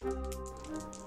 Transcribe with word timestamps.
Música 0.00 0.97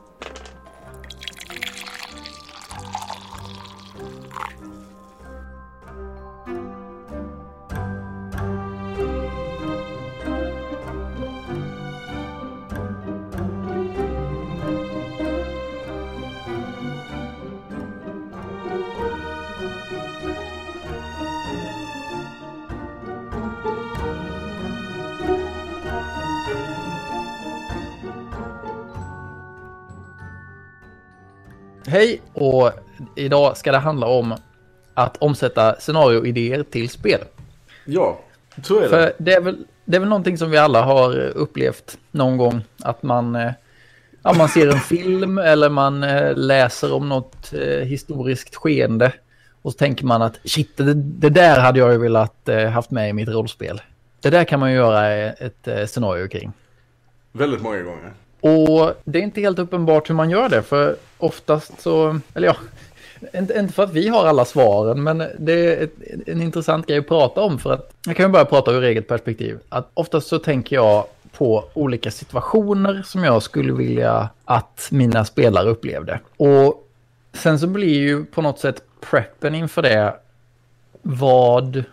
Hej 31.91 32.21
och 32.33 32.71
idag 33.15 33.57
ska 33.57 33.71
det 33.71 33.77
handla 33.77 34.07
om 34.07 34.35
att 34.93 35.17
omsätta 35.17 35.75
scenarioidéer 35.79 36.63
till 36.63 36.89
spel. 36.89 37.19
Ja, 37.85 38.19
så 38.63 38.77
är 38.77 38.81
det. 38.81 38.89
För 38.89 39.13
det 39.17 39.33
är, 39.33 39.41
väl, 39.41 39.65
det 39.85 39.95
är 39.95 39.99
väl 39.99 40.09
någonting 40.09 40.37
som 40.37 40.51
vi 40.51 40.57
alla 40.57 40.81
har 40.81 41.17
upplevt 41.17 41.97
någon 42.11 42.37
gång. 42.37 42.61
Att 42.83 43.03
man, 43.03 43.35
eh, 43.35 43.51
ja, 44.23 44.33
man 44.33 44.49
ser 44.49 44.67
en 44.67 44.79
film 44.79 45.37
eller 45.37 45.69
man 45.69 46.03
eh, 46.03 46.35
läser 46.35 46.93
om 46.93 47.09
något 47.09 47.53
eh, 47.53 47.85
historiskt 47.85 48.55
skeende. 48.55 49.13
Och 49.61 49.71
så 49.71 49.77
tänker 49.77 50.05
man 50.05 50.21
att 50.21 50.39
shit, 50.43 50.77
det, 50.77 50.93
det 50.93 51.29
där 51.29 51.59
hade 51.59 51.79
jag 51.79 51.91
ju 51.91 51.97
velat 51.97 52.49
haft 52.73 52.91
med 52.91 53.09
i 53.09 53.13
mitt 53.13 53.29
rollspel. 53.29 53.81
Det 54.21 54.29
där 54.29 54.43
kan 54.43 54.59
man 54.59 54.71
ju 54.71 54.75
göra 54.75 55.09
ett 55.31 55.89
scenario 55.89 56.27
kring. 56.27 56.51
Väldigt 57.31 57.61
många 57.61 57.81
gånger. 57.81 58.13
Och 58.41 58.93
det 59.03 59.19
är 59.19 59.23
inte 59.23 59.41
helt 59.41 59.59
uppenbart 59.59 60.09
hur 60.09 60.15
man 60.15 60.29
gör 60.29 60.49
det, 60.49 60.61
för 60.61 60.95
oftast 61.17 61.81
så, 61.81 62.19
eller 62.33 62.47
ja, 62.47 62.55
inte, 63.39 63.67
för 63.67 63.83
att 63.83 63.93
vi 63.93 64.07
har 64.07 64.25
alla 64.25 64.45
svaren, 64.45 65.03
men 65.03 65.23
det 65.39 65.53
är 65.53 65.83
ett, 65.83 65.93
en 66.27 66.41
intressant 66.41 66.87
grej 66.87 66.97
att 66.97 67.07
prata 67.07 67.41
om 67.41 67.59
för 67.59 67.73
att 67.73 67.93
jag 68.05 68.15
kan 68.15 68.25
ju 68.25 68.31
bara 68.31 68.45
prata 68.45 68.71
ur 68.71 68.83
eget 68.83 69.07
perspektiv. 69.07 69.59
Att 69.69 69.89
oftast 69.93 70.27
så 70.27 70.39
tänker 70.39 70.75
jag 70.75 71.05
på 71.37 71.65
olika 71.73 72.11
situationer 72.11 73.03
som 73.05 73.23
jag 73.23 73.43
skulle 73.43 73.73
vilja 73.73 74.29
att 74.45 74.87
mina 74.91 75.25
spelare 75.25 75.69
upplevde. 75.69 76.19
Och 76.37 76.87
sen 77.33 77.59
så 77.59 77.67
blir 77.67 77.99
ju 77.99 78.25
på 78.25 78.41
något 78.41 78.59
sätt 78.59 78.83
preppen 79.09 79.55
inför 79.55 79.81
det, 79.81 80.15
vad 81.01 81.83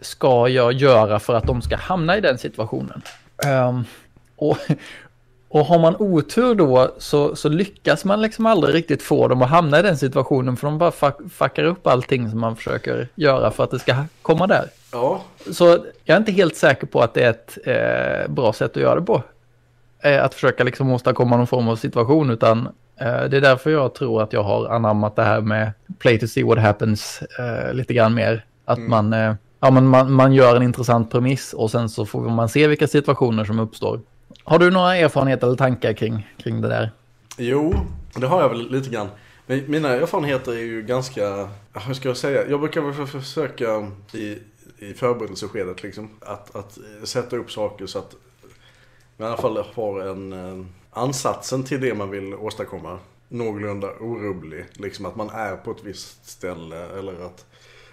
ska 0.00 0.48
jag 0.48 0.72
göra 0.72 1.18
för 1.18 1.34
att 1.34 1.44
de 1.44 1.62
ska 1.62 1.76
hamna 1.76 2.16
i 2.16 2.20
den 2.20 2.38
situationen? 2.38 3.02
Um, 3.46 3.84
och 4.36 4.58
och 5.52 5.66
har 5.66 5.78
man 5.78 5.96
otur 5.98 6.54
då 6.54 6.94
så, 6.98 7.36
så 7.36 7.48
lyckas 7.48 8.04
man 8.04 8.22
liksom 8.22 8.46
aldrig 8.46 8.74
riktigt 8.74 9.02
få 9.02 9.28
dem 9.28 9.42
att 9.42 9.48
hamna 9.48 9.78
i 9.78 9.82
den 9.82 9.98
situationen 9.98 10.56
för 10.56 10.66
de 10.66 10.78
bara 10.78 10.90
fuck, 10.90 11.16
fuckar 11.32 11.64
upp 11.64 11.86
allting 11.86 12.30
som 12.30 12.40
man 12.40 12.56
försöker 12.56 13.08
göra 13.14 13.50
för 13.50 13.64
att 13.64 13.70
det 13.70 13.78
ska 13.78 13.94
komma 14.22 14.46
där. 14.46 14.64
Ja. 14.92 15.22
Så 15.52 15.64
jag 16.04 16.14
är 16.14 16.18
inte 16.18 16.32
helt 16.32 16.56
säker 16.56 16.86
på 16.86 17.00
att 17.00 17.14
det 17.14 17.22
är 17.22 17.30
ett 17.30 17.58
eh, 17.64 18.32
bra 18.32 18.52
sätt 18.52 18.70
att 18.70 18.82
göra 18.82 18.94
det 18.94 19.06
på. 19.06 19.22
Eh, 20.02 20.24
att 20.24 20.34
försöka 20.34 20.64
liksom 20.64 20.90
åstadkomma 20.92 21.36
någon 21.36 21.46
form 21.46 21.68
av 21.68 21.76
situation 21.76 22.30
utan 22.30 22.66
eh, 23.00 23.24
det 23.24 23.36
är 23.36 23.40
därför 23.40 23.70
jag 23.70 23.94
tror 23.94 24.22
att 24.22 24.32
jag 24.32 24.42
har 24.42 24.68
anammat 24.68 25.16
det 25.16 25.22
här 25.22 25.40
med 25.40 25.72
play 25.98 26.18
to 26.18 26.26
see 26.26 26.42
what 26.42 26.58
happens 26.58 27.22
eh, 27.38 27.74
lite 27.74 27.94
grann 27.94 28.14
mer. 28.14 28.44
Att 28.64 28.78
mm. 28.78 28.90
man, 28.90 29.12
eh, 29.12 29.34
ja, 29.60 29.70
man, 29.70 29.86
man, 29.86 30.12
man 30.12 30.32
gör 30.32 30.56
en 30.56 30.62
intressant 30.62 31.10
premiss 31.10 31.52
och 31.52 31.70
sen 31.70 31.88
så 31.88 32.06
får 32.06 32.20
man 32.20 32.48
se 32.48 32.66
vilka 32.66 32.86
situationer 32.86 33.44
som 33.44 33.58
uppstår. 33.58 34.00
Har 34.44 34.58
du 34.58 34.70
några 34.70 34.96
erfarenheter 34.96 35.46
eller 35.46 35.56
tankar 35.56 35.92
kring, 35.92 36.28
kring 36.38 36.60
det 36.60 36.68
där? 36.68 36.90
Jo, 37.38 37.74
det 38.14 38.26
har 38.26 38.42
jag 38.42 38.48
väl 38.48 38.70
lite 38.70 38.90
grann. 38.90 39.08
Men 39.46 39.70
mina 39.70 39.88
erfarenheter 39.88 40.52
är 40.52 40.62
ju 40.62 40.82
ganska, 40.82 41.48
hur 41.86 41.94
ska 41.94 42.08
jag 42.08 42.16
säga, 42.16 42.48
jag 42.48 42.60
brukar 42.60 42.80
väl 42.80 43.06
försöka 43.06 43.90
i, 44.12 44.38
i 44.78 44.94
förberedelseskedet 44.94 45.82
liksom, 45.82 46.10
att, 46.20 46.56
att 46.56 46.78
sätta 47.04 47.36
upp 47.36 47.52
saker 47.52 47.86
så 47.86 47.98
att 47.98 48.14
man 49.16 49.28
i 49.28 49.32
alla 49.32 49.42
fall 49.42 49.64
har 49.74 50.00
en 50.00 50.32
eh, 50.32 50.66
ansatsen 50.90 51.64
till 51.64 51.80
det 51.80 51.94
man 51.94 52.10
vill 52.10 52.34
åstadkomma 52.34 52.98
någorlunda 53.28 53.90
orubblig. 54.00 54.64
Liksom 54.72 55.06
att 55.06 55.16
man 55.16 55.30
är 55.30 55.56
på 55.56 55.70
ett 55.70 55.84
visst 55.84 56.26
ställe 56.26 56.98
eller 56.98 57.26
att 57.26 57.46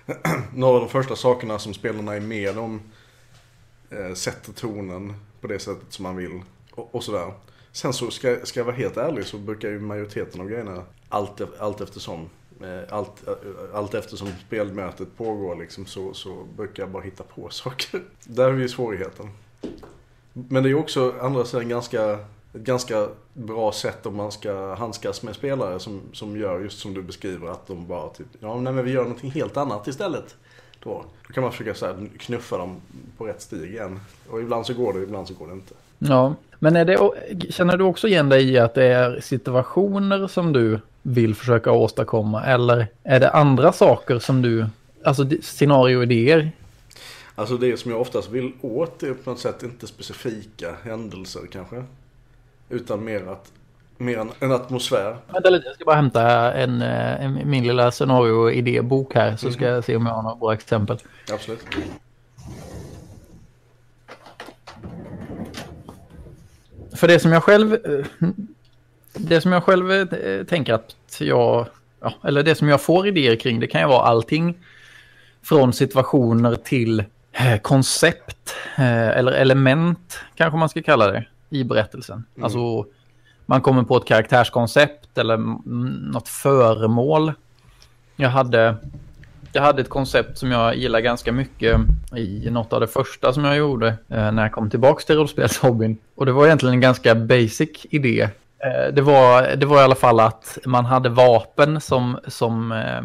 några 0.54 0.74
av 0.74 0.80
de 0.80 0.90
första 0.90 1.16
sakerna 1.16 1.60
som 1.60 1.74
spelarna 1.74 2.16
är 2.16 2.20
med 2.20 2.58
om 2.58 2.82
eh, 3.90 4.14
sätter 4.14 4.54
tonen 4.54 5.14
på 5.42 5.48
det 5.48 5.60
sättet 5.60 5.94
som 5.94 6.04
man 6.04 6.16
vill 6.16 6.42
och, 6.72 6.96
och 6.96 7.04
sådär. 7.04 7.34
Sen 7.72 7.94
så 7.94 8.12
ska, 8.12 8.46
ska 8.46 8.60
jag 8.60 8.66
vara 8.66 8.76
helt 8.76 8.98
ärlig 8.98 9.26
så 9.26 9.38
brukar 9.38 9.70
ju 9.70 9.80
majoriteten 9.80 10.42
av 10.42 10.48
grejerna 10.48 10.84
allt, 11.10 11.42
allt 11.60 11.82
eftersom 11.82 12.30
eh, 12.62 12.94
allt, 12.94 13.28
eh, 13.28 13.34
allt 13.74 13.94
eftersom 13.94 14.28
spelmötet 14.48 15.18
pågår 15.18 15.56
liksom 15.56 15.86
så, 15.86 16.14
så 16.14 16.44
brukar 16.58 16.84
jag 16.84 16.90
bara 16.90 17.04
hitta 17.04 17.24
på 17.24 17.50
saker. 17.52 18.02
Där 18.24 18.50
är 18.50 18.58
ju 18.58 18.70
svårigheten. 18.70 19.30
Men 20.34 20.64
det 20.64 20.70
är 20.70 20.72
ju 20.72 20.80
också 20.80 21.14
andra 21.22 21.46
sidan 21.46 21.70
ganska, 21.70 22.12
ett 22.12 22.62
ganska 22.62 23.08
bra 23.34 23.72
sätt 23.72 24.06
om 24.06 24.16
man 24.16 24.32
ska 24.32 24.76
handskas 24.76 25.24
med 25.24 25.36
spelare 25.36 25.80
som, 25.80 26.02
som 26.14 26.38
gör 26.38 26.60
just 26.60 26.80
som 26.80 26.94
du 26.94 27.02
beskriver 27.02 27.48
att 27.48 27.68
de 27.68 27.88
bara 27.88 28.10
typ, 28.10 28.28
ja 28.40 28.60
nej 28.60 28.74
men 28.74 28.86
vi 28.86 28.92
gör 28.92 29.04
någonting 29.04 29.32
helt 29.32 29.58
annat 29.58 29.88
istället. 29.88 30.36
Då, 30.88 31.06
då 31.28 31.34
kan 31.34 31.44
man 31.44 31.52
försöka 31.52 31.74
så 31.74 31.86
här, 31.86 32.10
knuffa 32.18 32.58
dem 32.58 32.76
på 33.18 33.26
rätt 33.26 33.42
stig 33.42 33.64
igen. 33.64 34.00
Och 34.30 34.42
ibland 34.42 34.66
så 34.66 34.74
går 34.74 34.94
det, 34.94 35.04
ibland 35.04 35.28
så 35.28 35.34
går 35.34 35.48
det 35.48 35.54
inte. 35.54 35.74
Ja, 36.00 36.36
men 36.60 36.76
är 36.76 36.86
det, 36.86 37.52
känner 37.52 37.78
du 37.78 37.84
också 37.84 38.08
igen 38.08 38.30
dig 38.30 38.52
i 38.52 38.58
att 38.58 38.74
det 38.74 38.86
är 38.86 39.20
situationer 39.20 40.28
som 40.28 40.54
du 40.54 40.80
vill 41.02 41.36
försöka 41.36 41.72
åstadkomma? 41.72 42.44
Eller 42.46 42.88
är 43.04 43.20
det 43.20 43.32
andra 43.32 43.72
saker 43.72 44.20
som 44.20 44.42
du, 44.42 44.66
alltså 45.04 45.26
scenarioidéer? 45.42 46.52
Alltså 47.36 47.58
det 47.58 47.78
som 47.78 47.92
jag 47.92 48.02
oftast 48.02 48.30
vill 48.30 48.52
åt 48.62 49.04
är 49.04 49.14
på 49.14 49.30
något 49.30 49.40
sätt 49.40 49.64
inte 49.64 49.88
specifika 49.88 50.76
händelser 50.84 51.42
kanske. 51.52 51.84
Utan 52.70 53.04
mer 53.04 53.28
att 53.28 53.52
mer 53.98 54.18
en, 54.18 54.32
en 54.40 54.52
atmosfär. 54.52 55.18
Vänta 55.34 55.50
lite, 55.50 55.68
jag 55.68 55.76
ska 55.76 55.86
bara 55.86 55.96
hämta 55.96 56.54
en, 56.54 56.82
eh, 56.82 57.26
en, 57.26 57.50
min 57.50 57.68
lilla 57.68 57.92
scenario-idébok 57.92 59.16
här 59.16 59.36
så 59.36 59.52
ska 59.52 59.66
jag 59.66 59.84
se 59.84 59.96
om 59.96 60.06
jag 60.06 60.14
har 60.14 60.24
några 60.24 60.36
bra 60.36 60.54
exempel. 60.54 60.98
Absolut. 61.34 61.66
För 66.96 67.08
det 67.08 67.20
som 67.20 67.32
jag 67.32 67.44
själv, 67.44 67.74
eh, 67.74 68.30
det 69.14 69.42
som 69.42 69.52
jag 69.52 69.64
själv 69.64 69.92
eh, 69.92 70.44
tänker 70.44 70.74
att 70.74 70.96
jag, 71.20 71.68
ja, 72.02 72.14
eller 72.24 72.44
det 72.44 72.56
som 72.56 72.70
jag 72.70 72.82
får 72.82 73.08
idéer 73.08 73.36
kring, 73.36 73.60
det 73.60 73.68
kan 73.68 73.82
ju 73.82 73.88
vara 73.88 74.04
allting 74.04 74.58
från 75.42 75.74
situationer 75.74 76.56
till 76.56 77.04
koncept 77.62 78.56
eller 78.76 79.32
element 79.32 80.20
kanske 80.36 80.58
man 80.58 80.70
ska 80.70 80.82
kalla 80.82 81.12
det 81.12 81.26
i 81.50 81.64
berättelsen. 81.64 82.24
Mm. 82.36 82.44
Alltså 82.44 82.86
man 83.50 83.62
kommer 83.62 83.84
på 83.84 83.98
ett 83.98 84.06
karaktärskoncept 84.06 85.18
eller 85.18 85.38
något 86.12 86.28
föremål. 86.28 87.34
Jag 88.16 88.30
hade, 88.30 88.76
jag 89.52 89.62
hade 89.62 89.82
ett 89.82 89.90
koncept 89.90 90.38
som 90.38 90.52
jag 90.52 90.76
gillar 90.76 91.00
ganska 91.00 91.32
mycket 91.32 91.80
i 92.16 92.50
något 92.50 92.74
av 92.74 92.80
det 92.80 92.88
första 92.88 93.34
som 93.34 93.46
jag 93.46 93.58
gjorde 93.58 93.88
eh, 93.88 94.32
när 94.32 94.42
jag 94.42 94.52
kom 94.52 94.70
tillbaka 94.70 95.04
till 95.06 95.16
rollspelshobbyn. 95.16 95.98
Och 96.16 96.26
det 96.26 96.32
var 96.32 96.46
egentligen 96.46 96.74
en 96.74 96.82
ganska 96.82 97.16
basic 97.16 97.86
idé. 97.90 98.22
Eh, 98.60 98.94
det, 98.94 99.02
var, 99.02 99.56
det 99.56 99.66
var 99.66 99.78
i 99.82 99.84
alla 99.84 99.96
fall 99.96 100.20
att 100.20 100.58
man 100.66 100.86
hade 100.86 101.10
vapen 101.10 101.82
som, 101.82 102.20
som 102.28 102.72
eh, 102.72 103.02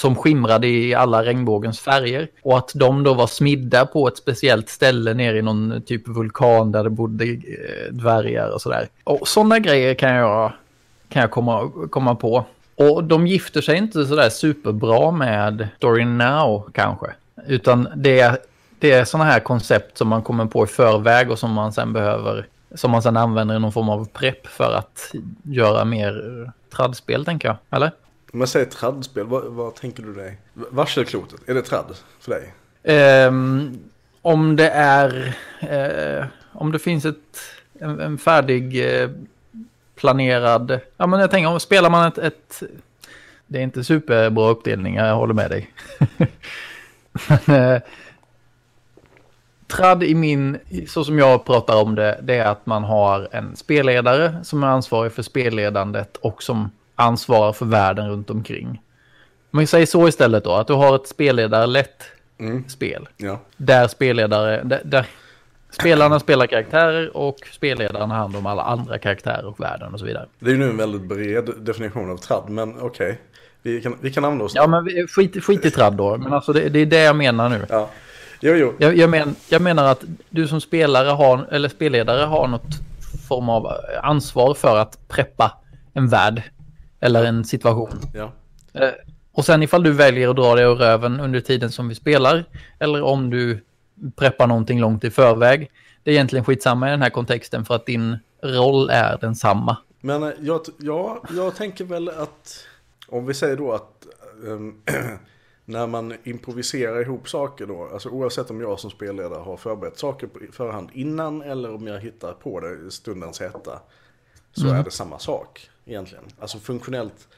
som 0.00 0.16
skimrade 0.16 0.66
i 0.66 0.94
alla 0.94 1.24
regnbågens 1.24 1.80
färger. 1.80 2.28
Och 2.42 2.58
att 2.58 2.72
de 2.74 3.04
då 3.04 3.14
var 3.14 3.26
smidda 3.26 3.86
på 3.86 4.08
ett 4.08 4.16
speciellt 4.16 4.68
ställe 4.68 5.14
nere 5.14 5.38
i 5.38 5.42
någon 5.42 5.82
typ 5.86 6.08
vulkan 6.08 6.72
där 6.72 6.84
det 6.84 6.90
bodde 6.90 7.24
eh, 7.24 7.38
dvärgar 7.90 8.50
och 8.54 8.60
sådär. 8.60 8.88
Och 9.04 9.28
sådana 9.28 9.58
grejer 9.58 9.94
kan 9.94 10.14
jag, 10.14 10.52
kan 11.08 11.20
jag 11.20 11.30
komma, 11.30 11.70
komma 11.90 12.14
på. 12.14 12.44
Och 12.76 13.04
de 13.04 13.26
gifter 13.26 13.60
sig 13.60 13.76
inte 13.76 14.06
sådär 14.06 14.28
superbra 14.28 15.10
med 15.10 15.68
Story 15.76 16.04
Now 16.04 16.70
kanske. 16.74 17.06
Utan 17.46 17.88
det 17.96 18.20
är, 18.20 18.38
det 18.78 18.92
är 18.92 19.04
sådana 19.04 19.30
här 19.30 19.40
koncept 19.40 19.98
som 19.98 20.08
man 20.08 20.22
kommer 20.22 20.44
på 20.44 20.64
i 20.64 20.66
förväg 20.66 21.30
och 21.30 21.38
som 21.38 21.52
man 21.52 21.72
sen 21.72 21.92
behöver 21.92 22.46
som 22.74 22.90
man 22.90 23.02
sen 23.02 23.16
använder 23.16 23.56
i 23.56 23.58
någon 23.58 23.72
form 23.72 23.88
av 23.88 24.08
prepp 24.12 24.46
för 24.46 24.74
att 24.74 25.12
göra 25.42 25.84
mer 25.84 26.52
tradspel 26.76 27.24
tänker 27.24 27.48
jag, 27.48 27.56
eller? 27.70 27.90
Om 28.32 28.38
man 28.38 28.48
säger 28.48 28.66
tradspel, 28.66 29.26
vad, 29.26 29.44
vad 29.44 29.74
tänker 29.74 30.02
du 30.02 30.14
dig? 30.14 30.38
Varselklotet, 30.54 31.48
är 31.48 31.54
det 31.54 31.62
tradd 31.62 31.96
för 32.20 32.30
dig? 32.30 32.54
Um, 33.26 33.78
om 34.22 34.56
det 34.56 34.70
är, 34.70 35.36
uh, 36.20 36.26
om 36.52 36.72
det 36.72 36.78
finns 36.78 37.04
ett, 37.04 37.40
en, 37.78 38.00
en 38.00 38.18
färdig 38.18 38.84
uh, 38.84 39.10
planerad, 39.96 40.80
ja 40.96 41.06
men 41.06 41.20
jag 41.20 41.30
tänker 41.30 41.50
om 41.50 41.60
spelar 41.60 41.90
man 41.90 42.08
ett, 42.08 42.18
ett 42.18 42.62
det 43.46 43.58
är 43.58 43.62
inte 43.62 43.84
superbra 43.84 44.48
uppdelning, 44.48 44.94
jag 44.94 45.14
håller 45.14 45.34
med 45.34 45.50
dig. 45.50 45.70
men, 47.46 47.74
uh, 47.74 47.80
Tradd 49.70 50.02
i 50.02 50.14
min, 50.14 50.58
så 50.88 51.04
som 51.04 51.18
jag 51.18 51.44
pratar 51.44 51.82
om 51.82 51.94
det, 51.94 52.20
det 52.22 52.34
är 52.34 52.46
att 52.46 52.66
man 52.66 52.84
har 52.84 53.28
en 53.32 53.56
spelledare 53.56 54.44
som 54.44 54.62
är 54.62 54.66
ansvarig 54.66 55.12
för 55.12 55.22
spelledandet 55.22 56.16
och 56.16 56.42
som 56.42 56.70
ansvarar 57.00 57.52
för 57.52 57.66
världen 57.66 58.08
runt 58.10 58.30
omkring. 58.30 58.82
Men 59.50 59.66
säger 59.66 59.86
så 59.86 60.08
istället 60.08 60.44
då, 60.44 60.52
att 60.52 60.66
du 60.66 60.72
har 60.72 60.96
ett 60.96 61.06
spelledarlätt 61.08 62.02
Mm. 62.38 62.68
spel. 62.68 63.08
Ja. 63.16 63.40
Där 63.56 63.88
spelledare, 63.88 64.62
där, 64.64 64.80
där 64.84 65.06
spelarna 65.70 66.20
spelar 66.20 66.46
karaktärer 66.46 67.16
och 67.16 67.36
spelledaren 67.52 68.10
har 68.10 68.18
hand 68.18 68.36
om 68.36 68.46
alla 68.46 68.62
andra 68.62 68.98
karaktärer 68.98 69.44
och 69.46 69.60
världen 69.60 69.92
och 69.94 69.98
så 70.00 70.06
vidare. 70.06 70.26
Det 70.38 70.46
är 70.50 70.52
ju 70.52 70.58
nu 70.58 70.70
en 70.70 70.76
väldigt 70.76 71.02
bred 71.02 71.50
definition 71.58 72.10
av 72.10 72.16
tradd, 72.16 72.44
men 72.48 72.80
okej. 72.80 73.20
Vi, 73.62 73.80
kan, 73.82 73.96
vi 74.00 74.12
kan 74.12 74.24
använda 74.24 74.44
oss 74.44 74.54
Ja, 74.54 74.66
men 74.66 74.84
vi- 74.84 75.06
skit, 75.06 75.44
skit 75.44 75.64
i 75.64 75.70
tradd 75.70 75.94
då, 75.94 76.16
men 76.16 76.32
alltså 76.32 76.52
det, 76.52 76.68
det 76.68 76.78
är 76.78 76.86
det 76.86 77.00
jag 77.02 77.16
menar 77.16 77.48
nu. 77.48 77.66
ja. 77.68 77.88
Jo, 78.40 78.54
jo. 78.54 78.74
Jag, 78.78 78.96
jag, 78.96 79.10
men, 79.10 79.34
jag 79.48 79.62
menar 79.62 79.84
att 79.84 80.04
du 80.30 80.48
som 80.48 80.60
spelare 80.60 81.08
har, 81.08 81.46
eller 81.50 81.68
spelledare 81.68 82.22
har 82.24 82.48
något 82.48 82.68
form 83.28 83.48
av 83.48 83.72
ansvar 84.02 84.54
för 84.54 84.76
att 84.78 85.08
preppa 85.08 85.52
en 85.94 86.08
värld 86.08 86.42
eller 87.00 87.24
en 87.24 87.44
situation. 87.44 88.00
Ja. 88.14 88.32
Eh, 88.72 88.90
Och 89.32 89.44
sen 89.44 89.62
ifall 89.62 89.82
du 89.82 89.92
väljer 89.92 90.28
att 90.28 90.36
dra 90.36 90.54
dig 90.54 90.64
ur 90.64 90.74
röven 90.74 91.20
under 91.20 91.40
tiden 91.40 91.70
som 91.70 91.88
vi 91.88 91.94
spelar 91.94 92.44
eller 92.78 93.02
om 93.02 93.30
du 93.30 93.64
preppar 94.16 94.46
någonting 94.46 94.80
långt 94.80 95.04
i 95.04 95.10
förväg. 95.10 95.70
Det 96.02 96.10
är 96.10 96.14
egentligen 96.14 96.44
skitsamma 96.44 96.88
i 96.88 96.90
den 96.90 97.02
här 97.02 97.10
kontexten 97.10 97.64
för 97.64 97.74
att 97.74 97.86
din 97.86 98.18
roll 98.42 98.90
är 98.90 99.18
densamma. 99.20 99.76
Men 100.00 100.22
eh, 100.22 100.30
jag, 100.40 100.60
ja, 100.78 101.22
jag 101.36 101.56
tänker 101.56 101.84
väl 101.84 102.08
att 102.08 102.66
om 103.08 103.26
vi 103.26 103.34
säger 103.34 103.56
då 103.56 103.72
att 103.72 104.06
ehm, 104.46 104.74
när 105.64 105.86
man 105.86 106.14
improviserar 106.24 107.00
ihop 107.00 107.28
saker 107.28 107.66
då, 107.66 107.88
alltså 107.92 108.08
oavsett 108.08 108.50
om 108.50 108.60
jag 108.60 108.80
som 108.80 108.90
spelledare 108.90 109.42
har 109.42 109.56
förberett 109.56 109.98
saker 109.98 110.26
på 110.26 110.38
förhand 110.52 110.88
innan 110.92 111.42
eller 111.42 111.74
om 111.74 111.86
jag 111.86 112.00
hittar 112.00 112.32
på 112.32 112.60
det 112.60 112.86
i 112.86 112.90
stundens 112.90 113.40
hetta, 113.40 113.80
så 114.52 114.68
är 114.68 114.82
det 114.82 114.90
samma 114.90 115.18
sak 115.18 115.70
egentligen. 115.90 116.24
Alltså 116.40 116.58
funktionellt 116.58 117.28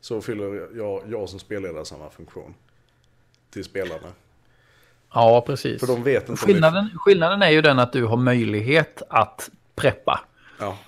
så 0.00 0.20
fyller 0.20 0.68
jag, 0.76 1.02
jag 1.08 1.28
som 1.28 1.38
spelledare 1.38 1.84
samma 1.84 2.10
funktion 2.10 2.54
till 3.50 3.64
spelarna. 3.64 4.08
Ja, 5.14 5.44
precis. 5.46 5.80
För 5.80 5.86
de 5.86 6.02
vet 6.02 6.28
inte 6.28 6.42
Skillnaden, 6.42 6.90
skillnaden 6.98 7.42
är 7.42 7.50
ju 7.50 7.62
den 7.62 7.78
att 7.78 7.92
du 7.92 8.04
har 8.04 8.16
möjlighet 8.16 9.02
att 9.08 9.50
preppa. 9.74 10.20
Ja, 10.60 10.78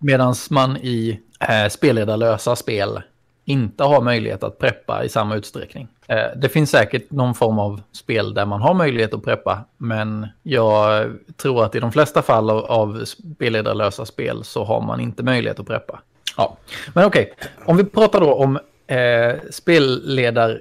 Medan 0.00 0.34
man 0.50 0.76
i 0.76 1.20
eh, 1.40 1.68
spelledarlösa 1.68 2.56
spel 2.56 3.02
inte 3.44 3.84
har 3.84 4.02
möjlighet 4.02 4.42
att 4.42 4.58
preppa 4.58 5.04
i 5.04 5.08
samma 5.08 5.34
utsträckning. 5.34 5.88
Eh, 6.06 6.26
det 6.36 6.48
finns 6.48 6.70
säkert 6.70 7.10
någon 7.10 7.34
form 7.34 7.58
av 7.58 7.80
spel 7.92 8.34
där 8.34 8.46
man 8.46 8.62
har 8.62 8.74
möjlighet 8.74 9.14
att 9.14 9.24
preppa. 9.24 9.64
Men 9.76 10.28
jag 10.42 11.12
tror 11.36 11.64
att 11.64 11.74
i 11.74 11.80
de 11.80 11.92
flesta 11.92 12.22
fall 12.22 12.50
av, 12.50 12.64
av 12.64 13.04
spelledarlösa 13.04 14.06
spel 14.06 14.44
så 14.44 14.64
har 14.64 14.80
man 14.80 15.00
inte 15.00 15.22
möjlighet 15.22 15.60
att 15.60 15.66
preppa. 15.66 16.00
Ja, 16.36 16.56
men 16.94 17.04
okej. 17.04 17.34
Om 17.64 17.76
vi 17.76 17.84
pratar 17.84 18.20
då 18.20 18.34
om 18.34 18.58
eh, 18.86 19.34
spelledar, 19.50 20.60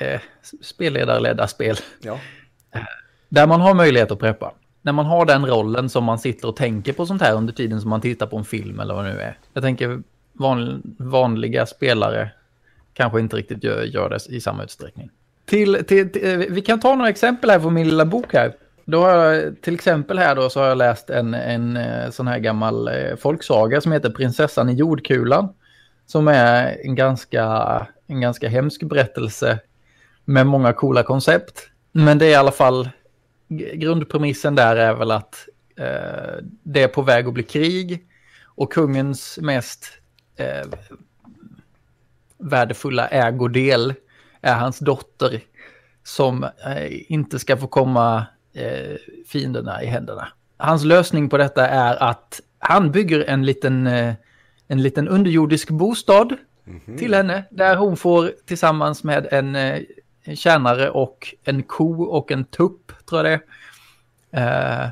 eh, 0.00 0.20
spelledarledda 0.62 1.48
spel. 1.48 1.76
ja. 2.00 2.18
Där 3.28 3.46
man 3.46 3.60
har 3.60 3.74
möjlighet 3.74 4.10
att 4.10 4.18
preppa. 4.18 4.52
När 4.82 4.92
man 4.92 5.06
har 5.06 5.26
den 5.26 5.46
rollen 5.46 5.88
som 5.88 6.04
man 6.04 6.18
sitter 6.18 6.48
och 6.48 6.56
tänker 6.56 6.92
på 6.92 7.06
sånt 7.06 7.22
här 7.22 7.34
under 7.34 7.52
tiden 7.52 7.80
som 7.80 7.90
man 7.90 8.00
tittar 8.00 8.26
på 8.26 8.36
en 8.36 8.44
film 8.44 8.80
eller 8.80 8.94
vad 8.94 9.04
det 9.04 9.12
nu 9.12 9.20
är. 9.20 9.38
Jag 9.52 9.62
tänker 9.62 10.02
van, 10.32 10.82
vanliga 10.98 11.66
spelare 11.66 12.30
kanske 12.94 13.20
inte 13.20 13.36
riktigt 13.36 13.64
gör, 13.64 13.82
gör 13.82 14.10
det 14.10 14.34
i 14.36 14.40
samma 14.40 14.64
utsträckning. 14.64 15.10
Till, 15.44 15.84
till, 15.84 16.12
till, 16.12 16.40
eh, 16.40 16.46
vi 16.50 16.60
kan 16.60 16.80
ta 16.80 16.94
några 16.94 17.10
exempel 17.10 17.50
här 17.50 17.60
från 17.60 17.74
min 17.74 17.88
lilla 17.88 18.04
bok 18.04 18.34
här. 18.34 18.54
Då 18.84 19.00
har 19.00 19.10
jag, 19.10 19.62
till 19.62 19.74
exempel 19.74 20.18
här 20.18 20.34
då 20.34 20.50
så 20.50 20.60
har 20.60 20.66
jag 20.66 20.78
läst 20.78 21.10
en, 21.10 21.34
en 21.34 21.76
eh, 21.76 22.10
sån 22.10 22.28
här 22.28 22.38
gammal 22.38 22.88
eh, 22.88 23.16
folksaga 23.16 23.80
som 23.80 23.92
heter 23.92 24.10
Prinsessan 24.10 24.68
i 24.68 24.74
jordkulan. 24.74 25.48
Som 26.06 26.28
är 26.28 26.78
en 26.84 26.94
ganska, 26.94 27.42
en 28.06 28.20
ganska 28.20 28.48
hemsk 28.48 28.82
berättelse 28.82 29.58
med 30.24 30.46
många 30.46 30.72
coola 30.72 31.02
koncept. 31.02 31.68
Men 31.92 32.18
det 32.18 32.26
är 32.26 32.30
i 32.30 32.34
alla 32.34 32.52
fall, 32.52 32.88
grundpremissen 33.74 34.54
där 34.54 34.76
är 34.76 34.94
väl 34.94 35.10
att 35.10 35.48
eh, 35.76 36.44
det 36.62 36.82
är 36.82 36.88
på 36.88 37.02
väg 37.02 37.26
att 37.26 37.34
bli 37.34 37.42
krig 37.42 38.06
och 38.44 38.72
kungens 38.72 39.38
mest 39.42 39.86
eh, 40.36 40.68
värdefulla 42.38 43.08
ägodel 43.08 43.94
är 44.40 44.54
hans 44.54 44.78
dotter 44.78 45.40
som 46.02 46.44
eh, 46.44 47.12
inte 47.12 47.38
ska 47.38 47.56
få 47.56 47.66
komma 47.66 48.26
eh, 48.54 48.96
fienderna 49.26 49.82
i 49.82 49.86
händerna. 49.86 50.28
Hans 50.56 50.84
lösning 50.84 51.28
på 51.28 51.38
detta 51.38 51.68
är 51.68 52.02
att 52.02 52.40
han 52.58 52.90
bygger 52.90 53.24
en 53.28 53.46
liten, 53.46 53.86
eh, 53.86 54.14
en 54.68 54.82
liten 54.82 55.08
underjordisk 55.08 55.70
bostad 55.70 56.36
till 56.98 57.14
henne 57.14 57.44
där 57.50 57.76
hon 57.76 57.96
får 57.96 58.32
tillsammans 58.46 59.04
med 59.04 59.28
en, 59.30 59.56
eh, 59.56 59.80
en 60.24 60.36
tjänare 60.36 60.90
och 60.90 61.34
en 61.44 61.62
ko 61.62 62.02
och 62.02 62.32
en 62.32 62.44
tupp 62.44 62.92
tror 63.08 63.26
jag 63.26 63.40
det. 63.40 63.44
Eh, 64.40 64.88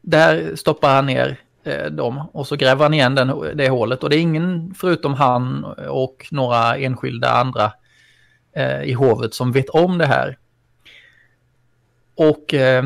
där 0.00 0.56
stoppar 0.56 0.94
han 0.94 1.06
ner 1.06 1.40
eh, 1.64 1.86
dem 1.86 2.22
och 2.32 2.46
så 2.46 2.56
gräver 2.56 2.82
han 2.82 2.94
igen 2.94 3.14
den, 3.14 3.56
det 3.56 3.68
hålet 3.68 4.02
och 4.02 4.10
det 4.10 4.16
är 4.16 4.20
ingen 4.20 4.74
förutom 4.74 5.14
han 5.14 5.64
och 5.88 6.26
några 6.30 6.76
enskilda 6.76 7.30
andra 7.30 7.72
eh, 8.52 8.82
i 8.82 8.92
hovet 8.92 9.34
som 9.34 9.52
vet 9.52 9.68
om 9.68 9.98
det 9.98 10.06
här. 10.06 10.38
Och 12.16 12.54
eh, 12.54 12.84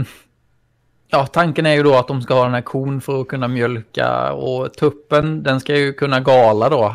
ja, 1.09 1.27
tanken 1.27 1.67
är 1.67 1.75
ju 1.75 1.82
då 1.82 1.94
att 1.94 2.09
de 2.09 2.23
ska 2.23 2.35
ha 2.35 2.44
den 2.44 2.55
här 2.55 2.61
kon 2.61 3.00
för 3.00 3.21
att 3.21 3.29
kunna 3.29 3.49
mjölka 3.49 4.32
och 4.32 4.75
tuppen 4.75 5.43
den 5.43 5.61
ska 5.61 5.77
ju 5.77 5.93
kunna 5.93 6.21
gala 6.21 6.69
då 6.69 6.94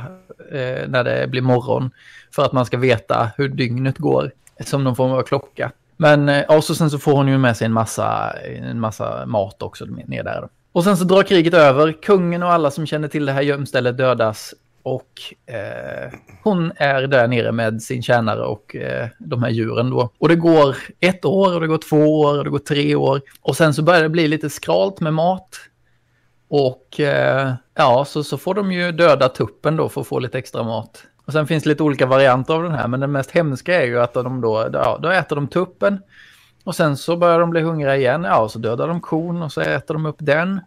eh, 0.52 0.88
när 0.88 1.04
det 1.04 1.28
blir 1.28 1.42
morgon 1.42 1.92
för 2.32 2.46
att 2.46 2.52
man 2.52 2.66
ska 2.66 2.78
veta 2.78 3.30
hur 3.38 3.50
dygnet 3.50 3.98
går 3.98 4.32
som 4.60 4.84
någon 4.84 4.96
form 4.96 5.12
av 5.12 5.24
klocka. 5.24 5.72
Men 5.98 6.30
eh, 6.30 6.44
och 6.44 6.64
så 6.64 6.76
sen 6.76 6.90
så 6.90 7.00
får 7.00 7.16
hon 7.16 7.28
ju 7.28 7.38
med 7.38 7.58
sig 7.58 7.66
en 7.66 7.74
massa, 7.74 8.32
en 8.32 8.80
massa 8.80 9.26
mat 9.26 9.62
också 9.62 9.86
ner 9.86 10.24
där. 10.24 10.42
Då. 10.42 10.50
Och 10.72 10.84
sen 10.84 10.98
så 10.98 11.04
drar 11.04 11.24
kriget 11.24 11.54
över, 11.54 11.92
kungen 11.92 12.44
och 12.44 12.52
alla 12.52 12.72
som 12.72 12.86
känner 12.86 13.08
till 13.08 13.26
det 13.26 13.32
här 13.32 13.42
gömstället 13.42 13.98
dödas 13.98 14.54
och 14.86 15.54
eh, 15.56 16.14
hon 16.44 16.72
är 16.76 17.02
där 17.02 17.28
nere 17.28 17.52
med 17.52 17.82
sin 17.82 18.04
tjänare 18.04 18.46
och 18.46 18.76
eh, 18.76 19.08
de 19.20 19.44
här 19.44 19.50
djuren 19.50 19.90
då. 19.90 20.10
Och 20.18 20.30
det 20.30 20.36
går 20.36 20.76
ett 21.00 21.26
år 21.26 21.54
och 21.54 21.62
det 21.62 21.68
går 21.68 21.78
två 21.78 22.22
år 22.22 22.38
och 22.38 22.44
det 22.44 22.50
går 22.50 22.60
tre 22.60 22.96
år. 22.96 23.22
Och 23.42 23.58
sen 23.58 23.74
så 23.74 23.84
börjar 23.84 24.04
det 24.04 24.10
bli 24.10 24.28
lite 24.28 24.50
skralt 24.50 25.00
med 25.00 25.14
mat. 25.14 25.50
Och 26.48 27.00
eh, 27.00 27.54
ja, 27.74 28.06
så, 28.06 28.24
så 28.24 28.38
får 28.38 28.54
de 28.54 28.72
ju 28.72 28.92
döda 28.92 29.30
tuppen 29.30 29.76
då 29.76 29.90
för 29.90 30.02
att 30.02 30.08
få 30.08 30.20
lite 30.20 30.38
extra 30.38 30.64
mat. 30.64 31.04
Och 31.26 31.34
sen 31.34 31.48
finns 31.48 31.64
det 31.64 31.70
lite 31.70 31.84
olika 31.84 32.06
varianter 32.06 32.54
av 32.54 32.64
den 32.64 32.76
här, 32.76 32.88
men 32.88 33.00
den 33.00 33.12
mest 33.12 33.32
hemska 33.32 33.82
är 33.82 33.86
ju 33.86 34.00
att 34.00 34.14
de 34.14 34.42
då, 34.42 34.70
ja, 34.74 35.00
då 35.02 35.10
äter 35.10 35.36
de 35.36 35.48
tuppen. 35.48 36.00
Och 36.64 36.76
sen 36.76 36.98
så 36.98 37.18
börjar 37.18 37.40
de 37.40 37.50
bli 37.50 37.62
hungriga 37.62 37.98
igen, 37.98 38.24
ja, 38.24 38.40
och 38.42 38.52
så 38.52 38.60
dödar 38.60 38.88
de 38.88 39.02
kon 39.02 39.42
och 39.42 39.52
så 39.52 39.62
äter 39.62 39.94
de 39.94 40.06
upp 40.06 40.18
den. 40.20 40.62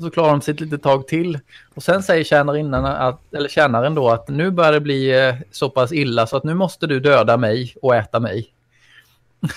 Så 0.00 0.10
klarar 0.10 0.30
de 0.30 0.40
sig 0.40 0.54
ett 0.54 0.60
litet 0.60 0.82
tag 0.82 1.08
till. 1.08 1.38
Och 1.74 1.82
sen 1.82 2.02
säger 2.02 2.24
tjänarinnan 2.24 2.84
att, 2.84 3.34
eller 3.34 3.48
tjänaren 3.48 3.94
då 3.94 4.10
att 4.10 4.28
nu 4.28 4.50
börjar 4.50 4.72
det 4.72 4.80
bli 4.80 5.26
eh, 5.28 5.34
så 5.50 5.70
pass 5.70 5.92
illa 5.92 6.26
så 6.26 6.36
att 6.36 6.44
nu 6.44 6.54
måste 6.54 6.86
du 6.86 7.00
döda 7.00 7.36
mig 7.36 7.74
och 7.82 7.96
äta 7.96 8.20
mig. 8.20 8.48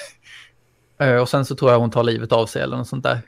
Eh, 0.97 1.15
och 1.15 1.29
sen 1.29 1.45
så 1.45 1.55
tror 1.55 1.71
jag 1.71 1.79
hon 1.79 1.91
tar 1.91 2.03
livet 2.03 2.31
av 2.31 2.45
sig 2.45 2.61
eller 2.61 2.77
något 2.77 2.87
sånt 2.87 3.03
där. 3.03 3.21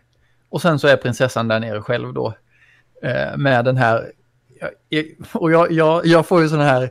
Och 0.50 0.62
sen 0.62 0.80
så 0.80 0.88
är 0.88 0.98
prinsessan 0.98 1.48
där 1.48 1.60
nere 1.60 1.82
själv 1.82 2.14
då. 2.14 2.34
Eh, 3.02 3.38
med 3.38 3.66
den 3.66 3.78
här, 3.78 4.12
och 5.34 5.52
jag, 5.52 5.72
jag, 5.72 6.06
jag 6.06 6.28
får 6.28 6.42
ju 6.42 6.50
sån 6.50 6.60
här, 6.60 6.90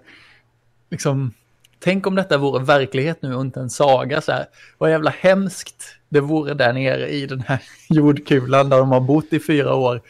liksom, 0.90 1.33
tänk 1.78 2.07
om 2.07 2.14
detta 2.14 2.38
vore 2.38 2.64
verklighet 2.64 3.23
nu 3.23 3.35
och 3.35 3.40
inte 3.40 3.61
en 3.61 3.71
saga 3.71 4.21
så 4.21 4.33
här. 4.33 4.47
Vad 4.78 4.90
jävla 4.90 5.11
hemskt 5.11 5.97
det 6.14 6.21
vore 6.21 6.54
där 6.54 6.73
nere 6.73 7.09
i 7.09 7.26
den 7.26 7.40
här 7.40 7.62
jordkulan 7.88 8.68
där 8.68 8.78
de 8.78 8.92
har 8.92 9.00
bott 9.00 9.33
i 9.33 9.40
fyra 9.40 9.75
år. 9.75 10.00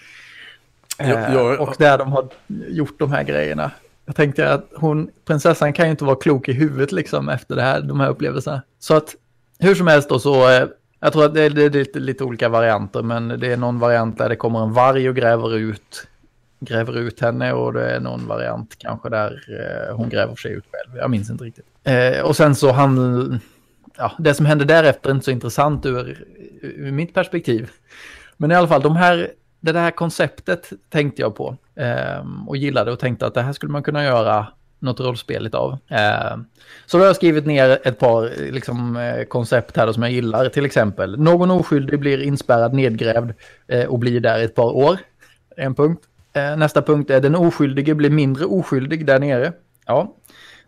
Eh, 0.98 1.10
Jag- 1.10 1.32
jag- 1.34 1.60
och 1.60 1.74
där 1.78 1.98
de 1.98 2.12
har 2.12 2.28
gjort 2.68 2.98
de 2.98 3.12
här 3.12 3.22
grejerna. 3.22 3.70
Jag 4.06 4.16
tänkte 4.16 4.52
att 4.52 4.68
hon, 4.76 5.10
prinsessan 5.24 5.72
kan 5.72 5.84
ju 5.84 5.90
inte 5.90 6.04
vara 6.04 6.16
klok 6.16 6.48
i 6.48 6.52
huvudet 6.52 6.92
liksom 6.92 7.28
efter 7.28 7.56
det 7.56 7.62
här, 7.62 7.80
de 7.80 8.00
här 8.00 8.08
upplevelserna. 8.08 8.62
Så 8.78 8.94
att 8.94 9.14
hur 9.58 9.74
som 9.74 9.86
helst 9.86 10.08
då 10.08 10.18
så, 10.18 10.50
eh, 10.50 10.66
jag 11.00 11.12
tror 11.12 11.24
att 11.24 11.34
det 11.34 11.42
är, 11.42 11.50
det 11.50 11.62
är 11.64 11.70
lite, 11.70 11.98
lite 11.98 12.24
olika 12.24 12.48
varianter, 12.48 13.02
men 13.02 13.28
det 13.28 13.52
är 13.52 13.56
någon 13.56 13.78
variant 13.78 14.18
där 14.18 14.28
det 14.28 14.36
kommer 14.36 14.62
en 14.62 14.72
varg 14.72 15.08
och 15.08 15.16
gräver 15.16 15.56
ut, 15.56 16.06
gräver 16.60 16.98
ut 16.98 17.20
henne 17.20 17.52
och 17.52 17.72
det 17.72 17.90
är 17.90 18.00
någon 18.00 18.26
variant 18.26 18.74
kanske 18.78 19.08
där 19.08 19.40
eh, 19.88 19.96
hon 19.96 20.08
gräver 20.08 20.36
sig 20.36 20.52
ut 20.52 20.64
själv. 20.72 20.96
Jag 20.98 21.10
minns 21.10 21.30
inte 21.30 21.44
riktigt. 21.44 21.64
Eh, 21.84 22.20
och 22.24 22.36
sen 22.36 22.54
så 22.54 22.72
han, 22.72 23.40
ja, 23.96 24.12
det 24.18 24.34
som 24.34 24.46
hände 24.46 24.64
därefter 24.64 25.10
är 25.10 25.14
inte 25.14 25.24
så 25.24 25.30
intressant 25.30 25.86
ur, 25.86 26.26
ur 26.62 26.92
mitt 26.92 27.14
perspektiv. 27.14 27.70
Men 28.36 28.50
i 28.50 28.54
alla 28.54 28.68
fall, 28.68 28.82
de 28.82 28.96
här, 28.96 29.30
det 29.60 29.78
här 29.78 29.90
konceptet 29.90 30.72
tänkte 30.88 31.22
jag 31.22 31.36
på 31.36 31.56
eh, 31.74 32.46
och 32.46 32.56
gillade 32.56 32.92
och 32.92 32.98
tänkte 32.98 33.26
att 33.26 33.34
det 33.34 33.42
här 33.42 33.52
skulle 33.52 33.72
man 33.72 33.82
kunna 33.82 34.04
göra 34.04 34.46
något 34.78 35.00
rollspel 35.00 35.50
av. 35.52 35.72
Eh, 35.88 36.36
så 36.86 36.96
då 36.96 37.02
har 37.02 37.06
jag 37.06 37.16
skrivit 37.16 37.46
ner 37.46 37.78
ett 37.84 37.98
par 37.98 38.50
liksom, 38.52 38.96
eh, 38.96 39.24
koncept 39.24 39.76
här 39.76 39.86
då, 39.86 39.92
som 39.92 40.02
jag 40.02 40.12
gillar. 40.12 40.48
Till 40.48 40.64
exempel, 40.64 41.18
någon 41.18 41.50
oskyldig 41.50 42.00
blir 42.00 42.22
inspärrad, 42.22 42.74
nedgrävd 42.74 43.34
eh, 43.66 43.84
och 43.84 43.98
blir 43.98 44.20
där 44.20 44.42
ett 44.42 44.54
par 44.54 44.76
år. 44.76 44.98
En 45.56 45.74
punkt. 45.74 46.02
Eh, 46.32 46.56
nästa 46.56 46.82
punkt 46.82 47.10
är 47.10 47.20
den 47.20 47.34
oskyldige 47.34 47.94
blir 47.94 48.10
mindre 48.10 48.44
oskyldig 48.44 49.06
där 49.06 49.18
nere. 49.18 49.52
Ja. 49.86 50.14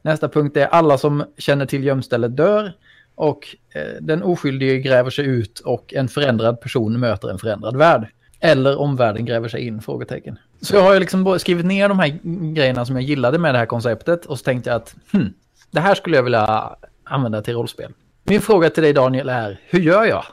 Nästa 0.02 0.28
punkt 0.28 0.56
är 0.56 0.66
alla 0.66 0.99
som 0.99 1.25
känner 1.38 1.66
till 1.66 1.85
gömstället 1.85 2.37
dör. 2.37 2.73
Och 3.16 3.56
eh, 3.75 3.82
den 4.00 4.23
oskyldige 4.23 4.78
gräver 4.78 5.11
sig 5.11 5.25
ut 5.25 5.61
och 5.61 5.94
en 5.94 6.08
förändrad 6.08 6.61
person 6.61 7.00
möter 7.00 7.30
en 7.30 7.38
förändrad 7.38 7.76
värld. 7.76 8.08
Eller 8.40 8.78
omvärlden 8.78 9.25
gräver 9.25 9.49
sig 9.49 9.66
in? 9.66 9.82
Frågetecken. 9.82 10.38
Så 10.61 10.76
jag 10.76 10.82
har 10.82 11.00
liksom 11.00 11.38
skrivit 11.38 11.66
ner 11.66 11.88
de 11.88 11.99
här 11.99 12.18
grejerna 12.54 12.85
som 12.85 12.96
jag 12.96 13.04
gillade 13.04 13.38
med 13.38 13.54
det 13.54 13.58
här 13.58 13.66
konceptet 13.66 14.26
och 14.26 14.38
så 14.38 14.44
tänkte 14.44 14.70
jag 14.70 14.76
att 14.76 14.96
hmm, 15.12 15.35
det 15.70 15.80
här 15.80 15.94
skulle 15.94 16.16
jag 16.16 16.23
vilja 16.23 16.76
använda 17.04 17.42
till 17.42 17.54
rollspel. 17.54 17.92
Min 18.25 18.40
fråga 18.40 18.70
till 18.70 18.82
dig 18.82 18.92
Daniel 18.92 19.28
är, 19.28 19.61
hur 19.64 19.80
gör 19.80 20.04
jag? 20.04 20.25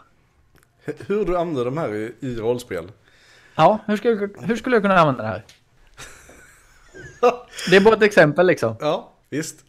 Hur 1.08 1.26
du 1.26 1.38
använder 1.38 1.66
de 1.66 1.78
här 1.78 1.94
i, 1.94 2.14
i 2.20 2.36
rollspel? 2.36 2.86
Ja, 3.56 3.80
hur 3.86 3.98
skulle, 3.98 4.14
jag, 4.14 4.48
hur 4.48 4.56
skulle 4.56 4.76
jag 4.76 4.84
kunna 4.84 5.00
använda 5.00 5.24
det 5.24 5.30
här? 5.30 5.44
det 7.70 7.76
är 7.76 7.82
bara 7.82 7.96
ett 7.96 8.04
exempel 8.04 8.48
liksom. 8.48 8.76
Ja, 8.80 9.14
visst. 9.30 9.66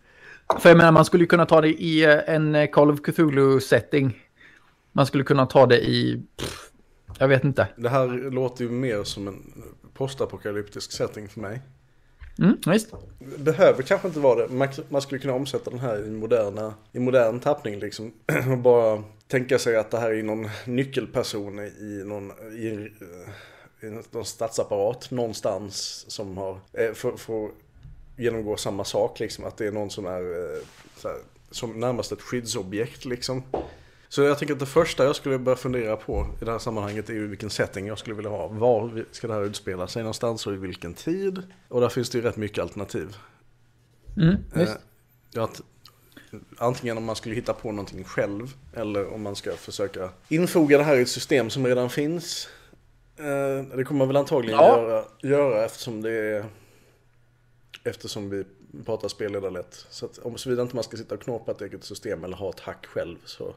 För 0.60 0.68
jag 0.68 0.76
menar, 0.76 0.92
man 0.92 1.04
skulle 1.04 1.26
kunna 1.26 1.46
ta 1.46 1.60
det 1.60 1.68
i 1.68 2.04
eh, 2.04 2.34
en 2.34 2.68
Call 2.68 2.90
of 2.90 3.00
Cthulhu-setting. 3.00 4.18
Man 4.92 5.06
skulle 5.06 5.24
kunna 5.24 5.46
ta 5.46 5.66
det 5.66 5.88
i... 5.88 6.22
Pff, 6.36 6.70
jag 7.18 7.28
vet 7.28 7.44
inte. 7.44 7.68
Det 7.76 7.88
här 7.88 8.30
låter 8.30 8.64
ju 8.64 8.70
mer 8.70 9.04
som 9.04 9.28
en 9.28 9.62
postapokalyptisk 9.94 10.92
setting 10.92 11.28
för 11.28 11.40
mig. 11.40 11.60
Mm, 12.38 12.56
visst. 12.66 12.94
Behöver 13.38 13.82
kanske 13.82 14.08
inte 14.08 14.20
vara 14.20 14.46
det. 14.46 14.54
Man, 14.54 14.68
man 14.88 15.02
skulle 15.02 15.18
kunna 15.20 15.34
omsätta 15.34 15.70
den 15.70 15.78
här 15.78 16.06
i, 16.06 16.10
moderna, 16.10 16.74
i 16.92 16.98
modern 16.98 17.40
tappning 17.40 17.78
liksom. 17.78 18.12
Och 18.52 18.58
bara 18.58 19.02
tänka 19.28 19.58
sig 19.58 19.76
att 19.76 19.90
det 19.90 19.98
här 19.98 20.10
är 20.10 20.22
någon 20.22 20.48
nyckelperson 20.64 21.58
i 21.58 22.02
någon, 22.04 22.30
i, 22.52 22.90
i 23.80 23.90
någon 24.12 24.24
statsapparat 24.24 25.10
någonstans 25.10 26.04
som 26.08 26.36
har, 26.36 26.58
eh, 26.72 26.92
får, 26.92 27.16
får 27.16 27.50
genomgå 28.16 28.56
samma 28.56 28.84
sak 28.84 29.20
liksom. 29.20 29.44
Att 29.44 29.56
det 29.56 29.66
är 29.66 29.72
någon 29.72 29.90
som 29.90 30.06
är 30.06 30.20
eh, 30.20 30.60
här, 31.04 31.16
som 31.50 31.80
närmast 31.80 32.12
ett 32.12 32.22
skyddsobjekt 32.22 33.04
liksom. 33.04 33.42
Så 34.08 34.22
jag 34.22 34.38
tänker 34.38 34.54
att 34.54 34.60
det 34.60 34.66
första 34.66 35.04
jag 35.04 35.16
skulle 35.16 35.38
börja 35.38 35.56
fundera 35.56 35.96
på 35.96 36.26
i 36.42 36.44
det 36.44 36.50
här 36.50 36.58
sammanhanget 36.58 37.10
är 37.10 37.14
ju 37.14 37.26
vilken 37.26 37.50
setting 37.50 37.86
jag 37.86 37.98
skulle 37.98 38.16
vilja 38.16 38.30
ha. 38.30 38.46
Var 38.46 39.04
ska 39.10 39.26
det 39.26 39.34
här 39.34 39.44
utspela 39.44 39.86
sig 39.86 40.02
någonstans 40.02 40.46
och 40.46 40.54
i 40.54 40.56
vilken 40.56 40.94
tid? 40.94 41.42
Och 41.68 41.80
där 41.80 41.88
finns 41.88 42.10
det 42.10 42.18
ju 42.18 42.24
rätt 42.24 42.36
mycket 42.36 42.62
alternativ. 42.62 43.16
Mm, 44.16 44.36
visst. 44.54 44.76
Eh, 45.36 45.42
att, 45.42 45.60
antingen 46.56 46.98
om 46.98 47.04
man 47.04 47.16
skulle 47.16 47.34
hitta 47.34 47.52
på 47.52 47.72
någonting 47.72 48.04
själv 48.04 48.54
eller 48.74 49.14
om 49.14 49.22
man 49.22 49.36
ska 49.36 49.52
försöka 49.52 50.08
infoga 50.28 50.78
det 50.78 50.84
här 50.84 50.96
i 50.96 51.02
ett 51.02 51.08
system 51.08 51.50
som 51.50 51.66
redan 51.66 51.90
finns. 51.90 52.48
Eh, 53.16 53.76
det 53.76 53.84
kommer 53.84 53.98
man 53.98 54.08
väl 54.08 54.16
antagligen 54.16 54.58
ja. 54.58 54.80
göra, 54.80 55.04
göra 55.22 55.64
eftersom 55.64 56.02
det 56.02 56.10
är 56.10 56.44
Eftersom 57.84 58.30
vi 58.30 58.44
pratar 58.86 59.08
spelledarlätt. 59.08 59.86
Så 59.90 60.06
att 60.06 60.18
om 60.18 60.36
såvida 60.36 60.62
inte 60.62 60.74
man 60.76 60.84
ska 60.84 60.96
sitta 60.96 61.14
och 61.14 61.22
knåpa 61.22 61.50
ett 61.50 61.60
eget 61.60 61.84
system 61.84 62.24
eller 62.24 62.36
ha 62.36 62.50
ett 62.50 62.60
hack 62.60 62.86
själv 62.86 63.16
så 63.24 63.54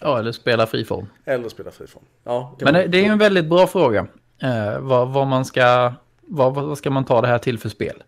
Ja, 0.00 0.18
eller 0.18 0.32
spela 0.32 0.66
friform. 0.66 1.06
Eller 1.24 1.48
spela 1.48 1.70
friform. 1.70 2.04
Ja, 2.24 2.56
Men 2.60 2.74
man... 2.74 2.90
det 2.90 3.06
är 3.06 3.10
en 3.10 3.18
väldigt 3.18 3.46
bra 3.46 3.66
fråga. 3.66 4.06
Eh, 4.38 4.78
vad, 4.78 5.08
vad, 5.08 5.26
man 5.26 5.44
ska, 5.44 5.94
vad, 6.20 6.54
vad 6.54 6.78
ska 6.78 6.90
man 6.90 7.04
ta 7.04 7.20
det 7.20 7.28
här 7.28 7.38
till 7.38 7.58
för 7.58 7.68
spel? 7.68 8.02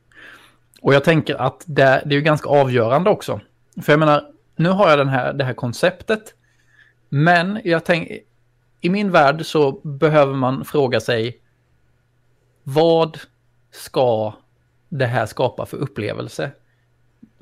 Och 0.80 0.94
jag 0.94 1.04
tänker 1.04 1.34
att 1.34 1.64
det, 1.66 2.02
det 2.06 2.14
är 2.14 2.16
ju 2.16 2.20
ganska 2.20 2.48
avgörande 2.48 3.10
också. 3.10 3.40
För 3.82 3.92
jag 3.92 3.98
menar, 3.98 4.32
nu 4.56 4.68
har 4.68 4.90
jag 4.90 4.98
den 4.98 5.08
här, 5.08 5.32
det 5.32 5.44
här 5.44 5.54
konceptet. 5.54 6.34
Men 7.08 7.60
jag 7.64 7.84
tänker, 7.84 8.18
i 8.80 8.90
min 8.90 9.10
värld 9.10 9.46
så 9.46 9.72
behöver 9.72 10.34
man 10.34 10.64
fråga 10.64 11.00
sig 11.00 11.40
vad 12.62 13.18
ska 13.70 14.34
det 14.88 15.06
här 15.06 15.26
skapar 15.26 15.66
för 15.66 15.76
upplevelse? 15.76 16.50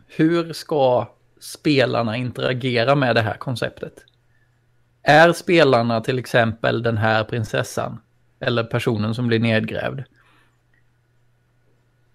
Hur 0.07 0.53
ska 0.53 1.09
spelarna 1.41 2.17
interagera 2.17 2.95
med 2.95 3.17
det 3.17 3.23
här 3.23 3.35
konceptet? 3.35 4.05
Är 5.03 5.33
spelarna 5.33 6.01
till 6.01 6.19
exempel 6.19 6.83
den 6.83 6.97
här 6.97 7.25
prinsessan? 7.25 8.01
Eller 8.41 8.65
personen 8.65 9.15
som 9.15 9.27
blir 9.27 9.39
nedgrävd? 9.39 10.01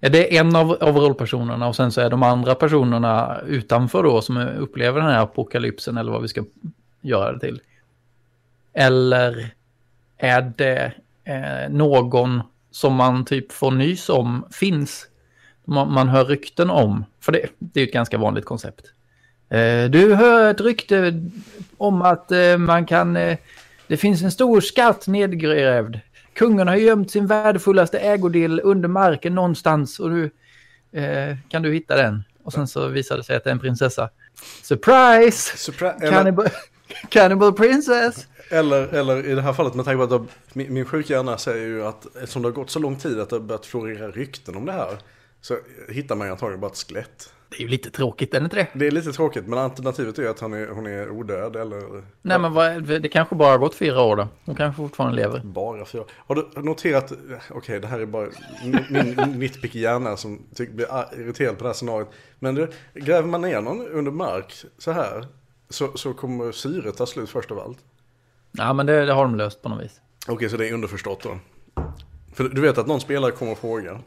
Är 0.01 0.09
det 0.09 0.37
en 0.37 0.55
av, 0.55 0.71
av 0.71 0.97
rollpersonerna 0.97 1.67
och 1.67 1.75
sen 1.75 1.91
så 1.91 2.01
är 2.01 2.09
de 2.09 2.23
andra 2.23 2.55
personerna 2.55 3.41
utanför 3.47 4.03
då 4.03 4.21
som 4.21 4.37
upplever 4.37 5.01
den 5.01 5.09
här 5.09 5.21
apokalypsen 5.21 5.97
eller 5.97 6.11
vad 6.11 6.21
vi 6.21 6.27
ska 6.27 6.43
göra 7.01 7.31
det 7.33 7.39
till? 7.39 7.61
Eller 8.73 9.53
är 10.17 10.53
det 10.57 10.93
eh, 11.23 11.69
någon 11.69 12.41
som 12.71 12.95
man 12.95 13.25
typ 13.25 13.51
får 13.51 13.71
nys 13.71 14.09
om 14.09 14.45
finns? 14.51 15.07
Man, 15.69 15.91
man 15.91 16.09
hör 16.09 16.25
rykten 16.25 16.69
om, 16.69 17.05
för 17.21 17.31
det, 17.31 17.49
det 17.59 17.79
är 17.81 17.87
ett 17.87 17.93
ganska 17.93 18.17
vanligt 18.17 18.45
koncept. 18.45 18.85
Eh, 19.49 19.89
du 19.89 20.15
hör 20.15 20.51
ett 20.51 20.61
rykte 20.61 21.21
om 21.77 22.01
att 22.01 22.31
eh, 22.31 22.57
man 22.57 22.85
kan... 22.85 23.17
Eh, 23.17 23.37
det 23.87 23.97
finns 23.97 24.23
en 24.23 24.31
stor 24.31 24.61
skatt 24.61 25.07
nedgrävd. 25.07 25.99
Kungen 26.33 26.67
har 26.67 26.75
gömt 26.75 27.11
sin 27.11 27.27
värdefullaste 27.27 27.99
ägodel 27.99 28.61
under 28.63 28.89
marken 28.89 29.35
någonstans 29.35 29.99
och 29.99 30.11
nu 30.11 30.29
kan 31.49 31.61
du 31.61 31.73
hitta 31.73 31.95
den. 31.95 32.23
Och 32.43 32.53
sen 32.53 32.67
så 32.67 32.87
visar 32.87 33.17
det 33.17 33.23
sig 33.23 33.35
att 33.35 33.43
det 33.43 33.49
är 33.49 33.51
en 33.51 33.59
prinsessa. 33.59 34.09
Surprise! 34.63 35.57
Surpri 35.57 36.09
Cannibal, 36.09 36.47
Cannibal 37.09 37.53
Princess! 37.53 38.27
Eller, 38.49 38.87
eller 38.87 39.25
i 39.25 39.35
det 39.35 39.41
här 39.41 39.53
fallet 39.53 39.73
med 39.73 39.85
tanke 39.85 40.07
på 40.07 40.15
att 40.15 40.21
min, 40.53 40.73
min 40.73 40.85
sjuka 40.85 41.13
hjärna 41.13 41.37
säger 41.37 41.67
ju 41.67 41.85
att 41.85 42.15
eftersom 42.15 42.41
det 42.41 42.47
har 42.47 42.53
gått 42.53 42.69
så 42.69 42.79
lång 42.79 42.95
tid 42.95 43.19
att 43.19 43.29
det 43.29 43.35
har 43.35 43.41
börjat 43.41 43.65
florera 43.65 44.11
rykten 44.11 44.55
om 44.55 44.65
det 44.65 44.71
här. 44.71 44.97
Så 45.41 45.57
hittar 45.89 46.15
man 46.15 46.31
antagligen 46.31 46.61
bara 46.61 46.71
ett 46.71 46.77
skelett. 46.77 47.33
Det 47.49 47.57
är 47.57 47.61
ju 47.61 47.67
lite 47.67 47.89
tråkigt, 47.89 48.33
är 48.33 48.39
det 48.39 48.43
inte 48.43 48.55
det? 48.55 48.67
Det 48.73 48.87
är 48.87 48.91
lite 48.91 49.11
tråkigt, 49.11 49.47
men 49.47 49.59
alternativet 49.59 50.19
är 50.19 50.29
att 50.29 50.39
hon 50.39 50.53
är, 50.53 50.67
hon 50.67 50.85
är 50.85 51.09
odöd 51.09 51.55
eller... 51.55 52.03
Nej, 52.21 52.39
men 52.39 52.53
vad, 52.53 52.83
det 52.83 53.09
kanske 53.09 53.35
bara 53.35 53.51
har 53.51 53.57
gått 53.57 53.75
fyra 53.75 54.01
år 54.01 54.15
då. 54.15 54.27
Hon 54.45 54.55
kanske 54.55 54.81
fortfarande 54.81 55.15
lever. 55.15 55.41
Bara 55.43 55.85
fyra 55.85 56.03
Har 56.17 56.35
du 56.35 56.61
noterat, 56.61 57.11
okej 57.11 57.57
okay, 57.57 57.79
det 57.79 57.87
här 57.87 57.99
är 57.99 58.05
bara 58.05 58.27
min 58.89 59.39
nitpick 59.39 59.75
hjärna 59.75 60.17
som 60.17 60.41
tycker, 60.55 60.73
blir 60.73 60.87
irriterad 61.19 61.57
på 61.57 61.63
det 61.63 61.69
här 61.69 61.73
scenariot. 61.73 62.09
Men 62.39 62.55
det, 62.55 62.67
gräver 62.93 63.27
man 63.27 63.41
ner 63.41 63.61
någon 63.61 63.87
under 63.87 64.11
mark 64.11 64.53
så 64.77 64.91
här, 64.91 65.25
så, 65.69 65.97
så 65.97 66.13
kommer 66.13 66.51
syret 66.51 66.97
ta 66.97 67.05
slut 67.05 67.29
först 67.29 67.51
av 67.51 67.59
allt. 67.59 67.77
Ja, 68.51 68.73
men 68.73 68.85
det, 68.85 69.05
det 69.05 69.13
har 69.13 69.23
de 69.23 69.35
löst 69.35 69.61
på 69.61 69.69
något 69.69 69.83
vis. 69.83 70.01
Okej, 70.23 70.35
okay, 70.35 70.49
så 70.49 70.57
det 70.57 70.69
är 70.69 70.73
underförstått 70.73 71.23
då. 71.23 71.39
För 72.33 72.43
du 72.43 72.61
vet 72.61 72.77
att 72.77 72.87
någon 72.87 73.01
spelare 73.01 73.31
kommer 73.31 73.51
och 73.51 73.57
frågar. 73.57 73.99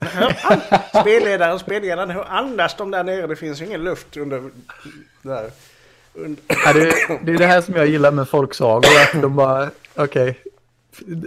Spelledaren, 1.00 1.58
spelledaren, 1.58 2.10
hur 2.10 2.24
andas 2.28 2.76
de 2.76 2.90
där 2.90 3.04
nere? 3.04 3.26
Det 3.26 3.36
finns 3.36 3.60
ju 3.60 3.66
ingen 3.66 3.84
luft 3.84 4.16
under... 4.16 4.50
Där. 5.22 5.50
Under. 6.14 6.42
Ja, 6.46 6.72
det, 6.72 7.18
det 7.22 7.32
är 7.32 7.38
det 7.38 7.46
här 7.46 7.60
som 7.60 7.74
jag 7.74 7.86
gillar 7.86 8.12
med 8.12 8.28
folksagor. 8.28 8.90
Att 9.02 9.22
de 9.22 9.36
bara, 9.36 9.70
okej. 9.94 10.04
Okay. 10.04 10.34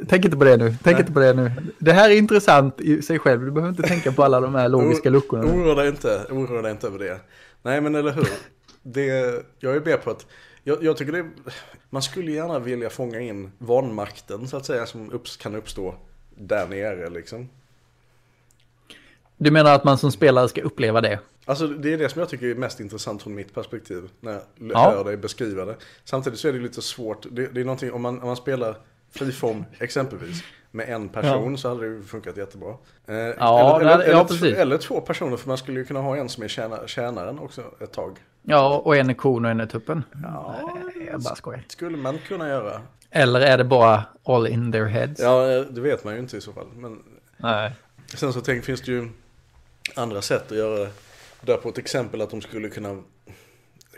Tänk 0.10 0.25
inte 0.25 0.38
på 0.38 0.44
det 0.44 0.58
nu. 0.58 0.75
Tänk 0.84 0.96
Nej. 0.96 1.01
inte 1.01 1.13
på 1.13 1.20
det 1.20 1.34
nu. 1.34 1.51
Det 1.80 1.92
här 1.92 2.10
är 2.10 2.15
intressant 2.15 2.82
i 2.82 3.01
sig 3.01 3.20
själv. 3.20 3.46
Du 3.46 3.51
behöver 3.51 3.70
inte 3.70 3.84
tänka 3.84 4.12
på 4.12 4.24
alla 4.24 4.39
de 4.39 4.56
här 4.56 4.70
logiska 4.70 5.10
luckorna. 5.10 5.44
Oroa 5.44 5.75
dig 5.75 5.88
inte, 5.88 6.25
oroa 6.30 6.62
dig 6.62 6.72
inte 6.72 6.88
över 6.88 7.00
det. 7.00 7.20
Nej 7.62 7.82
men 7.82 7.96
eller 7.96 8.12
hur. 8.12 8.27
Det, 8.84 9.06
jag 9.60 9.75
är 9.75 9.82
med 9.82 10.03
på 10.03 10.12
att 10.12 10.25
jag, 10.63 10.84
jag, 10.84 10.98
tycker 10.98 11.12
det, 11.12 11.30
man 11.89 12.01
skulle 12.01 12.32
gärna 12.32 12.60
vilja 12.60 12.89
fånga 12.89 13.20
in 13.20 13.51
vanmakten 13.58 14.48
så 14.48 14.58
att 14.58 14.65
säga 14.65 14.86
som 14.86 15.12
upp, 15.12 15.24
kan 15.39 15.56
uppstå 15.56 15.96
där 16.36 16.68
nere 16.68 17.10
liksom. 17.10 17.50
Du 19.38 19.52
menar 19.52 19.75
att 19.75 19.84
man 19.84 19.98
som 19.98 20.12
spelare 20.12 20.50
ska 20.50 20.62
uppleva 20.62 21.02
det? 21.02 21.20
Alltså 21.46 21.68
det 21.68 21.94
är 21.94 21.98
det 21.98 22.10
som 22.10 22.20
jag 22.20 22.30
tycker 22.30 22.46
är 22.46 22.56
mest 22.56 22.80
intressant 22.80 23.24
från 23.24 23.36
mitt 23.36 23.54
perspektiv. 23.54 24.10
När 24.20 24.32
jag 24.32 24.42
ja. 24.58 24.92
hör 24.92 25.04
dig 25.04 25.18
beskriva 25.18 25.66
det. 25.66 25.75
Samtidigt 26.04 26.40
så 26.40 26.48
är 26.48 26.54
det 26.54 26.60
lite 26.60 26.82
svårt. 26.82 27.25
Det, 27.32 27.48
det 27.48 27.62
är 27.62 27.66
någonting 27.66 27.94
om 27.94 28.02
man, 28.02 28.22
om 28.22 28.28
man 28.28 28.36
spelar 28.36 28.78
friform 29.12 29.66
exempelvis. 29.80 30.44
Med 30.72 30.90
en 30.90 31.10
person 31.10 31.52
ja. 31.52 31.58
så 31.58 31.70
hade 31.70 31.98
det 31.98 32.04
funkat 32.04 32.38
jättebra. 32.38 32.75
Eh, 33.08 33.16
ja, 33.16 33.80
eller, 33.82 33.94
eller, 33.94 34.10
ja, 34.10 34.28
eller, 34.32 34.56
eller, 34.56 34.78
två 34.78 35.02
personer 35.02 35.38
för 35.38 35.48
man 35.48 35.58
skulle 35.58 35.80
ju 35.80 35.86
kunna 35.86 36.00
ha 36.00 36.18
en 36.18 36.30
som 36.30 36.44
är 36.44 36.48
tjäna, 36.48 36.88
tjänaren 36.88 37.40
också 37.40 37.62
ett 37.80 37.92
tag. 37.92 38.20
Ja, 38.42 38.82
och 38.86 38.98
en 38.98 39.10
är 39.10 39.13
kon 39.13 39.46
och 39.46 39.52
en 39.52 39.60
är 39.60 39.66
tuppen. 39.66 40.04
Ja, 40.24 40.56
jag 41.12 41.22
bara 41.22 41.36
skojar. 41.36 41.63
Skulle 41.68 41.98
man 41.98 42.18
kunna 42.28 42.50
göra. 42.50 42.82
Eller 43.10 43.42
är 43.42 43.58
det 43.58 43.63
bara 43.63 44.04
all 44.24 44.48
in 44.48 44.72
their 44.72 44.86
heads? 44.86 45.22
Ja, 45.22 45.66
det 45.70 45.82
vet 45.82 46.04
man 46.04 46.13
ju 46.13 46.20
inte 46.20 46.38
i 46.38 46.42
så 46.42 46.54
fall. 46.54 46.68
Men... 46.75 47.00
Nej. 47.38 47.72
Sen 48.16 48.34
så 48.34 48.42
tänk, 48.42 48.63
finns 48.63 48.82
det 48.82 48.92
ju 48.92 49.10
andra 49.96 50.22
sätt 50.22 50.52
att 50.52 50.58
göra 50.58 50.80
det. 50.80 50.90
Där 51.42 51.58
på 51.58 51.70
ett 51.70 51.78
exempel 51.78 52.22
att 52.22 52.30
de 52.30 52.42
skulle 52.42 52.70
kunna 52.70 53.04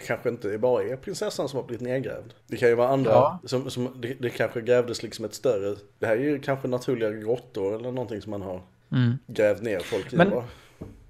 kanske 0.08 0.30
inte 0.30 0.58
bara 0.58 0.84
är 0.84 0.96
prinsessan 0.96 1.50
som 1.50 1.58
har 1.58 1.63
blivit 1.63 1.82
nedgrävd. 1.82 2.34
Det 2.48 2.58
kan 2.58 2.70
ju 2.70 2.75
vara 2.75 2.89
andra, 2.89 3.12
ja. 3.12 3.39
som, 3.46 3.70
som 3.70 4.01
det, 4.01 4.13
det, 4.20 4.30
kanske 4.30 4.62
grävdes 4.62 5.04
liksom 5.04 5.25
ett 5.25 5.34
större, 5.34 5.75
det 6.00 6.06
här 6.06 6.18
är 6.18 6.22
ju 6.22 6.39
kanske 6.39 6.68
naturliga 6.68 7.12
grottor 7.12 7.75
eller 7.75 7.92
någonting 7.92 8.22
som 8.22 8.32
man 8.32 8.42
har 8.42 8.62
mm. 8.92 9.18
grävt 9.27 9.62
ner 9.62 9.80
folk 9.80 10.13
i. 10.13 10.15
Men, 10.15 10.32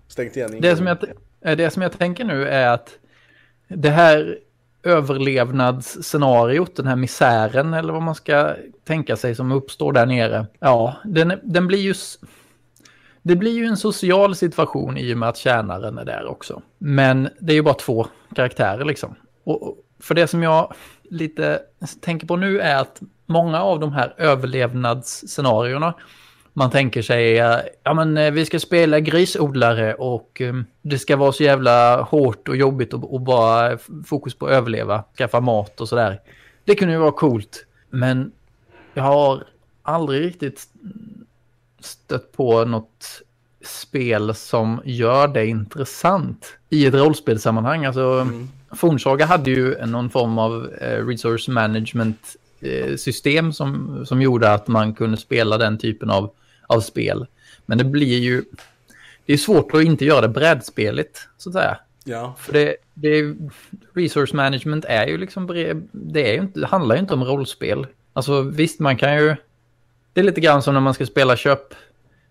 Stängt 0.07 0.37
igen 0.37 0.61
Det 0.61 0.75
som, 0.75 0.87
jag, 0.87 0.97
eh, 1.41 1.57
det 1.57 1.71
som 1.71 1.81
jag 1.81 1.91
tänker 1.91 2.23
nu 2.23 2.47
är 2.47 2.67
att 2.67 2.97
det 3.67 3.89
här 3.89 4.39
överlevnadsscenariot, 4.83 6.75
den 6.75 6.87
här 6.87 6.95
misären 6.95 7.73
eller 7.73 7.93
vad 7.93 8.01
man 8.01 8.15
ska 8.15 8.55
tänka 8.83 9.17
sig 9.17 9.35
som 9.35 9.51
uppstår 9.51 9.93
där 9.93 10.05
nere. 10.05 10.45
Ja, 10.59 10.95
den, 11.05 11.39
den 11.43 11.67
blir 11.67 11.79
ju... 11.79 11.93
Det 13.27 13.35
blir 13.35 13.51
ju 13.51 13.65
en 13.65 13.77
social 13.77 14.35
situation 14.35 14.97
i 14.97 15.13
och 15.13 15.17
med 15.17 15.29
att 15.29 15.37
tjänaren 15.37 15.97
är 15.97 16.05
där 16.05 16.25
också. 16.25 16.61
Men 16.77 17.29
det 17.39 17.53
är 17.53 17.55
ju 17.55 17.61
bara 17.61 17.73
två 17.73 18.07
karaktärer 18.35 18.85
liksom. 18.85 19.15
Och 19.43 19.77
för 19.99 20.15
det 20.15 20.27
som 20.27 20.43
jag 20.43 20.73
lite 21.03 21.59
tänker 22.01 22.27
på 22.27 22.35
nu 22.35 22.59
är 22.59 22.75
att 22.75 23.01
många 23.25 23.61
av 23.61 23.79
de 23.79 23.93
här 23.93 24.13
överlevnadsscenarierna 24.17 25.93
man 26.53 26.71
tänker 26.71 27.01
sig, 27.01 27.33
ja 27.83 27.93
men 27.93 28.17
eh, 28.17 28.31
vi 28.31 28.45
ska 28.45 28.59
spela 28.59 28.99
grisodlare 28.99 29.93
och 29.93 30.41
ehm, 30.41 30.65
det 30.81 30.99
ska 30.99 31.15
vara 31.15 31.31
så 31.31 31.43
jävla 31.43 32.01
hårt 32.01 32.47
och 32.47 32.55
jobbigt 32.55 32.93
och, 32.93 33.13
och 33.13 33.21
bara 33.21 33.77
fokus 34.05 34.35
på 34.35 34.45
att 34.45 34.51
överleva, 34.51 35.03
skaffa 35.17 35.39
mat 35.39 35.81
och 35.81 35.89
sådär. 35.89 36.19
Det 36.65 36.75
kunde 36.75 36.93
ju 36.93 36.99
vara 36.99 37.11
coolt, 37.11 37.65
men 37.89 38.31
jag 38.93 39.03
har 39.03 39.43
aldrig 39.83 40.25
riktigt 40.25 40.67
stött 41.85 42.31
på 42.31 42.65
något 42.65 43.21
spel 43.65 44.35
som 44.35 44.81
gör 44.85 45.27
det 45.27 45.45
intressant 45.45 46.57
i 46.69 46.85
ett 46.85 46.93
rollspelssammanhang. 46.93 47.85
Alltså, 47.85 48.27
Fornsaga 48.75 49.25
hade 49.25 49.51
ju 49.51 49.85
någon 49.85 50.09
form 50.09 50.37
av 50.37 50.73
eh, 50.81 51.05
resource 51.05 51.51
management 51.51 52.35
eh, 52.61 52.95
system 52.95 53.53
som, 53.53 54.03
som 54.05 54.21
gjorde 54.21 54.53
att 54.53 54.67
man 54.67 54.93
kunde 54.93 55.17
spela 55.17 55.57
den 55.57 55.77
typen 55.77 56.09
av, 56.09 56.31
av 56.67 56.81
spel. 56.81 57.27
Men 57.65 57.77
det 57.77 57.83
blir 57.83 58.19
ju... 58.19 58.43
Det 59.25 59.33
är 59.33 59.37
svårt 59.37 59.73
att 59.73 59.83
inte 59.83 60.05
göra 60.05 60.21
det 60.21 60.27
brädspeligt, 60.27 61.27
så 61.37 61.49
att 61.49 61.53
säga. 61.53 61.77
Ja, 62.03 62.35
För 62.39 62.53
det, 62.53 62.75
det 62.93 63.07
är, 63.07 63.35
resource 63.93 64.35
management 64.35 64.85
är 64.85 65.07
ju 65.07 65.17
liksom, 65.17 65.47
det, 65.91 66.29
är 66.29 66.33
ju 66.33 66.39
inte, 66.39 66.59
det 66.59 66.67
handlar 66.67 66.95
ju 66.95 67.01
inte 67.01 67.13
om 67.13 67.23
rollspel. 67.23 67.87
Alltså 68.13 68.41
visst, 68.41 68.79
man 68.79 68.97
kan 68.97 69.15
ju, 69.17 69.35
det 70.15 70.21
är 70.21 70.23
lite 70.23 70.41
grann 70.41 70.61
som 70.61 70.73
när 70.73 70.81
man 70.81 70.93
ska 70.93 71.05
spela 71.05 71.35
köp, 71.35 71.73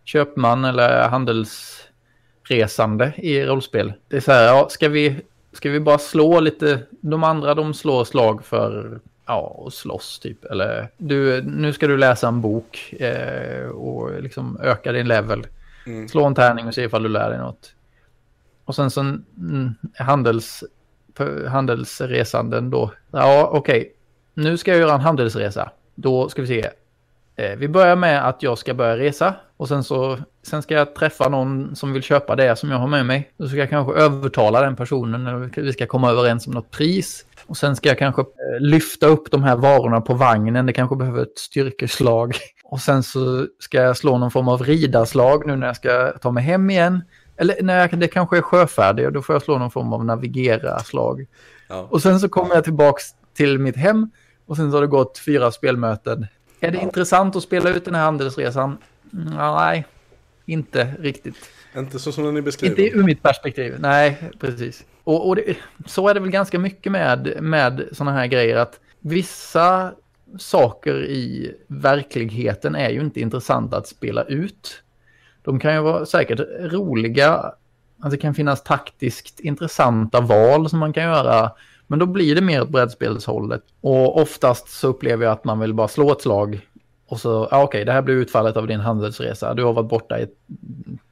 köpman 0.04 0.64
eller 0.64 1.08
handelsresande 1.08 3.12
i 3.16 3.44
rollspel. 3.44 3.92
Det 4.08 4.16
är 4.16 4.20
så 4.20 4.32
här, 4.32 4.46
ja, 4.46 4.68
ska 4.70 4.88
vi, 4.88 5.16
ska 5.52 5.70
vi 5.70 5.80
bara 5.80 5.98
slå 5.98 6.40
lite, 6.40 6.80
de 6.90 7.24
andra 7.24 7.54
de 7.54 7.74
slår 7.74 8.04
slag 8.04 8.44
för, 8.44 9.00
ja, 9.26 9.40
och 9.40 9.72
slåss 9.72 10.18
typ. 10.18 10.44
Eller 10.44 10.88
du, 10.96 11.42
nu 11.42 11.72
ska 11.72 11.86
du 11.86 11.96
läsa 11.96 12.28
en 12.28 12.40
bok 12.40 12.92
eh, 12.92 13.66
och 13.66 14.22
liksom 14.22 14.60
öka 14.62 14.92
din 14.92 15.08
level. 15.08 15.46
Mm. 15.86 16.08
Slå 16.08 16.24
en 16.24 16.34
tärning 16.34 16.66
och 16.66 16.74
se 16.74 16.82
ifall 16.82 17.02
du 17.02 17.08
lär 17.08 17.30
dig 17.30 17.38
något. 17.38 17.74
Och 18.64 18.74
sen 18.74 18.90
så 18.90 19.00
mm, 19.00 19.74
handels, 19.98 20.64
handelsresanden 21.48 22.70
då. 22.70 22.90
Ja, 23.10 23.48
okej. 23.52 23.94
Nu 24.34 24.56
ska 24.56 24.70
jag 24.70 24.80
göra 24.80 24.94
en 24.94 25.00
handelsresa. 25.00 25.70
Då 25.94 26.28
ska 26.28 26.42
vi 26.42 26.48
se. 26.48 26.70
Eh, 27.36 27.56
vi 27.56 27.68
börjar 27.68 27.96
med 27.96 28.28
att 28.28 28.42
jag 28.42 28.58
ska 28.58 28.74
börja 28.74 28.96
resa. 28.96 29.34
Och 29.56 29.68
sen 29.68 29.84
så 29.84 30.18
sen 30.42 30.62
ska 30.62 30.74
jag 30.74 30.94
träffa 30.94 31.28
någon 31.28 31.76
som 31.76 31.92
vill 31.92 32.02
köpa 32.02 32.36
det 32.36 32.56
som 32.56 32.70
jag 32.70 32.78
har 32.78 32.86
med 32.86 33.06
mig. 33.06 33.30
Då 33.36 33.48
ska 33.48 33.56
jag 33.56 33.70
kanske 33.70 33.94
övertala 33.94 34.60
den 34.60 34.76
personen. 34.76 35.26
Eller 35.26 35.62
vi 35.62 35.72
ska 35.72 35.86
komma 35.86 36.10
överens 36.10 36.46
om 36.46 36.52
något 36.52 36.70
pris. 36.70 37.26
Och 37.46 37.56
sen 37.56 37.76
ska 37.76 37.88
jag 37.88 37.98
kanske 37.98 38.22
eh, 38.22 38.60
lyfta 38.60 39.06
upp 39.06 39.30
de 39.30 39.42
här 39.42 39.56
varorna 39.56 40.00
på 40.00 40.14
vagnen. 40.14 40.66
Det 40.66 40.72
kanske 40.72 40.96
behöver 40.96 41.22
ett 41.22 41.38
styrkeslag. 41.38 42.36
Och 42.64 42.80
sen 42.80 43.02
så 43.02 43.46
ska 43.58 43.82
jag 43.82 43.96
slå 43.96 44.18
någon 44.18 44.30
form 44.30 44.48
av 44.48 44.62
ridarslag 44.62 45.46
nu 45.46 45.56
när 45.56 45.66
jag 45.66 45.76
ska 45.76 46.12
ta 46.12 46.30
mig 46.30 46.44
hem 46.44 46.70
igen. 46.70 47.02
Eller 47.36 47.62
när 47.62 47.88
det 47.88 48.08
kanske 48.08 48.36
är 48.36 48.42
sjöfärdig 48.42 49.06
och 49.06 49.12
då 49.12 49.22
får 49.22 49.34
jag 49.34 49.42
slå 49.42 49.58
någon 49.58 49.70
form 49.70 49.92
av 49.92 50.04
navigera-slag. 50.04 51.26
ja. 51.68 51.88
Och 51.90 52.02
sen 52.02 52.20
så 52.20 52.28
kommer 52.28 52.54
jag 52.54 52.64
tillbaks 52.64 53.04
till 53.36 53.58
mitt 53.58 53.76
hem 53.76 54.10
och 54.46 54.56
sen 54.56 54.70
så 54.70 54.76
har 54.76 54.82
det 54.82 54.86
gått 54.86 55.18
fyra 55.18 55.50
spelmöten. 55.50 56.26
Är 56.66 56.70
det 56.70 56.78
intressant 56.78 57.36
att 57.36 57.42
spela 57.42 57.70
ut 57.70 57.84
den 57.84 57.94
här 57.94 58.04
handelsresan? 58.04 58.78
Mm, 59.12 59.34
Nej, 59.34 59.86
inte 60.46 60.94
riktigt. 60.98 61.36
Inte 61.76 61.98
så 61.98 62.12
som 62.12 62.24
den 62.24 62.36
är 62.36 62.42
beskriven. 62.42 62.78
Inte 62.78 62.98
ur 62.98 63.02
mitt 63.02 63.22
perspektiv. 63.22 63.76
Nej, 63.78 64.30
precis. 64.40 64.84
Och, 65.04 65.28
och 65.28 65.36
det, 65.36 65.56
så 65.86 66.08
är 66.08 66.14
det 66.14 66.20
väl 66.20 66.30
ganska 66.30 66.58
mycket 66.58 66.92
med, 66.92 67.42
med 67.42 67.88
sådana 67.92 68.12
här 68.12 68.26
grejer 68.26 68.56
att 68.56 68.80
vissa 69.00 69.92
saker 70.38 71.04
i 71.04 71.54
verkligheten 71.66 72.74
är 72.74 72.90
ju 72.90 73.00
inte 73.00 73.20
intressanta 73.20 73.76
att 73.76 73.86
spela 73.86 74.24
ut. 74.24 74.82
De 75.42 75.60
kan 75.60 75.74
ju 75.74 75.80
vara 75.80 76.06
säkert 76.06 76.40
roliga. 76.60 77.32
Alltså 77.32 78.10
det 78.10 78.16
kan 78.16 78.34
finnas 78.34 78.62
taktiskt 78.62 79.40
intressanta 79.40 80.20
val 80.20 80.70
som 80.70 80.78
man 80.78 80.92
kan 80.92 81.04
göra. 81.04 81.50
Men 81.86 81.98
då 81.98 82.06
blir 82.06 82.34
det 82.34 82.40
mer 82.40 82.62
åt 82.62 82.68
brädspelshållet. 82.68 83.62
Och 83.80 84.20
oftast 84.20 84.68
så 84.68 84.88
upplever 84.88 85.24
jag 85.24 85.32
att 85.32 85.44
man 85.44 85.60
vill 85.60 85.74
bara 85.74 85.88
slå 85.88 86.12
ett 86.12 86.20
slag. 86.20 86.68
Och 87.06 87.20
så, 87.20 87.48
ja 87.50 87.62
okej, 87.62 87.84
det 87.84 87.92
här 87.92 88.02
blir 88.02 88.14
utfallet 88.14 88.56
av 88.56 88.66
din 88.66 88.80
handelsresa. 88.80 89.54
Du 89.54 89.64
har 89.64 89.72
varit 89.72 89.88
borta 89.88 90.18
i 90.18 90.22
ett, 90.22 90.34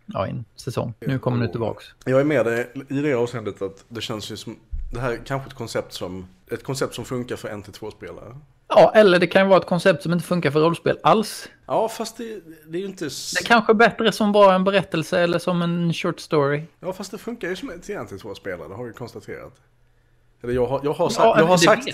ja, 0.07 0.27
en 0.27 0.45
säsong. 0.57 0.95
Nu 1.01 1.19
kommer 1.19 1.47
du 1.47 1.49
tillbaks. 1.49 1.85
Jag 2.05 2.21
är 2.21 2.25
med 2.25 2.47
dig 2.47 2.71
i 2.89 2.95
det 2.95 3.15
avseendet 3.15 3.63
att 3.63 3.85
det 3.89 4.01
känns 4.01 4.31
ju 4.31 4.37
som 4.37 4.57
det 4.93 5.01
här 5.01 5.13
är 5.13 5.17
kanske 5.17 5.49
ett 5.49 5.55
koncept 5.55 5.93
som 5.93 6.27
ett 6.51 6.65
koncept 6.65 6.95
som 6.95 7.05
funkar 7.05 7.37
för 7.37 7.49
en 7.49 7.63
till 7.63 7.73
två 7.73 7.91
spelare. 7.91 8.37
Ja, 8.69 8.93
eller 8.95 9.19
det 9.19 9.27
kan 9.27 9.43
ju 9.43 9.49
vara 9.49 9.61
ett 9.61 9.67
koncept 9.67 10.03
som 10.03 10.13
inte 10.13 10.25
funkar 10.25 10.51
för 10.51 10.61
rollspel 10.61 10.99
alls. 11.03 11.49
Ja, 11.67 11.89
fast 11.89 12.17
det, 12.17 12.41
det 12.67 12.79
är 12.79 12.81
ju 12.81 12.87
inte... 12.87 13.05
Det 13.05 13.41
är 13.41 13.45
kanske 13.45 13.73
är 13.73 13.75
bättre 13.75 14.13
som 14.13 14.33
bara 14.33 14.55
en 14.55 14.65
berättelse 14.65 15.21
eller 15.21 15.39
som 15.39 15.63
en 15.63 15.93
short 15.93 16.21
story. 16.21 16.63
Ja, 16.81 16.93
fast 16.93 17.11
det 17.11 17.19
funkar 17.19 17.49
ju 17.49 17.57
som 17.57 17.71
ett 17.71 17.91
en 17.91 18.07
till 18.07 18.21
två 18.21 18.35
spelare, 18.35 18.69
det 18.69 18.75
har 18.75 18.85
vi 18.85 18.93
konstaterat. 18.93 19.53
Eller 20.43 20.53
jag 20.55 20.67
har, 20.67 20.81
jag 20.85 20.93
har, 20.93 21.05
Ja, 21.05 21.11
sagt, 21.11 21.39
jag 21.39 21.45
har 21.47 21.53
det 21.53 21.59
sagt 21.59 21.93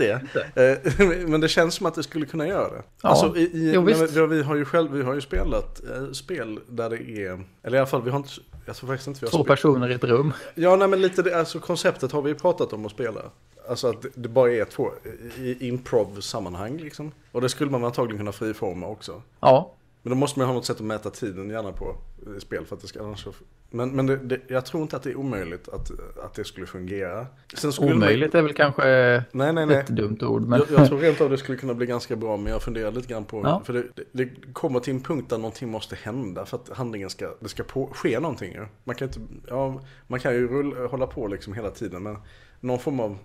det. 0.55 0.81
Eh, 0.99 1.09
Men 1.29 1.41
det 1.41 1.49
känns 1.49 1.75
som 1.75 1.87
att 1.87 1.95
det 1.95 2.03
skulle 2.03 2.27
kunna 2.27 2.47
göra 2.47 2.69
det. 2.71 2.83
Ja, 3.03 3.09
Alltså, 3.09 3.37
i, 3.37 3.43
i, 3.43 3.73
jo, 3.75 3.83
men 3.83 4.29
vi, 4.31 4.43
har 4.43 4.55
ju 4.57 4.65
själv, 4.65 4.93
vi 4.93 5.03
har 5.03 5.15
ju 5.15 5.21
spelat 5.21 5.81
eh, 5.85 6.13
spel 6.13 6.61
där 6.69 6.91
det 6.91 6.97
är, 7.27 7.45
eller 7.63 7.77
i 7.77 7.81
alla 7.81 7.87
fall 7.87 8.03
vi 8.03 8.11
har 8.11 8.17
inte, 8.19 8.31
jag 8.67 8.77
tror 8.77 8.89
faktiskt 8.89 9.09
inte 9.09 9.21
vi 9.21 9.27
har 9.27 9.31
Två 9.39 9.45
personer 9.45 9.91
i 9.91 9.95
ett 9.95 10.05
rum. 10.05 10.33
Ja, 10.55 10.77
nej 10.77 10.89
men 10.89 11.03
lite 11.03 11.23
det, 11.23 11.39
alltså 11.39 11.59
konceptet 11.61 12.13
har 12.13 12.23
vi 12.23 12.29
ju 12.31 12.35
pratat 12.35 12.73
om 12.73 12.87
att 12.87 12.93
spela. 12.93 13.21
Alltså 13.69 13.89
att 13.89 14.03
det- 14.03 14.09
det 14.15 14.29
bara 14.29 14.53
är 14.53 14.65
två 14.65 14.91
i 15.39 15.69
improv-sammanhang 15.69 16.77
liksom. 16.79 17.13
Och 17.33 17.41
det 17.41 17.49
skulle 17.49 17.71
man 17.71 17.85
antagligen 17.85 18.19
kunna 18.19 18.33
friforma 18.33 18.87
också. 18.87 19.23
Ja, 19.41 19.73
Men 20.03 20.11
då 20.11 20.17
måste 20.17 20.39
man 20.39 20.49
ha 20.49 20.55
något 20.55 20.65
sätt 20.67 20.77
att 20.77 20.87
mäta 20.87 21.11
tiden 21.11 21.51
gärna 21.51 21.73
på 21.73 21.97
i 22.37 22.41
spel 22.41 22.67
för 22.67 22.77
att 22.77 22.83
det 22.83 22.89
ska 22.89 23.03
annars. 23.05 23.27
Men, 23.71 23.91
men 23.97 24.07
det, 24.07 24.17
det, 24.17 24.41
jag 24.49 24.67
tror 24.67 24.83
inte 24.83 24.97
att 24.97 25.03
det 25.03 25.11
är 25.11 25.17
omöjligt 25.17 25.69
att, 25.69 25.91
att 26.25 26.35
det 26.35 26.45
skulle 26.45 26.67
fungera. 26.67 27.27
Sen 27.55 27.73
skulle 27.73 27.95
omöjligt 27.95 28.35
är 28.35 28.43
väl 28.43 28.55
kanske 28.55 28.83
Man, 28.83 29.23
nej, 29.33 29.53
nej, 29.53 29.67
nej. 29.67 29.77
ett 29.77 29.87
dumt 29.89 30.19
ord. 30.23 30.43
Men 30.43 30.59
Jag, 30.71 30.81
jag 30.81 30.89
tror 30.89 30.99
rent 30.99 31.21
av 31.21 31.31
det 31.31 31.39
skulle 31.39 31.59
kunna 31.59 31.75
bli 31.75 31.87
ganska 31.87 32.17
bra 32.17 32.37
men 32.37 32.53
jag 32.53 32.63
funderar 32.63 32.91
lite 32.93 33.09
grann 33.09 33.25
på, 33.25 33.41
Ja. 33.45 33.63
för 33.65 33.73
det, 33.73 33.85
det, 33.95 34.05
det 34.13 34.53
kommer 34.53 34.81
till 34.81 34.95
en 34.95 35.01
punkt 35.03 35.31
där 35.31 35.39
någonting 35.39 35.69
måste 35.69 35.97
hända 35.97 36.47
för 36.47 36.57
att 36.57 36.69
handlingen 36.69 37.11
ska, 37.11 37.35
det 37.41 37.49
ska 37.49 37.63
på, 37.65 37.87
ske 37.87 38.21
någonting 38.21 38.53
ju. 38.53 38.67
Man 38.85 38.97
kan 38.97 39.09
inte, 39.09 39.21
ja, 39.49 39.81
man 40.07 40.21
kan 40.21 40.35
ju 40.35 40.49
rulla, 40.49 40.87
hålla 40.87 41.07
på 41.07 41.27
liksom 41.27 41.53
hela 41.53 41.71
tiden 41.71 42.03
men 42.03 42.17
någon 42.61 42.79
form 42.79 43.01
av, 43.01 43.19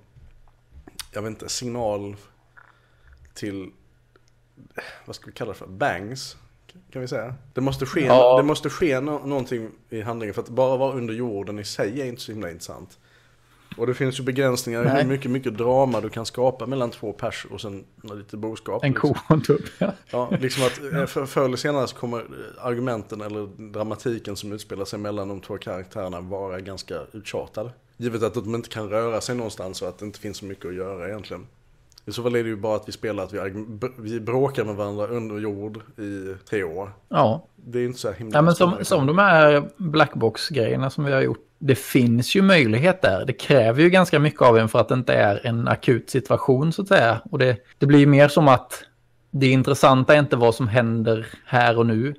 jag 1.12 1.22
vet 1.22 1.30
inte, 1.30 1.50
signal 1.50 2.16
till, 3.34 3.72
vad 5.06 5.16
ska 5.16 5.26
vi 5.26 5.32
kalla 5.32 5.52
det 5.52 5.58
för, 5.58 5.68
bangs. 5.68 6.38
Kan 6.92 7.02
vi 7.02 7.08
säga? 7.08 7.36
Det 7.54 7.62
måste 7.62 7.86
ske, 7.86 8.06
Ja. 8.06 8.38
det 8.38 8.44
måste 8.44 8.70
ske 8.70 9.00
no, 9.00 9.22
någonting 9.26 9.70
i 9.90 10.02
handlingen 10.02 10.34
för 10.34 10.42
att 10.42 10.50
bara 10.50 10.78
vara 10.78 10.94
under 10.94 11.14
jorden 11.14 11.60
i 11.60 11.64
sig 11.64 12.02
är 12.02 12.06
inte 12.06 12.22
så 12.22 12.32
himla 12.32 12.52
intressant. 12.52 12.98
Och 13.78 13.88
det 13.88 13.94
finns 13.94 14.20
ju 14.20 14.24
begränsningar 14.24 14.86
i 14.86 15.02
hur 15.02 15.10
mycket, 15.10 15.32
mycket 15.32 15.58
drama 15.58 16.02
du 16.02 16.10
kan 16.10 16.26
skapa 16.26 16.66
mellan 16.66 16.92
två 16.92 17.14
pers 17.14 17.46
och 17.52 17.62
sen 17.62 17.84
lite 18.02 18.38
boskap. 18.38 18.84
en 18.84 18.92
liksom. 18.92 19.14
ko 19.14 19.20
och 19.28 19.32
en 19.36 19.42
tupp. 19.42 19.66
Ja. 19.78 19.94
Ja, 20.10 20.30
liksom 20.40 20.64
att 20.64 20.94
eh, 20.94 21.06
för, 21.06 21.26
förr 21.26 21.46
eller 21.46 21.58
senare 21.58 21.88
så 21.88 21.96
kommer 21.96 22.20
eh, 22.20 22.66
argumenten 22.66 23.22
eller 23.22 23.72
dramatiken 23.72 24.36
som 24.36 24.52
utspelar 24.52 24.86
sig 24.86 25.00
mellan 25.00 25.28
de 25.28 25.42
två 25.42 25.58
karaktärerna 25.58 26.22
vara 26.22 26.60
ganska 26.60 26.96
uttjatad. 27.14 27.72
Givet 27.98 28.24
att 28.24 28.34
de 28.34 28.56
inte 28.56 28.70
kan 28.70 28.90
röra 28.90 29.22
sig 29.22 29.36
någonstans 29.36 29.82
och 29.82 29.88
att 29.88 29.98
det 29.98 30.06
inte 30.06 30.20
finns 30.20 30.38
så 30.38 30.46
mycket 30.46 30.66
att 30.66 30.76
göra 30.76 31.08
egentligen. 31.08 31.48
I 32.06 32.12
så 32.12 32.24
fall 32.24 32.36
är 32.36 32.44
det 32.44 32.50
ju 32.50 32.56
bara 32.56 32.76
att 32.76 32.88
vi 32.88 32.92
spelar 32.92 33.24
att 33.24 33.34
vi, 33.34 33.40
vi 33.98 34.20
bråkar 34.20 34.64
med 34.64 34.76
varandra 34.76 35.08
under 35.08 35.40
jord 35.40 35.78
i 35.98 36.36
tre 36.50 36.64
år. 36.64 36.92
ja. 37.10 37.48
Det 37.66 37.80
är 37.80 37.86
inte 37.86 38.00
så 38.00 38.12
himla 38.12 38.38
Ja, 38.38 38.42
men 38.42 38.56
som, 38.56 38.74
som 38.82 39.06
de 39.06 39.18
här 39.18 39.64
blackbox-grejerna 39.78 40.90
som 40.90 41.06
vi 41.06 41.12
har 41.12 41.22
gjort. 41.22 41.46
Det 41.60 41.76
finns 41.76 42.36
ju 42.36 42.42
möjlighet 42.42 43.02
där. 43.02 43.26
Det 43.26 43.34
kräver 43.34 43.82
ju 43.82 43.90
ganska 43.90 44.20
mycket 44.20 44.42
av 44.42 44.58
en 44.58 44.70
för 44.70 44.80
att 44.80 44.88
det 44.88 44.94
inte 44.94 45.14
är 45.14 45.48
en 45.48 45.68
akut 45.68 46.10
situation 46.10 46.74
så 46.74 46.82
att 46.82 46.88
säga. 46.88 47.22
Och 47.32 47.40
det, 47.40 47.58
det 47.78 47.86
blir 47.86 48.08
mer 48.08 48.28
som 48.28 48.48
att 48.48 48.84
det 49.32 49.48
intressanta 49.48 50.16
är 50.16 50.20
inte 50.20 50.36
vad 50.36 50.56
som 50.56 50.68
händer 50.68 51.28
här 51.46 51.78
och 51.78 51.86
nu. 51.86 52.16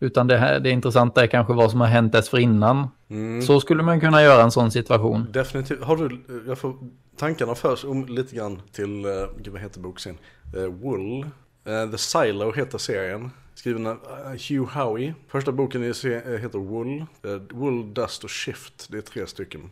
Utan 0.00 0.26
det, 0.26 0.36
här, 0.36 0.60
det 0.60 0.70
intressanta 0.70 1.22
är 1.22 1.26
kanske 1.26 1.52
vad 1.52 1.70
som 1.70 1.80
har 1.80 1.88
hänt 1.88 2.12
dessförinnan. 2.12 2.88
Mm. 3.10 3.42
Så 3.42 3.60
skulle 3.60 3.82
man 3.82 4.00
kunna 4.00 4.22
göra 4.22 4.42
en 4.42 4.50
sån 4.50 4.70
situation. 4.70 5.26
Definitivt. 5.32 5.82
Har 5.84 5.96
du, 5.96 6.20
jag 6.46 6.58
får, 6.58 6.74
tankarna 7.16 7.54
förs 7.54 7.84
om 7.84 8.06
lite 8.06 8.36
grann 8.36 8.62
till, 8.72 9.06
uh, 9.06 9.12
gud 9.38 9.52
vad 9.52 9.62
heter 9.62 9.80
boxen? 9.80 10.18
Uh, 10.56 10.64
Wool. 10.66 11.26
Eh, 11.64 11.90
The 11.90 11.98
Silo 11.98 12.52
heter 12.52 12.78
serien. 12.78 13.30
Skriven 13.54 13.86
av 13.86 13.92
eh, 13.92 14.30
Hugh 14.48 14.68
Howey. 14.78 15.12
Första 15.28 15.52
boken 15.52 15.84
i 15.84 15.94
se- 15.94 16.14
eh, 16.26 16.40
heter 16.40 16.58
Wool. 16.58 16.98
Eh, 16.98 17.30
Wool, 17.50 17.94
Dust 17.94 18.24
och 18.24 18.30
Shift. 18.30 18.88
Det 18.90 18.96
är 18.98 19.02
tre 19.02 19.26
stycken. 19.26 19.70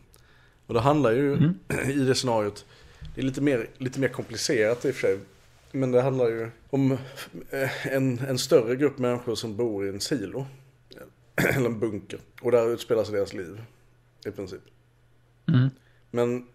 Och 0.67 0.73
det 0.73 0.79
handlar 0.79 1.11
ju 1.11 1.33
i 1.93 1.99
det 1.99 2.15
scenariot. 2.15 2.65
Det 3.15 3.21
är 3.21 3.25
lite 3.25 3.41
mer, 3.41 3.67
lite 3.77 3.99
mer 3.99 4.07
komplicerat 4.07 4.85
i 4.85 4.91
och 4.91 4.95
för 4.95 5.01
sig. 5.01 5.19
Men 5.71 5.91
det 5.91 6.01
handlar 6.01 6.27
ju 6.27 6.49
om 6.69 6.91
eh, 7.49 7.87
en, 7.87 8.19
en 8.19 8.37
större 8.37 8.75
grupp 8.75 8.97
människor 8.97 9.35
som 9.35 9.57
bor 9.57 9.85
i 9.85 9.89
en 9.89 9.99
silo. 9.99 10.45
Eller 11.55 11.65
en 11.65 11.79
bunker. 11.79 12.19
Och 12.41 12.51
där 12.51 12.73
utspelar 12.73 13.03
sig 13.03 13.15
deras 13.15 13.33
liv. 13.33 13.61
I 14.25 14.31
princip. 14.31 14.61
Mm. 15.47 15.69
Men 16.11 16.47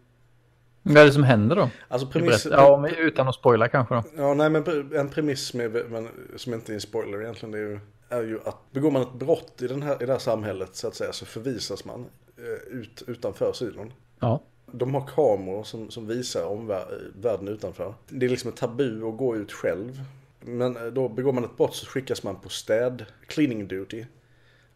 Vad 0.83 0.97
är 0.97 1.05
det 1.05 1.13
som 1.13 1.23
händer 1.23 1.57
då? 1.57 1.71
alltså 1.89 2.07
premiss... 2.07 2.47
Ja, 2.51 2.89
utan 2.89 3.29
att 3.29 3.35
spoila 3.35 3.69
kanske 3.69 3.95
då. 3.95 4.05
Ja, 4.17 4.35
nej 4.35 4.51
men 4.51 4.93
en 4.95 5.09
premiss 5.09 5.55
med, 5.55 5.91
men, 5.91 6.09
som 6.37 6.55
inte 6.55 6.73
är 6.73 6.75
en 6.75 6.81
spoiler 6.81 7.23
egentligen 7.23 7.53
det 7.53 7.59
är 7.59 7.63
ju, 7.63 7.81
är 8.09 8.23
ju 8.23 8.41
att 8.45 8.73
begår 8.73 8.91
man 8.91 9.03
ett 9.03 9.13
brott 9.13 9.63
i, 9.63 9.67
den 9.67 9.83
här, 9.83 10.03
i 10.03 10.07
det 10.07 10.13
här 10.13 10.19
samhället 10.19 10.77
så 10.77 10.89
att 10.89 10.95
säga 10.95 11.13
så 11.13 11.27
förvisas 11.27 11.85
man 11.85 12.07
eh, 12.39 12.79
ut 12.79 13.03
utanför 13.07 13.53
silon. 13.53 13.93
Ja. 14.21 14.43
De 14.73 14.95
har 14.95 15.07
kameror 15.07 15.65
som, 15.65 15.91
som 15.91 16.07
visar 16.07 16.45
om 16.45 16.67
världen 17.15 17.49
utanför. 17.49 17.95
Det 18.09 18.27
är 18.27 18.31
liksom 18.31 18.51
ett 18.51 18.57
tabu 18.57 19.09
att 19.09 19.17
gå 19.17 19.37
ut 19.37 19.53
själv. 19.53 20.01
Men 20.41 20.77
eh, 20.77 20.85
då 20.85 21.09
begår 21.09 21.33
man 21.33 21.45
ett 21.45 21.57
brott 21.57 21.75
så 21.75 21.87
skickas 21.87 22.23
man 22.23 22.37
på 22.41 22.49
städ, 22.49 23.05
cleaning 23.27 23.69
duty. 23.69 24.05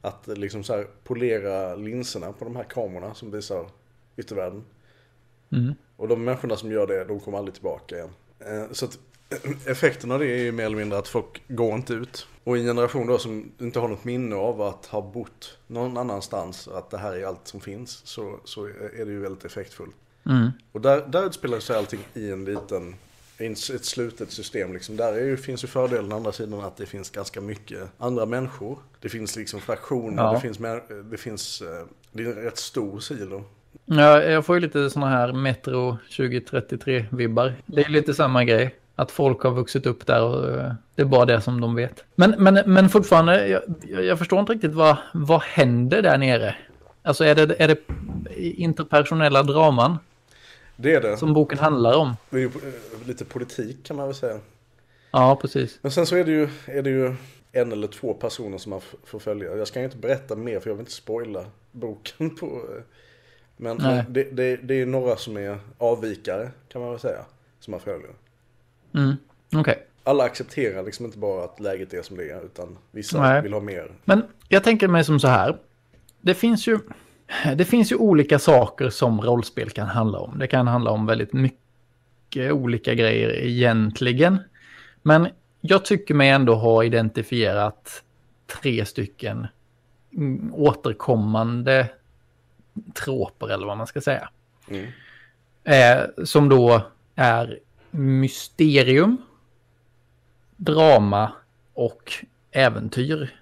Att 0.00 0.28
eh, 0.28 0.36
liksom 0.36 0.64
så 0.64 0.76
här 0.76 0.86
polera 1.04 1.74
linserna 1.74 2.32
på 2.32 2.44
de 2.44 2.56
här 2.56 2.64
kamerorna 2.64 3.14
som 3.14 3.30
visar 3.30 3.66
yttervärlden. 4.16 4.64
Mm. 5.52 5.74
Och 5.96 6.08
de 6.08 6.24
människorna 6.24 6.56
som 6.56 6.72
gör 6.72 6.86
det, 6.86 7.04
de 7.04 7.20
kommer 7.20 7.38
aldrig 7.38 7.54
tillbaka 7.54 7.96
igen. 7.96 8.10
Eh, 8.38 8.72
Så 8.72 8.84
att 8.84 8.98
effekten 9.66 10.10
av 10.10 10.18
det 10.18 10.26
är 10.26 10.42
ju 10.42 10.52
mer 10.52 10.64
eller 10.64 10.76
mindre 10.76 10.98
att 10.98 11.08
folk 11.08 11.42
går 11.48 11.74
inte 11.74 11.94
ut. 11.94 12.26
Och 12.44 12.56
i 12.56 12.60
en 12.60 12.66
generation 12.66 13.06
då 13.06 13.18
som 13.18 13.52
inte 13.58 13.78
har 13.78 13.88
något 13.88 14.04
minne 14.04 14.36
av 14.36 14.62
att 14.62 14.86
ha 14.86 15.00
bott 15.00 15.58
någon 15.66 15.96
annanstans, 15.96 16.68
att 16.68 16.90
det 16.90 16.98
här 16.98 17.16
är 17.16 17.26
allt 17.26 17.48
som 17.48 17.60
finns, 17.60 18.00
så, 18.04 18.40
så 18.44 18.66
är 18.66 19.04
det 19.04 19.12
ju 19.12 19.20
väldigt 19.20 19.44
effektfullt. 19.44 19.94
Mm. 20.26 20.50
Och 20.72 20.80
där, 20.80 21.06
där 21.06 21.26
utspelar 21.26 21.60
sig 21.60 21.76
allting 21.76 22.00
i 22.14 22.30
en 22.30 22.44
liten, 22.44 22.94
i 23.38 23.46
ett 23.46 23.84
slutet 23.84 24.30
system 24.32 24.72
liksom. 24.72 24.96
Där 24.96 25.12
är 25.12 25.24
ju, 25.24 25.36
finns 25.36 25.64
ju 25.64 25.68
fördelen 25.68 26.12
andra 26.12 26.32
sidan 26.32 26.60
att 26.60 26.76
det 26.76 26.86
finns 26.86 27.10
ganska 27.10 27.40
mycket 27.40 27.82
andra 27.98 28.26
människor. 28.26 28.78
Det 29.00 29.08
finns 29.08 29.36
liksom 29.36 29.60
fraktioner, 29.60 30.22
Ja. 30.22 30.32
det 30.32 30.40
finns, 30.40 30.58
det 31.10 31.16
finns, 31.16 31.62
eh, 31.62 31.84
det 32.12 32.22
är 32.22 32.26
en 32.26 32.34
rätt 32.34 32.58
stor 32.58 33.00
silo. 33.00 33.44
Ja, 33.84 34.22
jag 34.22 34.46
får 34.46 34.56
ju 34.56 34.60
lite 34.60 34.90
sådana 34.90 35.10
här 35.10 35.32
Metro 35.32 35.98
2033-vibbar. 36.10 37.54
Det 37.66 37.82
är 37.82 37.88
lite 37.88 38.14
samma 38.14 38.44
grej. 38.44 38.74
Att 38.98 39.10
folk 39.10 39.42
har 39.42 39.50
vuxit 39.50 39.86
upp 39.86 40.06
där 40.06 40.22
och 40.22 40.50
eh, 40.60 40.72
det 40.94 41.02
är 41.02 41.06
bara 41.06 41.24
det 41.24 41.40
som 41.40 41.60
de 41.60 41.74
vet. 41.74 42.04
Men, 42.14 42.34
men, 42.38 42.62
men 42.66 42.88
fortfarande, 42.88 43.48
jag, 43.48 43.62
jag 44.04 44.18
förstår 44.18 44.40
inte 44.40 44.52
riktigt 44.52 44.74
vad, 44.74 44.96
vad 45.14 45.40
händer 45.42 46.02
där 46.02 46.18
nere? 46.18 46.54
Alltså 47.02 47.24
är 47.24 47.34
det, 47.34 47.56
är 47.62 47.68
det 47.68 47.78
interpersonella 48.40 49.42
draman 49.42 49.98
Det 50.76 50.94
är 50.94 51.00
det. 51.00 51.16
som 51.16 51.34
boken 51.34 51.58
handlar 51.58 51.96
om? 51.96 52.16
Det 52.30 52.36
är 52.36 52.40
ju 52.40 52.46
eh, 52.46 53.06
lite 53.08 53.24
politik 53.24 53.84
kan 53.86 53.96
man 53.96 54.06
väl 54.06 54.14
säga. 54.14 54.38
Ja, 55.10 55.38
precis. 55.40 55.78
Men 55.82 55.92
sen 55.92 56.06
så 56.06 56.16
är 56.16 56.24
det 56.24 56.30
ju, 56.30 56.48
är 56.66 56.82
det 56.82 56.90
ju 56.90 57.14
en 57.52 57.72
eller 57.72 57.86
två 57.88 58.14
personer 58.14 58.58
som 58.58 58.70
man 58.70 58.80
får 59.04 59.18
följa. 59.18 59.56
Jag 59.56 59.68
ska 59.68 59.80
inte 59.82 59.96
berätta 59.96 60.36
mer 60.36 60.60
för 60.60 60.70
jag 60.70 60.74
vill 60.74 60.80
inte 60.82 60.92
spoila 60.92 61.44
boken 61.72 62.36
på... 62.36 62.46
eh, 62.46 62.82
Men 63.56 63.76
Nej. 63.80 64.04
det, 64.08 64.22
det, 64.32 64.56
det 64.56 64.74
är 64.82 64.86
några 64.86 65.16
som 65.16 65.36
är 65.36 65.58
avvikare 65.78 66.50
kan 66.68 66.80
man 66.82 66.90
väl 66.90 67.00
säga. 67.00 67.20
Som 67.60 67.70
man 67.70 67.80
följer. 67.80 68.10
Mm. 68.96 69.16
Okej. 69.54 69.86
Alla 70.04 70.24
accepterar 70.24 70.82
liksom 70.82 71.06
inte 71.06 71.18
bara 71.18 71.44
att 71.44 71.60
läget 71.60 71.94
är 71.94 72.02
som 72.02 72.16
det 72.16 72.30
är. 72.30 72.44
Utan 72.44 72.78
vissa 72.90 73.20
Nej. 73.20 73.42
vill 73.42 73.52
ha 73.52 73.60
mer. 73.60 73.90
Men 74.04 74.22
jag 74.48 74.64
tänker 74.64 74.88
mig 74.88 75.04
som 75.04 75.20
så 75.20 75.28
här. 75.28 75.56
Det 76.20 76.34
finns 76.34 76.66
ju, 76.66 76.78
det 77.56 77.64
finns 77.64 77.92
ju 77.92 77.96
olika 77.96 78.38
saker 78.38 78.90
som 78.90 79.20
rollspel 79.20 79.70
kan 79.70 79.86
handla 79.86 80.18
om. 80.18 80.38
Det 80.38 80.46
kan 80.46 80.66
handla 80.66 80.90
om 80.90 81.06
väldigt 81.06 81.32
mycket 81.32 82.52
olika 82.52 82.94
grejer 82.94 83.30
egentligen. 83.30 84.38
Men 85.02 85.28
jag 85.60 85.84
tycker 85.84 86.14
mig 86.14 86.30
ändå 86.30 86.54
ha 86.54 86.84
identifierat 86.84 88.02
tre 88.60 88.84
stycken 88.84 89.46
mm, 90.14 90.54
återkommande 90.54 91.88
troper 92.94 93.48
eller 93.48 93.66
vad 93.66 93.78
man 93.78 93.86
ska 93.86 94.00
säga. 94.00 94.28
Mm. 94.68 94.86
Eh, 95.64 96.24
som 96.24 96.48
då 96.48 96.82
är 97.14 97.58
mysterium, 97.90 99.16
drama 100.56 101.32
och 101.74 102.12
äventyr. 102.50 103.34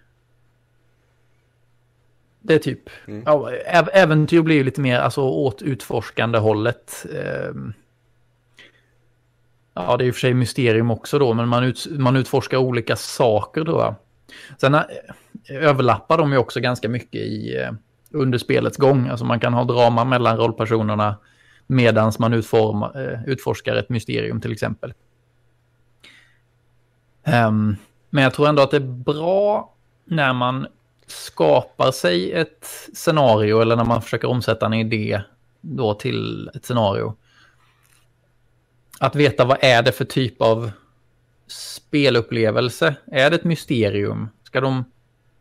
Det 2.41 2.55
är 2.55 2.59
typ, 2.59 2.91
Mm. 3.07 3.23
ja, 3.27 3.51
äventyr 3.93 4.43
blir 4.43 4.57
ju 4.57 4.65
lite 4.65 4.81
mer 4.81 4.99
alltså 4.99 5.21
åt 5.21 5.63
utforskande 5.63 6.39
hållet. 6.39 7.07
Ehm, 7.15 7.73
ja, 9.75 9.97
det 9.97 10.05
är 10.05 10.07
och 10.11 10.15
för 10.15 10.21
sig 10.21 10.35
mysterium 10.35 10.91
också 10.91 11.19
då, 11.19 11.35
men 11.35 11.49
man, 11.49 11.65
ut, 11.65 11.87
man 11.91 12.17
utforskar 12.17 12.59
olika 12.59 12.97
saker 12.97 13.65
då. 13.65 13.77
va. 13.77 13.95
Sen 14.61 14.75
eh, 14.75 14.83
överlappar 15.51 16.19
de 16.19 16.33
ju 16.33 16.39
också 16.39 16.61
ganska 16.61 16.89
mycket 16.89 17.21
i, 17.21 17.57
eh, 17.57 17.73
under 18.11 18.39
spelets 18.39 18.77
gång. 18.77 19.09
Alltså 19.09 19.25
man 19.25 19.41
kan 19.41 19.55
ha 19.55 19.65
drama 19.65 20.05
mellan 20.05 20.37
rollpersonerna 20.37 21.17
medan 21.67 22.13
man 22.19 22.33
utforma, 22.33 22.93
eh, 22.95 23.25
utforskar 23.27 23.77
ett 23.77 23.89
mysterium 23.89 24.41
till 24.41 24.53
exempel. 24.53 24.95
Um, 27.27 27.77
men 28.11 28.23
jag 28.25 28.35
tror 28.35 28.49
ändå 28.49 28.63
att 28.63 28.71
det 28.71 28.77
är 28.77 29.05
bra 29.05 29.75
när 30.05 30.33
man 30.33 30.67
skapar 31.07 31.93
sig 31.93 32.33
ett 32.33 32.67
scenario 32.95 33.61
eller 33.61 33.77
när 33.77 33.85
man 33.85 34.03
försöker 34.03 34.29
omsätta 34.29 34.67
en 34.67 34.75
idé 34.75 35.23
då 35.61 35.95
till 35.95 36.51
ett 36.55 36.65
scenario. 36.65 37.17
Att 39.01 39.17
veta 39.17 39.45
vad 39.45 39.59
är 39.61 39.83
det 39.83 39.93
för 39.93 40.05
typ 40.05 40.43
av 40.43 40.71
spelupplevelse? 41.47 42.97
Är 43.07 43.31
det 43.31 43.37
ett 43.37 43.45
mysterium? 43.45 44.29
Ska 44.43 44.61
de, 44.61 44.85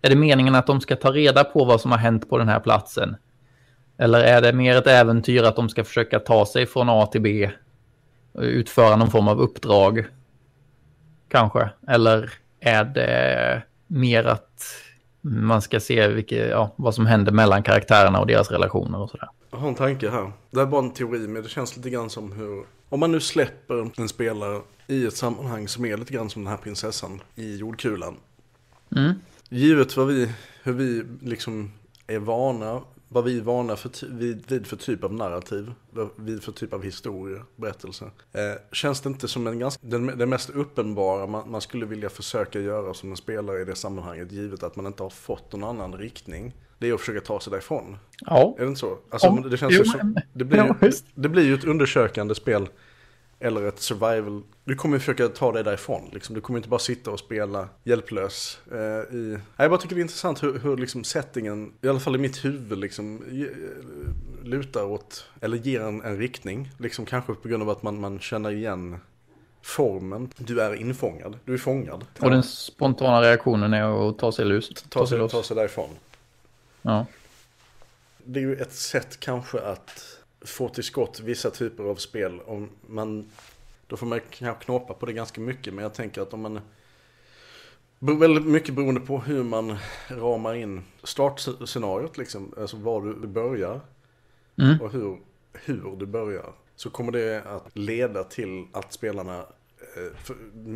är 0.01 0.09
det 0.09 0.15
meningen 0.15 0.55
att 0.55 0.67
de 0.67 0.81
ska 0.81 0.95
ta 0.95 1.12
reda 1.12 1.43
på 1.43 1.65
vad 1.65 1.81
som 1.81 1.91
har 1.91 1.97
hänt 1.97 2.29
på 2.29 2.38
den 2.38 2.49
här 2.49 2.59
platsen? 2.59 3.15
Eller 4.04 4.20
är 4.20 4.42
det 4.42 4.54
mer 4.54 4.78
ett 4.78 4.88
äventyr 4.88 5.44
att 5.44 5.56
de 5.56 5.70
ska 5.70 5.84
försöka 5.84 6.20
ta 6.20 6.46
sig 6.46 6.66
från 6.66 6.89
A 6.89 7.06
till 7.06 7.22
B? 7.22 7.52
och 8.32 8.42
Utföra 8.42 8.96
någon 8.96 9.12
form 9.12 9.28
av 9.28 9.42
uppdrag? 9.42 10.06
Kanske. 11.28 11.70
Eller 11.88 12.34
är 12.60 12.84
det 12.84 13.63
mer 13.88 14.24
att 14.24 14.63
man 15.22 15.62
ska 15.62 15.80
se 15.80 16.08
vilket, 16.08 16.50
ja, 16.50 16.74
vad 16.76 16.96
som 16.96 17.06
händer 17.06 17.32
mellan 17.32 17.63
karaktärerna 17.63 18.20
och 18.20 18.28
deras 18.28 18.52
relationer 18.52 19.00
och 19.00 19.10
sådär. 19.10 19.30
Jag 19.52 19.58
har 19.58 19.68
en 19.68 19.76
tanke 19.76 20.10
här. 20.10 20.32
Det 20.52 20.62
är 20.62 20.66
bara 20.66 20.84
en 20.84 20.94
teori 20.94 21.28
men 21.28 21.44
det 21.44 21.50
känns 21.50 21.78
lite 21.78 21.89
grann 21.89 22.10
som 22.10 22.32
hur... 22.32 22.63
Om 22.89 23.00
man 23.00 23.12
nu 23.12 23.20
släpper 23.20 24.02
en 24.02 24.10
spelare 24.10 24.62
i 24.88 25.06
ett 25.06 25.18
sammanhang 25.18 25.68
som 25.68 25.86
är 25.86 25.98
lite 25.98 26.13
grann 26.13 26.30
som 26.30 26.44
den 26.44 26.52
här 26.52 26.58
prinsessan 26.58 27.22
i 27.36 27.58
jordkulan. 27.58 28.16
Mm. 28.96 29.13
Givet 29.50 29.98
vad 29.98 30.08
vi, 30.08 30.32
hur 30.63 30.74
vi 30.74 31.04
liksom 31.22 31.72
är 32.08 32.20
vana, 32.20 32.82
vad 33.13 33.23
vi 33.23 33.38
är 33.38 33.41
vana 33.41 33.76
för, 33.76 34.08
vid, 34.08 34.52
vid 34.52 34.67
för 34.67 34.76
typ 34.76 35.04
av 35.04 35.13
narrativ, 35.13 35.73
vid 36.15 36.43
för 36.43 36.52
typ 36.52 36.73
av 36.73 36.84
historia, 36.84 37.41
berättelse. 37.56 38.06
Eh, 38.32 38.41
känns 38.71 39.02
det 39.02 39.10
inte 39.10 39.28
som 39.28 39.47
en 39.47 39.60
ganska, 39.60 39.88
den, 39.88 40.06
den 40.06 40.30
mest 40.30 40.49
uppenbara 40.49 41.28
man, 41.28 41.52
man 41.52 41.62
skulle 41.62 41.86
vilja 41.86 42.10
försöka 42.10 42.60
göra 42.60 42.93
som 42.93 43.12
en 43.12 43.17
spelare 43.17 43.62
i 43.62 43.65
det 43.65 43.76
sammanhanget, 43.76 44.32
givet 44.32 44.63
att 44.63 44.76
man 44.76 44.86
inte 44.86 45.04
har 45.04 45.10
fått 45.10 45.52
någon 45.52 45.63
annan 45.63 45.93
riktning. 45.93 46.54
Det 46.78 46.89
är 46.89 46.93
att 46.93 46.99
försöka 46.99 47.21
ta 47.21 47.39
sig 47.39 47.52
därifrån. 47.52 47.97
Ja. 48.19 48.56
Är 48.58 48.62
det 48.62 48.67
inte 48.67 48.80
så? 48.80 48.97
Alltså, 49.10 49.28
Om- 49.28 49.49
det, 49.49 49.58
känns 49.58 49.73
jo, 49.73 49.86
som, 49.86 50.15
det, 50.34 50.43
blir 50.45 50.63
ju, 50.82 50.91
det 51.15 51.30
blir 51.30 51.43
ju 51.43 51.54
ett 51.54 51.65
undersökande 51.65 52.36
spel. 52.36 52.67
Eller 53.43 53.63
ett 53.63 53.79
survival. 53.79 54.43
Du 54.63 54.75
kommer 54.75 54.99
försöka 54.99 55.27
ta 55.27 55.51
dig 55.51 55.63
därifrån. 55.63 56.10
Liksom. 56.13 56.36
Du 56.36 56.41
kommer 56.41 56.60
inte 56.60 56.69
bara 56.69 56.79
sitta 56.79 57.12
och 57.12 57.19
spela 57.19 57.69
hjälplös. 57.84 58.60
Eh, 58.71 59.15
i... 59.15 59.38
Jag 59.58 59.71
bara 59.71 59.79
tycker 59.82 59.95
det 59.95 59.99
är 59.99 60.03
intressant 60.03 60.43
hur, 60.43 60.60
hur 60.60 60.77
liksom 60.77 61.03
settingen, 61.03 61.73
i 61.82 61.88
alla 61.88 61.99
fall 61.99 62.15
i 62.15 62.19
mitt 62.19 62.45
huvud, 62.45 62.77
liksom, 62.77 63.23
ge- 63.29 63.49
lutar 64.43 64.84
åt, 64.84 65.25
eller 65.41 65.58
ger 65.58 65.82
en, 65.82 66.01
en 66.01 66.17
riktning. 66.17 66.69
Liksom 66.77 67.06
kanske 67.06 67.34
på 67.34 67.47
grund 67.47 67.63
av 67.63 67.69
att 67.69 67.84
man, 67.84 67.99
man 67.99 68.19
känner 68.19 68.51
igen 68.51 68.97
formen. 69.62 70.29
Du 70.38 70.62
är 70.62 70.75
infångad. 70.75 71.39
Du 71.45 71.53
är 71.53 71.58
fångad. 71.58 72.06
Och 72.19 72.29
den 72.32 72.43
spontana 72.43 73.21
reaktionen 73.21 73.73
är 73.73 74.10
att 74.10 74.19
ta 74.19 74.32
sig 74.32 74.45
loss. 74.45 74.69
Ta 74.89 75.08
sig, 75.08 75.29
ta 75.29 75.43
sig 75.43 75.56
därifrån. 75.56 75.89
Ja. 76.82 77.06
Det 78.25 78.39
är 78.39 78.41
ju 78.41 78.56
ett 78.56 78.73
sätt 78.73 79.19
kanske 79.19 79.60
att 79.60 80.12
få 80.45 80.69
till 80.69 80.84
skott 80.84 81.19
vissa 81.19 81.49
typer 81.49 81.84
av 81.84 81.95
spel. 81.95 82.41
Om 82.45 82.69
man, 82.88 83.29
då 83.88 83.97
får 83.97 84.08
man 84.08 84.21
kanske 84.29 84.65
knåpa 84.65 84.93
på 84.93 85.06
det 85.06 85.13
ganska 85.13 85.41
mycket. 85.41 85.73
Men 85.73 85.84
jag 85.84 85.93
tänker 85.93 86.21
att 86.21 86.34
om 86.34 86.41
man... 86.41 86.60
Väldigt 87.99 88.45
mycket 88.45 88.75
beroende 88.75 89.01
på 89.01 89.19
hur 89.19 89.43
man 89.43 89.77
ramar 90.08 90.53
in 90.53 90.84
startscenariot 91.03 92.17
liksom. 92.17 92.53
Alltså 92.58 92.77
var 92.77 93.01
du 93.01 93.27
börjar 93.27 93.82
Mm. 94.56 94.82
och 94.82 94.91
hur, 94.91 95.17
hur 95.53 95.95
du 95.97 96.06
börjar. 96.06 96.53
Så 96.75 96.89
kommer 96.89 97.12
det 97.12 97.43
att 97.43 97.77
leda 97.77 98.23
till 98.23 98.65
att 98.71 98.93
spelarna 98.93 99.45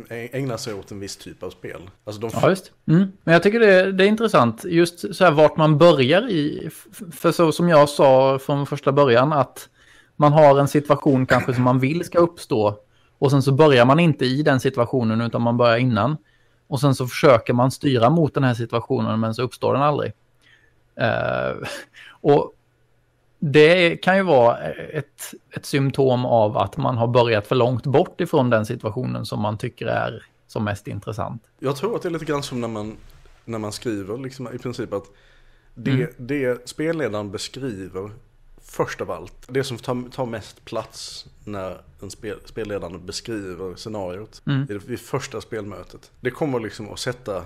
Eh, 0.08 0.40
ägnar 0.40 0.56
sig 0.56 0.74
åt 0.74 0.90
en 0.90 1.00
viss 1.00 1.16
typ 1.16 1.42
av 1.42 1.50
spel. 1.50 1.90
Alltså 2.04 2.20
de 2.20 2.30
Ja, 2.32 2.50
just. 2.50 2.72
Mm. 2.86 3.12
Men 3.24 3.32
jag 3.32 3.42
tycker 3.42 3.60
det, 3.60 3.92
det 3.92 4.04
är 4.04 4.08
intressant, 4.08 4.64
just 4.64 5.14
så 5.14 5.24
här 5.24 5.30
vart 5.30 5.56
man 5.56 5.78
börjar 5.78 6.30
i. 6.30 6.70
För 7.12 7.32
så 7.32 7.52
som 7.52 7.68
jag 7.68 7.88
sa 7.88 8.38
från 8.38 8.66
första 8.66 8.92
början, 8.92 9.32
att 9.32 9.68
man 10.16 10.32
har 10.32 10.58
en 10.58 10.68
situation 10.68 11.26
kanske 11.26 11.54
som 11.54 11.64
man 11.64 11.78
vill 11.78 12.04
ska 12.04 12.18
uppstå. 12.18 12.78
Och 13.18 13.30
sen 13.30 13.42
så 13.42 13.52
börjar 13.52 13.84
man 13.84 14.00
inte 14.00 14.26
i 14.26 14.42
den 14.42 14.60
situationen, 14.60 15.20
utan 15.20 15.42
man 15.42 15.56
börjar 15.56 15.76
innan. 15.76 16.16
Och 16.66 16.80
sen 16.80 16.94
så 16.94 17.06
försöker 17.06 17.52
man 17.52 17.70
styra 17.70 18.10
mot 18.10 18.34
den 18.34 18.44
här 18.44 18.54
situationen, 18.54 19.20
men 19.20 19.34
så 19.34 19.42
uppstår 19.42 19.72
den 19.72 19.82
aldrig. 19.82 20.12
Uh, 21.00 21.66
och 22.32 22.52
det 23.38 23.96
kan 23.96 24.16
ju 24.16 24.22
vara 24.22 24.58
ett, 24.72 25.34
ett 25.50 25.66
symptom 25.66 26.24
av 26.26 26.56
att 26.58 26.76
man 26.76 26.96
har 26.96 27.06
börjat 27.06 27.46
för 27.46 27.54
långt 27.54 27.86
bort 27.86 28.20
ifrån 28.20 28.50
den 28.50 28.66
situationen 28.66 29.26
som 29.26 29.40
man 29.40 29.58
tycker 29.58 29.86
är 29.86 30.26
som 30.46 30.64
mest 30.64 30.88
intressant. 30.88 31.42
Jag 31.58 31.76
tror 31.76 31.96
att 31.96 32.02
det 32.02 32.08
är 32.08 32.10
lite 32.10 32.24
grann 32.24 32.42
som 32.42 32.60
när 32.60 32.68
man, 32.68 32.96
när 33.44 33.58
man 33.58 33.72
skriver, 33.72 34.18
liksom, 34.18 34.54
i 34.54 34.58
princip 34.58 34.92
att 34.92 35.04
det, 35.74 35.90
Mm. 35.90 36.08
det 36.16 36.68
spelledaren 36.68 37.30
beskriver 37.30 38.10
först 38.62 39.00
av 39.00 39.10
allt, 39.10 39.34
det 39.48 39.64
som 39.64 39.76
tar, 39.78 40.10
tar 40.10 40.26
mest 40.26 40.64
plats 40.64 41.26
när 41.44 41.80
en 42.02 42.10
spel, 42.10 42.38
spelledaren 42.44 43.06
beskriver 43.06 43.74
scenariot 43.74 44.42
Mm. 44.46 44.62
i 44.62 44.72
det, 44.72 44.78
vid 44.88 45.00
första 45.00 45.40
spelmötet. 45.40 46.10
Det 46.20 46.30
kommer 46.30 46.60
liksom 46.60 46.92
att 46.92 46.98
sätta 46.98 47.42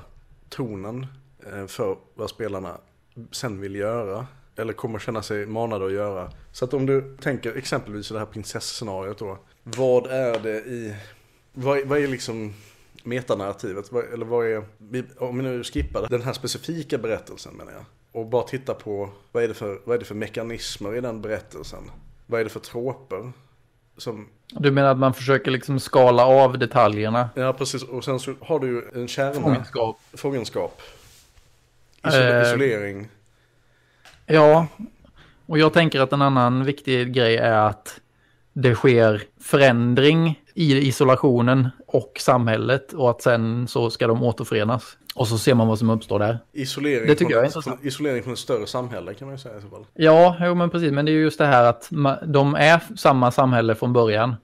tonen 0.48 1.06
eh, 1.52 1.66
för 1.66 1.96
vad 2.14 2.30
spelarna 2.30 2.76
sen 3.30 3.60
vill 3.60 3.74
göra. 3.74 4.26
Eller 4.56 4.72
kommer 4.72 4.98
känna 4.98 5.22
sig 5.22 5.46
manade 5.46 5.86
att 5.86 5.92
göra. 5.92 6.30
Så 6.52 6.64
att 6.64 6.74
om 6.74 6.86
du 6.86 7.16
tänker 7.20 7.56
exempelvis 7.56 8.10
i 8.10 8.14
det 8.14 8.18
här 8.20 8.26
prinsessscenariot 8.26 9.18
då. 9.18 9.38
Vad 9.62 10.06
är 10.06 10.38
det 10.38 10.56
i, 10.58 10.96
vad, 11.52 11.86
vad 11.86 11.98
är 11.98 12.08
liksom 12.08 12.54
metanarrativet? 13.02 13.92
Vad, 13.92 14.04
eller 14.12 14.26
vad 14.26 14.46
är, 14.46 14.64
om 15.18 15.36
vi 15.38 15.42
nu 15.44 15.64
skippar 15.64 16.06
den 16.08 16.22
här 16.22 16.32
specifika 16.32 16.98
berättelsen 16.98 17.54
menar 17.54 17.72
jag. 17.72 17.84
Och 18.12 18.26
bara 18.26 18.42
titta 18.42 18.74
på 18.74 19.10
vad 19.32 19.44
är 19.44 19.48
det 19.48 19.54
för, 19.54 19.80
vad 19.84 19.94
är 19.94 19.98
det 19.98 20.04
för 20.04 20.14
mekanismer 20.14 20.96
i 20.96 21.00
den 21.00 21.22
berättelsen? 21.22 21.90
Vad 22.26 22.40
är 22.40 22.44
det 22.44 22.50
för 22.50 22.60
tråper? 22.60 23.32
Som, 23.96 24.28
Du 24.48 24.70
menar 24.70 24.90
att 24.90 24.98
man 24.98 25.14
försöker 25.14 25.50
liksom 25.50 25.80
skala 25.80 26.26
av 26.26 26.58
detaljerna? 26.58 27.30
ja 27.34 27.52
precis, 27.52 27.82
och 27.82 28.04
sen 28.04 28.20
så 28.20 28.34
har 28.40 28.58
du 28.60 28.66
ju 28.66 29.00
en 29.00 29.08
kärna. 29.08 29.40
Fångenskap. 29.40 30.00
Fångenskap. 30.12 30.80
Isol- 32.02 32.40
Eh, 32.40 32.42
isolering. 32.48 33.08
Ja, 34.32 34.66
och 35.46 35.58
jag 35.58 35.72
tänker 35.72 36.00
att 36.00 36.12
en 36.12 36.22
annan 36.22 36.64
viktig 36.64 37.12
grej 37.12 37.36
är 37.36 37.52
att 37.58 38.00
det 38.52 38.74
sker 38.74 39.22
förändring 39.40 40.40
i 40.54 40.72
isolationen 40.88 41.68
och 41.86 42.12
samhället 42.20 42.92
och 42.92 43.10
att 43.10 43.22
sen 43.22 43.68
så 43.68 43.90
ska 43.90 44.06
de 44.06 44.22
återförenas. 44.22 44.96
Och 45.14 45.28
så 45.28 45.38
ser 45.38 45.54
man 45.54 45.68
vad 45.68 45.78
som 45.78 45.90
uppstår 45.90 46.18
där. 46.18 46.38
Isolering, 46.52 47.06
Det 47.06 47.14
tycker 47.14 47.24
från, 47.24 47.30
jag 47.30 47.40
är 47.40 47.44
intressant. 47.46 47.76
från, 47.78 47.86
isolering 47.88 48.22
från 48.22 48.32
ett 48.32 48.38
större 48.38 48.66
samhälle 48.66 49.14
kan 49.14 49.28
man 49.28 49.34
ju 49.34 49.38
säga 49.42 49.58
i 49.58 49.60
så 49.60 49.68
fall. 49.68 49.86
Ja, 49.94 50.36
jo 50.40 50.54
men 50.54 50.70
precis, 50.70 50.92
men 50.92 51.04
det 51.04 51.10
är 51.10 51.14
ju 51.14 51.22
just 51.22 51.38
det 51.38 51.46
här 51.46 51.64
att 51.64 51.88
de 52.26 52.54
är 52.54 52.96
samma 52.96 53.30
samhälle 53.30 53.74
från 53.74 53.92
början. 53.92 54.34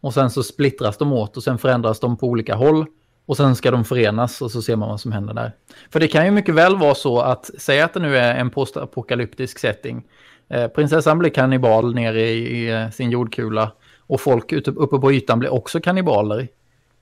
Och 0.00 0.14
sen 0.14 0.30
så 0.30 0.42
splittras 0.42 0.96
de 0.96 1.12
åt 1.12 1.36
och 1.36 1.42
sen 1.42 1.58
förändras 1.58 2.00
de 2.00 2.16
på 2.16 2.26
olika 2.26 2.54
håll. 2.54 2.86
Och 3.26 3.36
sen 3.36 3.56
ska 3.56 3.70
de 3.70 3.84
förenas 3.84 4.42
och 4.42 4.50
så 4.50 4.62
ser 4.62 4.76
man 4.76 4.88
vad 4.88 5.00
som 5.00 5.12
händer 5.12 5.34
där. 5.34 5.52
För 5.90 6.00
det 6.00 6.08
kan 6.08 6.24
ju 6.24 6.30
mycket 6.30 6.54
väl 6.54 6.76
vara 6.76 6.94
så 6.94 7.20
att, 7.20 7.50
säg 7.58 7.80
att 7.80 7.94
det 7.94 8.00
nu 8.00 8.16
är 8.16 8.34
en 8.34 8.50
postapokalyptisk 8.50 9.58
setting. 9.58 10.04
Eh, 10.48 10.68
prinsessan 10.68 11.18
blir 11.18 11.30
kannibal 11.30 11.94
nere 11.94 12.22
i, 12.22 12.58
i 12.58 12.72
eh, 12.72 12.90
sin 12.90 13.10
jordkula. 13.10 13.72
Och 13.98 14.20
folk 14.20 14.52
ute, 14.52 14.70
uppe 14.70 14.98
på 14.98 15.12
ytan 15.12 15.38
blir 15.38 15.52
också 15.52 15.80
kannibaler. 15.80 16.48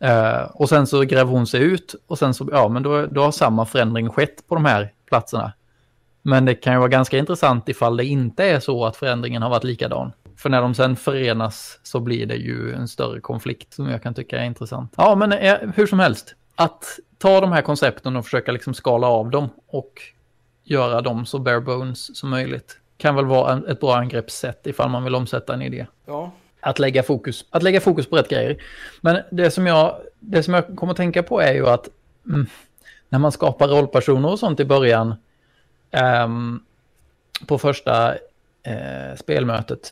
Eh, 0.01 0.43
och 0.55 0.69
sen 0.69 0.87
så 0.87 1.01
gräver 1.01 1.31
hon 1.31 1.47
sig 1.47 1.63
ut 1.63 1.95
och 2.07 2.19
sen 2.19 2.35
så, 2.35 2.49
ja 2.53 2.69
men 2.69 2.83
då, 2.83 3.07
då 3.07 3.23
har 3.23 3.33
samma 3.33 3.67
förändring 3.67 4.11
skett 4.11 4.49
på 4.49 4.55
de 4.55 4.65
här 4.65 4.93
platserna. 5.09 5.53
Men 6.23 6.45
det 6.45 6.55
kan 6.55 6.73
ju 6.73 6.79
vara 6.79 6.89
ganska 6.89 7.19
intressant 7.19 7.69
ifall 7.69 7.97
det 7.97 8.05
inte 8.05 8.45
är 8.45 8.61
så 8.61 8.85
att 8.87 8.97
förändringen 8.97 9.43
har 9.43 9.51
varit 9.51 9.65
likadan. 9.65 10.13
För 10.37 10.51
när 10.51 10.62
de 10.62 10.75
sen 10.75 10.97
förenas 10.97 11.81
så 11.83 12.01
blir 12.01 12.27
det 12.27 12.37
ju 12.37 12.73
en 12.73 12.88
större 12.88 13.20
konflikt 13.20 13.75
som 13.75 13.88
jag 13.88 14.03
kan 14.03 14.14
tycka 14.14 14.38
är 14.38 14.44
intressant. 14.44 14.94
Ja, 14.97 15.14
men 15.14 15.33
eh, 15.33 15.57
hur 15.75 15.87
som 15.87 15.99
helst. 15.99 16.35
Att 16.55 16.99
ta 17.18 17.40
de 17.40 17.53
här 17.53 17.62
koncepten 17.62 18.16
och 18.16 18.25
försöka 18.25 18.53
liksom 18.53 18.75
skala 18.75 19.07
av 19.07 19.31
dem 19.31 19.49
och 19.66 20.03
göra 20.64 21.01
dem 21.01 21.27
så 21.27 21.38
bare 21.38 21.61
bones 21.61 22.18
som 22.18 22.31
möjligt. 22.31 22.79
Kan 22.97 23.14
väl 23.16 23.25
vara 23.25 23.53
en, 23.53 23.66
ett 23.66 23.81
bra 23.81 23.97
angreppssätt 23.97 24.66
ifall 24.66 24.90
man 24.90 25.05
vill 25.05 25.14
omsätta 25.14 25.55
en 25.55 25.62
idé. 25.62 25.87
Ja, 26.07 26.33
Att 26.61 26.79
lägga 26.79 27.03
fokus, 27.03 27.44
att 27.51 27.62
lägga 27.62 27.81
fokus 27.81 28.07
på 28.07 28.16
rätt 28.16 28.29
grejer. 28.29 28.62
Men 29.01 29.23
det 29.31 29.51
som 29.51 29.66
jag, 29.66 29.97
det 30.20 30.42
som 30.42 30.55
jag 30.55 30.77
kommer 30.77 30.90
att 30.90 30.97
tänka 30.97 31.23
på 31.23 31.40
är 31.40 31.55
ju 31.55 31.68
att 31.68 31.88
mm, 32.27 32.47
när 33.09 33.18
man 33.18 33.33
skapar 33.33 33.68
rollpersoner 33.68 34.31
och 34.31 34.38
sånt 34.38 34.61
i 34.61 34.64
början 34.64 35.14
ehm, 35.90 36.61
på 37.47 37.59
första 37.59 38.14
eh, 38.62 39.16
spelmötet 39.16 39.90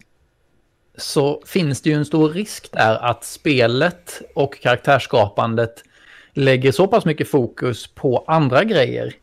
så 0.96 1.42
finns 1.46 1.80
det 1.80 1.90
ju 1.90 1.96
en 1.96 2.04
stor 2.04 2.28
risk 2.28 2.72
där 2.72 2.94
att 2.94 3.24
spelet 3.24 4.22
och 4.34 4.60
karaktärsskapandet 4.60 5.84
lägger 6.32 6.72
så 6.72 6.86
pass 6.86 7.04
mycket 7.04 7.28
fokus 7.28 7.86
på 7.86 8.24
andra 8.26 8.64
grejer 8.64 9.14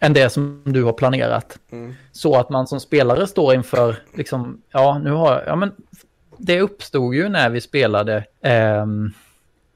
än 0.00 0.12
det 0.12 0.30
som 0.30 0.62
du 0.64 0.82
har 0.82 0.92
planerat. 0.92 1.58
Mm. 1.70 1.94
Så 2.12 2.36
att 2.36 2.50
man 2.50 2.66
som 2.66 2.80
spelare 2.80 3.26
står 3.26 3.54
inför, 3.54 3.96
liksom, 4.14 4.62
ja, 4.70 4.98
nu 4.98 5.10
har 5.10 5.32
jag, 5.32 5.42
ja 5.46 5.56
men 5.56 5.72
det 6.36 6.60
uppstod 6.60 7.14
ju 7.14 7.28
när 7.28 7.50
vi 7.50 7.60
spelade 7.60 8.24
ehm, 8.42 9.12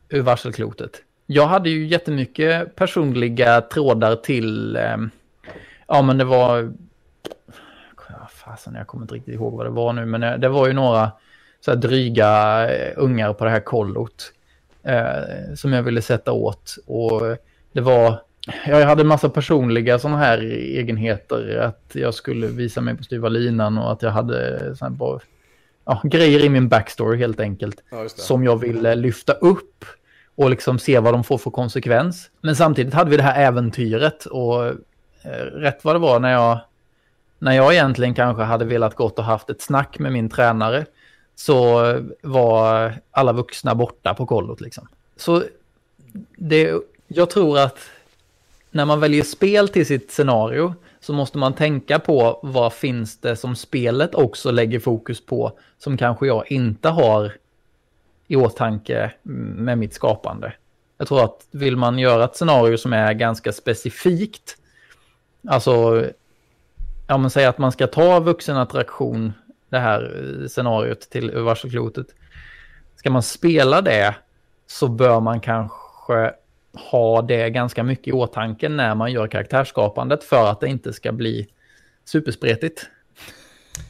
ur 0.08 0.22
varselklotet. 0.22 1.02
Jag 1.26 1.46
hade 1.46 1.70
ju 1.70 1.86
jättemycket 1.86 2.76
personliga 2.76 3.60
trådar 3.60 4.16
till, 4.16 4.76
ehm, 4.76 5.10
ja 5.88 6.02
men 6.02 6.18
det 6.18 6.24
var, 6.24 6.72
fasen 8.30 8.74
jag 8.74 8.86
kommer 8.86 9.04
inte 9.04 9.14
riktigt 9.14 9.34
ihåg 9.34 9.52
vad 9.52 9.66
det 9.66 9.70
var 9.70 9.92
nu, 9.92 10.06
men 10.06 10.22
eh, 10.22 10.38
det 10.38 10.48
var 10.48 10.66
ju 10.66 10.72
några 10.72 11.12
så 11.64 11.70
här 11.70 11.78
dryga 11.78 12.68
eh, 12.74 12.92
ungar 12.96 13.32
på 13.32 13.44
det 13.44 13.50
här 13.50 13.60
kollot 13.60 14.32
eh, 14.82 15.54
som 15.54 15.72
jag 15.72 15.82
ville 15.82 16.02
sätta 16.02 16.32
åt. 16.32 16.76
Och 16.86 17.22
det 17.72 17.80
var, 17.80 18.20
ja, 18.46 18.80
jag 18.80 18.86
hade 18.86 19.00
en 19.00 19.06
massa 19.06 19.28
personliga 19.28 19.98
sådana 19.98 20.18
här 20.18 20.38
egenheter, 20.52 21.56
att 21.58 21.90
jag 21.92 22.14
skulle 22.14 22.46
visa 22.46 22.80
mig 22.80 22.96
på 22.96 23.02
styva 23.04 23.28
linan 23.28 23.78
och 23.78 23.92
att 23.92 24.02
jag 24.02 24.10
hade 24.10 24.76
sån 24.76 24.96
bara, 24.96 25.20
ja, 25.84 26.00
grejer 26.04 26.44
i 26.44 26.48
min 26.48 26.68
backstory 26.68 27.18
helt 27.18 27.40
enkelt 27.40 27.82
ja 27.90 28.08
som 28.08 28.44
jag 28.44 28.56
ville 28.56 28.94
lyfta 28.94 29.32
upp 29.32 29.84
och 30.34 30.50
liksom 30.50 30.78
se 30.78 30.98
vad 30.98 31.14
de 31.14 31.24
får 31.24 31.38
för 31.38 31.50
konsekvens. 31.50 32.30
Men 32.40 32.56
samtidigt 32.56 32.94
hade 32.94 33.10
vi 33.10 33.16
det 33.16 33.22
här 33.22 33.42
äventyret 33.42 34.26
och 34.26 34.66
eh, 34.66 35.44
rätt 35.52 35.84
vad 35.84 35.94
det 35.94 36.00
var 36.00 36.20
när 36.20 36.32
jag, 36.32 36.60
när 37.38 37.52
jag 37.52 37.72
egentligen 37.72 38.14
kanske 38.14 38.42
hade 38.42 38.64
velat 38.64 38.94
gått 38.94 39.18
och 39.18 39.24
haft 39.24 39.50
ett 39.50 39.62
snack 39.62 39.98
med 39.98 40.12
min 40.12 40.28
tränare 40.28 40.86
så 41.34 41.82
var 42.22 42.94
alla 43.10 43.32
vuxna 43.32 43.74
borta 43.74 44.14
på 44.14 44.26
kollot 44.26 44.60
liksom. 44.60 44.88
Så 45.16 45.42
det, 46.36 46.72
jag 47.08 47.30
tror 47.30 47.58
att 47.58 47.78
när 48.70 48.84
man 48.84 49.00
väljer 49.00 49.22
spel 49.22 49.68
till 49.68 49.86
sitt 49.86 50.12
scenario 50.12 50.74
så 51.00 51.12
måste 51.12 51.38
man 51.38 51.52
tänka 51.52 51.98
på 51.98 52.40
vad 52.42 52.72
finns 52.72 53.18
det 53.18 53.36
som 53.36 53.56
spelet 53.56 54.14
också 54.14 54.50
lägger 54.50 54.80
fokus 54.80 55.26
på 55.26 55.52
som 55.78 55.96
kanske 55.96 56.26
jag 56.26 56.52
inte 56.52 56.88
har 56.88 57.32
i 58.26 58.36
åtanke 58.36 59.12
med 59.22 59.78
mitt 59.78 59.94
skapande. 59.94 60.52
Jag 60.98 61.08
tror 61.08 61.24
att 61.24 61.46
vill 61.50 61.76
man 61.76 61.98
göra 61.98 62.24
ett 62.24 62.36
scenario 62.36 62.76
som 62.76 62.92
är 62.92 63.12
ganska 63.12 63.52
specifikt, 63.52 64.56
alltså, 65.48 66.04
ja 67.06 67.18
men 67.18 67.30
säg 67.30 67.44
att 67.44 67.58
man 67.58 67.72
ska 67.72 67.86
ta 67.86 68.20
vuxenattraktion, 68.20 69.32
det 69.74 69.80
här 69.80 70.02
eh, 70.42 70.48
scenariot 70.48 71.00
till 71.00 71.30
varselklotet. 71.30 72.06
Ska 72.96 73.10
man 73.10 73.22
spela 73.22 73.80
det 73.80 74.14
så 74.66 74.88
bör 74.88 75.20
man 75.20 75.40
kanske 75.40 76.34
ha 76.90 77.22
det 77.22 77.50
ganska 77.50 77.82
mycket 77.82 78.08
i 78.08 78.12
åtanke 78.12 78.68
när 78.68 78.94
man 78.94 79.12
gör 79.12 79.26
karaktärsskapandet 79.26 80.24
för 80.24 80.50
att 80.50 80.60
det 80.60 80.68
inte 80.68 80.92
ska 80.92 81.12
bli 81.12 81.48
superspretigt. 82.04 82.86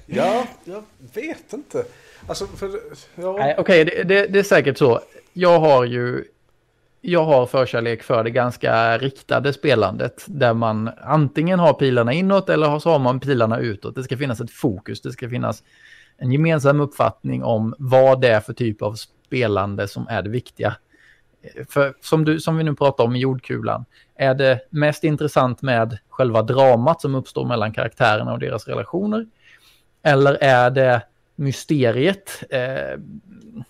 Ja, 0.06 0.46
jag 0.64 0.84
vet 1.14 1.52
inte. 1.52 1.84
Alltså, 2.26 2.46
för, 2.46 2.70
ja. 3.14 3.36
Nej, 3.38 3.54
Okej, 3.58 3.84
det, 3.84 4.02
det, 4.02 4.26
det 4.26 4.38
är 4.38 4.42
säkert 4.42 4.78
så. 4.78 5.00
Jag 5.32 5.60
har 5.60 5.84
ju 5.84 6.24
jag 7.06 7.24
har 7.24 7.46
förkärlek 7.46 8.02
för 8.02 8.24
det 8.24 8.30
ganska 8.30 8.98
riktade 8.98 9.52
spelandet 9.52 10.24
där 10.26 10.54
man 10.54 10.90
antingen 11.02 11.58
har 11.58 11.72
pilarna 11.72 12.12
inåt 12.12 12.48
eller 12.48 12.78
så 12.78 12.90
har 12.90 12.98
man 12.98 13.20
pilarna 13.20 13.58
utåt. 13.58 13.94
Det 13.94 14.02
ska 14.02 14.16
finnas 14.16 14.40
ett 14.40 14.50
fokus, 14.50 15.00
det 15.00 15.12
ska 15.12 15.28
finnas 15.28 15.62
en 16.16 16.32
gemensam 16.32 16.80
uppfattning 16.80 17.44
om 17.44 17.74
vad 17.78 18.20
det 18.20 18.28
är 18.28 18.40
för 18.40 18.52
typ 18.52 18.82
av 18.82 18.94
spelande 18.94 19.88
som 19.88 20.06
är 20.08 20.22
det 20.22 20.30
viktiga. 20.30 20.76
För 21.68 21.94
som, 22.00 22.24
du, 22.24 22.40
som 22.40 22.56
vi 22.56 22.64
nu 22.64 22.74
pratar 22.74 23.04
om 23.04 23.16
i 23.16 23.18
jordkulan, 23.18 23.84
är 24.16 24.34
det 24.34 24.60
mest 24.70 25.04
intressant 25.04 25.62
med 25.62 25.98
själva 26.08 26.42
dramat 26.42 27.00
som 27.00 27.14
uppstår 27.14 27.44
mellan 27.46 27.72
karaktärerna 27.72 28.32
och 28.32 28.38
deras 28.38 28.68
relationer? 28.68 29.26
Eller 30.02 30.34
är 30.40 30.70
det 30.70 31.02
mysteriet. 31.36 32.44
Eh, 32.50 33.00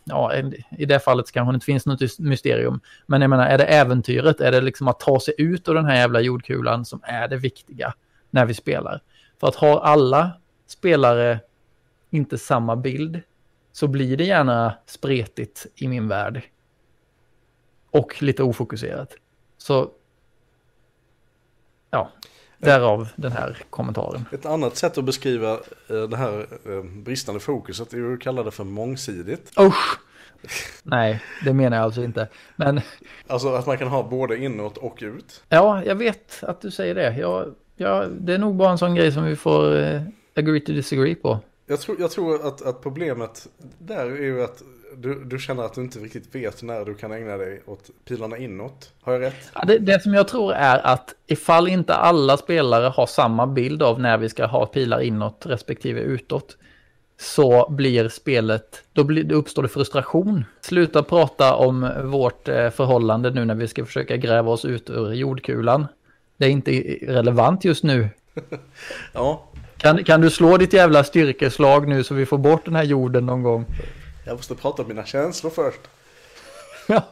ja, 0.04 0.34
i 0.78 0.84
det 0.84 1.00
fallet 1.00 1.32
kanske 1.32 1.52
det 1.52 1.54
inte 1.54 1.66
finns 1.66 1.86
något 1.86 2.18
mysterium. 2.18 2.80
Men 3.06 3.20
jag 3.20 3.30
menar, 3.30 3.46
är 3.46 3.58
det 3.58 3.64
äventyret, 3.64 4.40
är 4.40 4.52
det 4.52 4.60
liksom 4.60 4.88
att 4.88 5.00
ta 5.00 5.20
sig 5.20 5.34
ut 5.38 5.68
ur 5.68 5.74
den 5.74 5.84
här 5.84 5.96
jävla 5.96 6.20
jordkulan 6.20 6.84
som 6.84 7.00
är 7.02 7.28
det 7.28 7.36
viktiga 7.36 7.94
när 8.30 8.46
vi 8.46 8.54
spelar? 8.54 9.00
För 9.40 9.48
att 9.48 9.54
har 9.54 9.80
alla 9.80 10.32
spelare 10.66 11.40
inte 12.10 12.38
samma 12.38 12.76
bild 12.76 13.20
så 13.72 13.88
blir 13.88 14.16
det 14.16 14.24
gärna 14.24 14.74
spretigt 14.86 15.66
i 15.74 15.88
min 15.88 16.08
värld. 16.08 16.42
Och 17.90 18.22
lite 18.22 18.42
ofokuserat. 18.42 19.14
Så, 19.58 19.90
ja, 21.90 22.10
därav 22.64 23.08
den 23.16 23.32
här 23.32 23.58
kommentaren. 23.70 24.24
Ett 24.32 24.46
annat 24.46 24.76
sätt 24.76 24.98
att 24.98 25.04
beskriva 25.04 25.52
eh, 25.88 26.02
det 26.10 26.16
här 26.16 26.46
eh, 26.64 26.82
bristande 26.82 27.40
fokuset 27.40 27.92
är 27.92 28.12
att 28.12 28.20
kalla 28.20 28.42
det 28.42 28.50
för 28.50 28.64
mångsidigt. 28.64 29.52
Usch! 29.60 29.98
Nej, 30.82 31.22
det 31.44 31.52
menar 31.52 31.76
jag 31.76 31.84
alltså 31.84 32.02
inte. 32.02 32.28
Men... 32.56 32.80
Alltså 33.26 33.54
att 33.54 33.66
man 33.66 33.78
kan 33.78 33.88
ha 33.88 34.02
både 34.02 34.36
inåt 34.36 34.76
och 34.76 34.98
ut. 35.02 35.42
Ja, 35.48 35.84
jag 35.84 35.94
vet 35.94 36.44
att 36.44 36.60
du 36.60 36.70
säger 36.70 36.94
det. 36.94 37.16
Jag, 37.18 37.54
ja, 37.76 38.04
det 38.20 38.34
är 38.34 38.38
nog 38.38 38.56
bara 38.56 38.70
en 38.70 38.78
sån 38.78 38.94
grej 38.94 39.12
som 39.12 39.24
vi 39.24 39.36
får 39.36 39.74
agree 40.36 40.60
to 40.60 40.72
disagree 40.72 41.14
på. 41.14 41.38
Jag 41.66 41.80
tror, 41.80 42.00
jag 42.00 42.10
tror 42.10 42.46
att, 42.46 42.62
att 42.62 42.82
problemet 42.82 43.48
där 43.78 44.06
är 44.06 44.22
ju 44.22 44.44
att 44.44 44.62
du, 44.96 45.24
du 45.24 45.38
känner 45.38 45.62
att 45.62 45.74
du 45.74 45.80
inte 45.80 45.98
riktigt 45.98 46.34
vet 46.34 46.62
när 46.62 46.84
du 46.84 46.94
kan 46.94 47.12
ägna 47.12 47.36
dig 47.36 47.62
åt 47.66 47.90
pilarna 48.04 48.38
inåt. 48.38 48.92
Har 49.00 49.12
jag 49.12 49.22
rätt? 49.22 49.50
Ja, 49.54 49.64
det, 49.66 49.78
det, 49.78 50.02
som 50.02 50.14
jag 50.14 50.28
tror 50.28 50.52
är 50.52 50.86
att 50.86 51.14
ifall 51.26 51.68
inte 51.68 51.94
alla 51.94 52.36
spelare 52.36 52.86
har 52.86 53.06
samma 53.06 53.46
bild 53.46 53.82
av 53.82 54.00
när 54.00 54.18
vi 54.18 54.28
ska 54.28 54.46
ha 54.46 54.66
pilar 54.66 55.00
inåt 55.00 55.46
respektive 55.46 56.00
utåt 56.00 56.56
så 57.20 57.70
blir 57.70 58.08
spelet, 58.08 58.82
då, 58.92 59.04
blir, 59.04 59.24
då 59.24 59.34
uppstår 59.34 59.62
det 59.62 59.68
frustration. 59.68 60.44
Sluta 60.60 61.02
prata 61.02 61.54
om 61.54 61.90
vårt 62.04 62.48
eh, 62.48 62.70
förhållande 62.70 63.30
nu 63.30 63.44
när 63.44 63.54
vi 63.54 63.68
ska 63.68 63.84
försöka 63.84 64.16
gräva 64.16 64.52
oss 64.52 64.64
ut 64.64 64.90
ur 64.90 65.12
jordkulan. 65.12 65.86
Det 66.36 66.46
är 66.46 66.50
inte 66.50 66.70
relevant 67.02 67.64
just 67.64 67.84
nu. 67.84 68.08
ja. 69.12 69.44
Kan, 69.76 70.04
kan 70.04 70.20
du 70.20 70.30
slå 70.30 70.56
ditt 70.56 70.72
jävla 70.72 71.04
styrkeslag 71.04 71.88
nu 71.88 72.04
så 72.04 72.14
vi 72.14 72.26
får 72.26 72.38
bort 72.38 72.64
den 72.64 72.76
här 72.76 72.84
jorden 72.84 73.26
någon 73.26 73.42
gång? 73.42 73.66
Jag 74.24 74.36
måste 74.36 74.54
prata 74.54 74.82
om 74.82 74.88
mina 74.88 75.04
känslor 75.04 75.50
först. 75.50 75.80
Ja, 76.88 77.02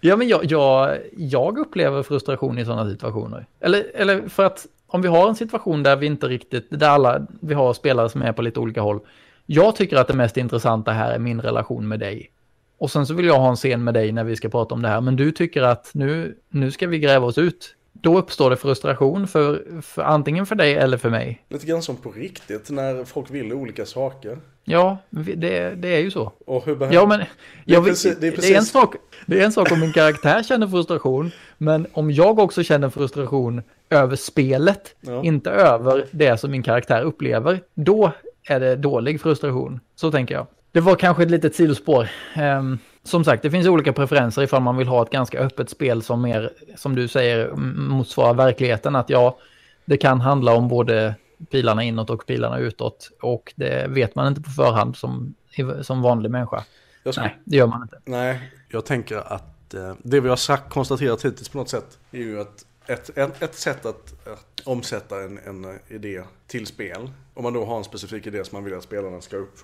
ja 0.00 0.16
men 0.16 0.28
jag, 0.28 0.44
jag, 0.44 0.98
jag 1.16 1.58
upplever 1.58 2.02
frustration 2.02 2.58
i 2.58 2.64
sådana 2.64 2.90
situationer. 2.90 3.46
Eller, 3.60 3.90
eller 3.94 4.28
för 4.28 4.44
att 4.44 4.66
om 4.86 5.02
vi 5.02 5.08
har 5.08 5.28
en 5.28 5.34
situation 5.34 5.82
där 5.82 5.96
vi 5.96 6.06
inte 6.06 6.26
riktigt, 6.26 6.66
där 6.70 6.88
alla, 6.88 7.26
vi 7.40 7.54
har 7.54 7.72
spelare 7.72 8.08
som 8.08 8.22
är 8.22 8.32
på 8.32 8.42
lite 8.42 8.60
olika 8.60 8.80
håll. 8.80 9.00
Jag 9.46 9.76
tycker 9.76 9.96
att 9.96 10.08
det 10.08 10.14
mest 10.14 10.36
intressanta 10.36 10.92
här 10.92 11.12
är 11.12 11.18
min 11.18 11.40
relation 11.40 11.88
med 11.88 12.00
dig. 12.00 12.30
Och 12.78 12.90
sen 12.90 13.06
så 13.06 13.14
vill 13.14 13.26
jag 13.26 13.40
ha 13.40 13.48
en 13.48 13.56
scen 13.56 13.84
med 13.84 13.94
dig 13.94 14.12
när 14.12 14.24
vi 14.24 14.36
ska 14.36 14.48
prata 14.48 14.74
om 14.74 14.82
det 14.82 14.88
här. 14.88 15.00
Men 15.00 15.16
du 15.16 15.32
tycker 15.32 15.62
att 15.62 15.90
nu, 15.94 16.38
nu 16.48 16.70
ska 16.70 16.86
vi 16.86 16.98
gräva 16.98 17.26
oss 17.26 17.38
ut. 17.38 17.74
Då 17.92 18.18
uppstår 18.18 18.50
det 18.50 18.56
frustration 18.56 19.28
för, 19.28 19.80
för 19.82 20.02
antingen 20.02 20.46
för 20.46 20.54
dig 20.54 20.74
eller 20.74 20.96
för 20.96 21.10
mig. 21.10 21.44
Lite 21.48 21.66
grann 21.66 21.82
som 21.82 21.96
på 21.96 22.10
riktigt 22.10 22.70
när 22.70 23.04
folk 23.04 23.30
vill 23.30 23.52
olika 23.52 23.86
saker. 23.86 24.38
Ja, 24.68 24.98
det, 25.10 25.74
det 25.74 25.88
är 25.88 26.00
ju 26.00 26.10
så. 26.10 26.32
Och 26.46 26.66
hur 26.66 26.76
behöver... 26.76 26.94
Ja, 26.94 27.06
men 27.06 27.20
jag, 27.64 27.84
det, 27.84 27.88
är 27.88 27.90
precis, 27.90 28.18
det, 28.20 28.26
är 28.26 28.30
precis... 28.30 28.50
det, 28.50 28.54
är 28.54 28.58
en 28.58 28.64
sak, 28.64 28.94
det 29.26 29.40
är 29.40 29.44
en 29.44 29.52
sak 29.52 29.72
om 29.72 29.80
min 29.80 29.92
karaktär 29.92 30.42
känner 30.42 30.66
frustration, 30.68 31.30
men 31.58 31.86
om 31.92 32.10
jag 32.10 32.38
också 32.38 32.62
känner 32.62 32.90
frustration 32.90 33.62
över 33.90 34.16
spelet, 34.16 34.94
ja. 35.00 35.22
inte 35.24 35.50
över 35.50 36.06
det 36.10 36.40
som 36.40 36.50
min 36.50 36.62
karaktär 36.62 37.02
upplever, 37.02 37.60
då 37.74 38.12
är 38.48 38.60
det 38.60 38.76
dålig 38.76 39.20
frustration. 39.20 39.80
Så 39.94 40.10
tänker 40.10 40.34
jag. 40.34 40.46
Det 40.72 40.80
var 40.80 40.94
kanske 40.94 41.22
ett 41.22 41.30
litet 41.30 41.54
sidospår. 41.54 42.08
Um, 42.36 42.78
som 43.04 43.24
sagt, 43.24 43.42
det 43.42 43.50
finns 43.50 43.66
olika 43.66 43.92
preferenser 43.92 44.42
ifall 44.42 44.62
man 44.62 44.76
vill 44.76 44.88
ha 44.88 45.02
ett 45.02 45.10
ganska 45.10 45.38
öppet 45.38 45.70
spel 45.70 46.02
som 46.02 46.22
mer, 46.22 46.50
som 46.76 46.94
du 46.94 47.08
säger, 47.08 47.50
motsvarar 47.76 48.34
verkligheten. 48.34 48.96
Att 48.96 49.10
ja, 49.10 49.38
det 49.84 49.96
kan 49.96 50.20
handla 50.20 50.54
om 50.54 50.68
både 50.68 51.14
pilarna 51.50 51.82
inåt 51.82 52.10
och 52.10 52.26
pilarna 52.26 52.58
utåt. 52.58 53.10
Och 53.20 53.52
det 53.56 53.86
vet 53.88 54.14
man 54.14 54.28
inte 54.28 54.40
på 54.40 54.50
förhand 54.50 54.96
som, 54.96 55.34
som 55.82 56.02
vanlig 56.02 56.30
människa. 56.30 56.64
Ska... 57.10 57.20
Nej, 57.20 57.38
det 57.44 57.56
gör 57.56 57.66
man 57.66 57.82
inte. 57.82 58.00
Nej, 58.04 58.52
jag 58.68 58.86
tänker 58.86 59.16
att 59.16 59.74
eh, 59.74 59.94
det 60.02 60.20
vi 60.20 60.28
har 60.28 60.36
sagt, 60.36 60.72
konstaterat 60.72 61.24
hittills 61.24 61.48
på 61.48 61.58
något 61.58 61.68
sätt 61.68 61.98
är 62.10 62.18
ju 62.18 62.40
att 62.40 62.64
ett, 62.86 63.18
ett, 63.18 63.42
ett 63.42 63.54
sätt 63.54 63.86
att, 63.86 64.28
att 64.28 64.60
omsätta 64.64 65.22
en, 65.22 65.38
en, 65.38 65.78
idé 65.88 66.22
till 66.46 66.66
spel, 66.66 67.10
om 67.34 67.42
man 67.42 67.52
då 67.52 67.64
har 67.64 67.76
en 67.78 67.84
specifik 67.84 68.26
idé 68.26 68.44
som 68.44 68.56
man 68.56 68.64
vill 68.64 68.74
att 68.74 68.82
spelarna 68.82 69.20
ska 69.20 69.36
upp, 69.36 69.58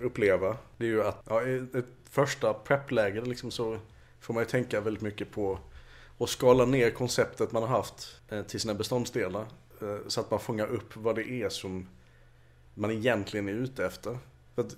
uppleva, 0.00 0.56
det 0.76 0.84
är 0.84 0.88
ju 0.88 1.04
att 1.04 1.22
ja, 1.28 1.42
i 1.42 1.56
ett 1.56 1.84
första 2.10 2.54
prep-läge 2.54 3.20
liksom 3.20 3.50
så 3.50 3.78
får 4.20 4.34
man 4.34 4.42
ju 4.42 4.48
tänka 4.48 4.80
väldigt 4.80 5.02
mycket 5.02 5.30
på 5.30 5.58
att 6.18 6.28
skala 6.28 6.64
ner 6.64 6.90
konceptet 6.90 7.52
man 7.52 7.62
har 7.62 7.70
haft 7.70 8.20
eh, 8.28 8.42
till 8.42 8.60
sina 8.60 8.74
beståndsdelar. 8.74 9.44
Eh, 9.84 10.08
så 10.08 10.20
att 10.20 10.30
man 10.30 10.40
fångar 10.40 10.66
upp 10.66 10.96
vad 10.96 11.16
det 11.16 11.30
är 11.30 11.48
som 11.48 11.88
man 12.74 12.90
egentligen 12.90 13.48
är 13.48 13.52
ute 13.52 13.86
efter. 13.86 14.18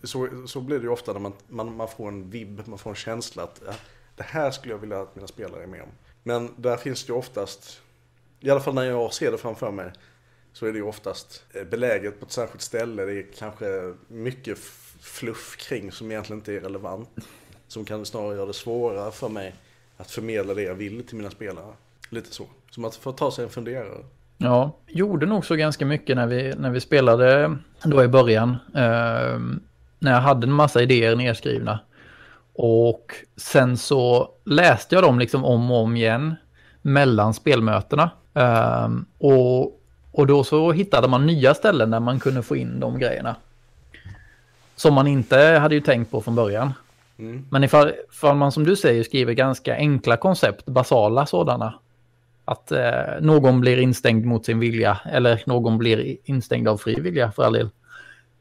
så, 0.03 0.29
så 0.47 0.61
blir 0.61 0.79
det 0.79 0.83
ju 0.83 0.91
ofta 0.91 1.13
när 1.13 1.21
man, 1.21 1.33
man, 1.49 1.77
man 1.77 1.89
får 1.89 2.09
en 2.09 2.31
vibb, 2.31 2.63
man 2.65 2.79
får 2.79 2.91
en 2.91 2.97
känsla 2.97 3.43
att 3.43 3.63
ja, 3.67 3.73
det 4.17 4.23
här 4.23 4.51
skulle 4.51 4.75
jag 4.75 4.79
vilja 4.79 5.01
att 5.01 5.17
mina 5.17 5.27
spelare 5.27 5.63
är 5.63 5.67
med 5.67 5.83
om. 5.83 5.89
Men 6.23 6.55
där 6.57 6.77
finns 6.77 7.05
det 7.05 7.13
ju 7.13 7.19
oftast, 7.19 7.81
i 8.41 8.51
alla 8.51 8.61
fall 8.61 8.75
när 8.75 8.85
jag 8.85 9.15
ser 9.15 9.33
det 9.33 9.39
framför 9.39 9.71
mig, 9.71 9.93
så 10.53 10.67
är 10.67 10.73
det 10.73 10.79
ju 10.79 10.85
oftast 10.85 11.45
eh, 11.53 11.65
beläget 11.65 12.21
på 12.21 12.27
ett 12.27 12.33
särskilt 12.33 12.63
ställe. 12.63 13.05
Det 13.05 13.13
är 13.13 13.27
kanske 13.37 13.95
mycket 14.09 14.59
fluff 15.01 15.57
kring 15.57 15.93
som 15.93 16.11
egentligen 16.11 16.41
inte 16.41 16.53
är 16.53 16.61
relevant. 16.61 17.09
Som 17.69 17.85
kan 17.85 18.07
snarare 18.07 18.35
göra 18.35 18.47
det 18.47 18.53
svårare 18.53 19.13
för 19.13 19.29
mig 19.29 19.55
att 19.97 20.11
förmedla 20.11 20.55
det 20.55 20.63
jag 20.63 20.75
vill 20.75 21.07
till 21.07 21.17
mina 21.17 21.31
spelare. 21.31 21.75
Lite 22.09 22.35
så. 22.35 22.47
Som 22.71 22.85
att 22.85 22.97
få 22.97 23.13
ta 23.13 23.31
sig 23.31 23.45
en 23.45 23.51
funderare. 23.51 24.05
Ja, 24.39 24.77
gjorde 24.87 25.27
nog 25.27 25.47
så 25.47 25.55
ganska 25.55 25.87
mycket 25.87 26.17
när 26.17 26.27
vi, 26.27 26.55
när 26.59 26.71
vi 26.71 26.81
spelade 26.81 27.57
då 27.85 28.05
i 28.05 28.09
början. 28.09 28.57
Eh, 28.75 29.39
när 29.99 30.13
jag 30.13 30.21
hade 30.21 30.47
en 30.47 30.53
massa 30.53 30.83
idéer 30.83 31.17
nedskrivna. 31.17 31.79
Och 32.55 33.15
sen 33.37 33.77
så 33.77 34.31
läste 34.45 34.95
jag 34.95 35.05
dem 35.05 35.19
liksom 35.19 35.45
om 35.45 35.71
och 35.71 35.83
om 35.83 35.97
igen 35.97 36.35
mellan 36.83 37.35
spelmötena. 37.35 38.11
Eh, 38.35 38.89
och, 39.19 39.81
och 40.13 40.27
då 40.27 40.45
så 40.45 40.73
hittade 40.73 41.09
man 41.09 41.27
nya 41.27 41.55
ställen 41.55 41.91
där 41.91 42.01
man 42.01 42.21
kunde 42.21 42.43
få 42.43 42.57
in 42.57 42.81
de 42.81 42.99
grejerna. 42.99 43.37
Som 44.77 44.95
man 44.95 45.07
inte 45.07 45.39
hade 45.39 45.75
ju 45.75 45.81
tänkt 45.81 46.11
på 46.11 46.21
från 46.21 46.35
början. 46.35 46.73
Mm. 47.19 47.47
Men 47.51 47.65
ifall, 47.65 47.93
ifall 48.13 48.37
man 48.37 48.53
som 48.53 48.65
du 48.65 48.77
säger 48.77 49.03
skriver 49.05 49.33
ganska 49.33 49.77
enkla 49.77 50.17
koncept, 50.17 50.67
basala 50.67 51.27
sådana, 51.27 51.75
att 52.47 52.73
eh, 52.73 52.81
någon 53.21 53.61
blir 53.61 53.79
instängd 53.79 54.25
mot 54.25 54.47
sin 54.47 54.59
vilja 54.59 54.99
eller 55.05 55.43
någon 55.47 55.79
blir 55.79 56.17
instängd 56.25 56.69
av 56.69 56.77
fri 56.77 57.01
vilja 57.01 57.33
för 57.33 57.43
all 57.43 57.53
del. 57.53 57.71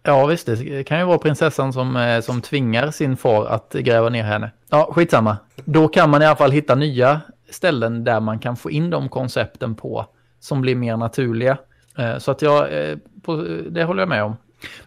Ja 0.04 0.26
visst, 0.26 0.46
det 0.46 0.84
kan 0.84 1.00
ju 1.00 1.06
vara 1.06 1.18
prinsessan 1.18 1.74
som, 1.74 1.96
eh, 1.96 2.22
som 2.22 2.42
tvingar 2.42 2.92
sin 2.92 3.18
far 3.18 3.46
att 3.46 3.74
gräva 3.74 4.10
ner 4.10 4.24
henne. 4.24 4.52
Ja, 4.70 4.90
skitsamma. 4.92 5.38
Då 5.56 5.88
kan 5.88 6.10
man 6.10 6.22
i 6.22 6.26
alla 6.26 6.36
fall 6.36 6.52
hitta 6.52 6.76
nya 6.76 7.22
ställen 7.50 8.04
där 8.04 8.20
man 8.20 8.40
kan 8.40 8.56
få 8.56 8.72
in 8.72 8.90
de 8.90 9.10
koncepten 9.10 9.76
på 9.76 10.06
som 10.40 10.62
blir 10.62 10.76
mer 10.76 10.98
naturliga. 10.98 11.58
Eh, 11.98 12.18
så 12.18 12.32
att 12.32 12.42
jag, 12.42 12.90
eh, 12.90 12.98
på, 13.22 13.36
det 13.70 13.84
håller 13.84 14.02
jag 14.02 14.10
med 14.10 14.24
om. 14.24 14.38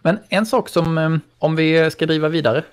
Men 0.01 0.19
en 0.29 0.45
sak 0.45 0.69
som, 0.69 0.97
eh, 0.97 1.09
om 1.39 1.55
vi 1.55 1.91
ska 1.91 2.05
driva 2.05 2.27
vidare, 2.27 2.63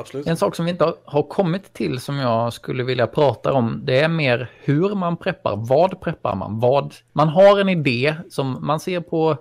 Absolut. 0.00 0.26
En 0.26 0.36
sak 0.36 0.56
som 0.56 0.64
vi 0.64 0.70
inte 0.70 0.94
har 1.04 1.22
kommit 1.22 1.72
till 1.72 2.00
som 2.00 2.16
jag 2.16 2.52
skulle 2.52 2.84
vilja 2.84 3.06
prata 3.06 3.52
om, 3.52 3.80
det 3.84 4.00
är 4.00 4.08
mer 4.08 4.50
hur 4.64 4.94
man 4.94 5.16
preppar. 5.16 5.56
Vad 5.56 6.00
preppar 6.00 6.34
man? 6.34 6.60
Vad? 6.60 6.94
Man 7.12 7.28
har 7.28 7.60
en 7.60 7.68
idé 7.68 8.14
som 8.30 8.66
man 8.66 8.80
ser 8.80 9.00
på, 9.00 9.36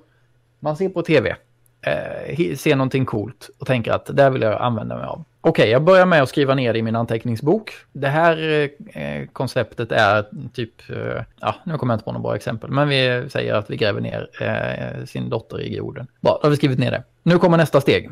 man 0.59 0.77
ser 0.77 0.89
på 0.89 1.01
tv, 1.01 1.35
eh, 1.81 2.55
ser 2.55 2.75
någonting 2.75 3.05
coolt 3.05 3.49
och 3.59 3.67
tänker 3.67 3.91
att 3.91 4.17
det 4.17 4.29
vill 4.29 4.41
jag 4.41 4.61
använda 4.61 4.95
mig 4.97 5.05
av. 5.05 5.23
Okej, 5.41 5.61
okay, 5.61 5.71
jag 5.71 5.83
börjar 5.83 6.05
med 6.05 6.21
att 6.21 6.29
skriva 6.29 6.55
ner 6.55 6.73
det 6.73 6.79
i 6.79 6.81
min 6.81 6.95
anteckningsbok. 6.95 7.71
Det 7.93 8.07
här 8.07 8.69
eh, 8.93 9.27
konceptet 9.33 9.91
är 9.91 10.25
typ, 10.53 10.89
eh, 10.89 11.23
ja, 11.39 11.55
nu 11.63 11.77
kommer 11.77 11.93
jag 11.93 11.95
inte 11.95 12.05
på 12.05 12.11
några 12.11 12.23
bra 12.23 12.35
exempel, 12.35 12.71
men 12.71 12.89
vi 12.89 13.29
säger 13.29 13.53
att 13.53 13.69
vi 13.69 13.77
gräver 13.77 14.01
ner 14.01 14.29
eh, 14.41 15.05
sin 15.05 15.29
dotter 15.29 15.61
i 15.61 15.75
jorden. 15.75 16.07
Bra, 16.21 16.39
då 16.41 16.45
har 16.45 16.49
vi 16.49 16.55
skrivit 16.55 16.79
ner 16.79 16.91
det. 16.91 17.03
Nu 17.23 17.37
kommer 17.37 17.57
nästa 17.57 17.81
steg. 17.81 18.09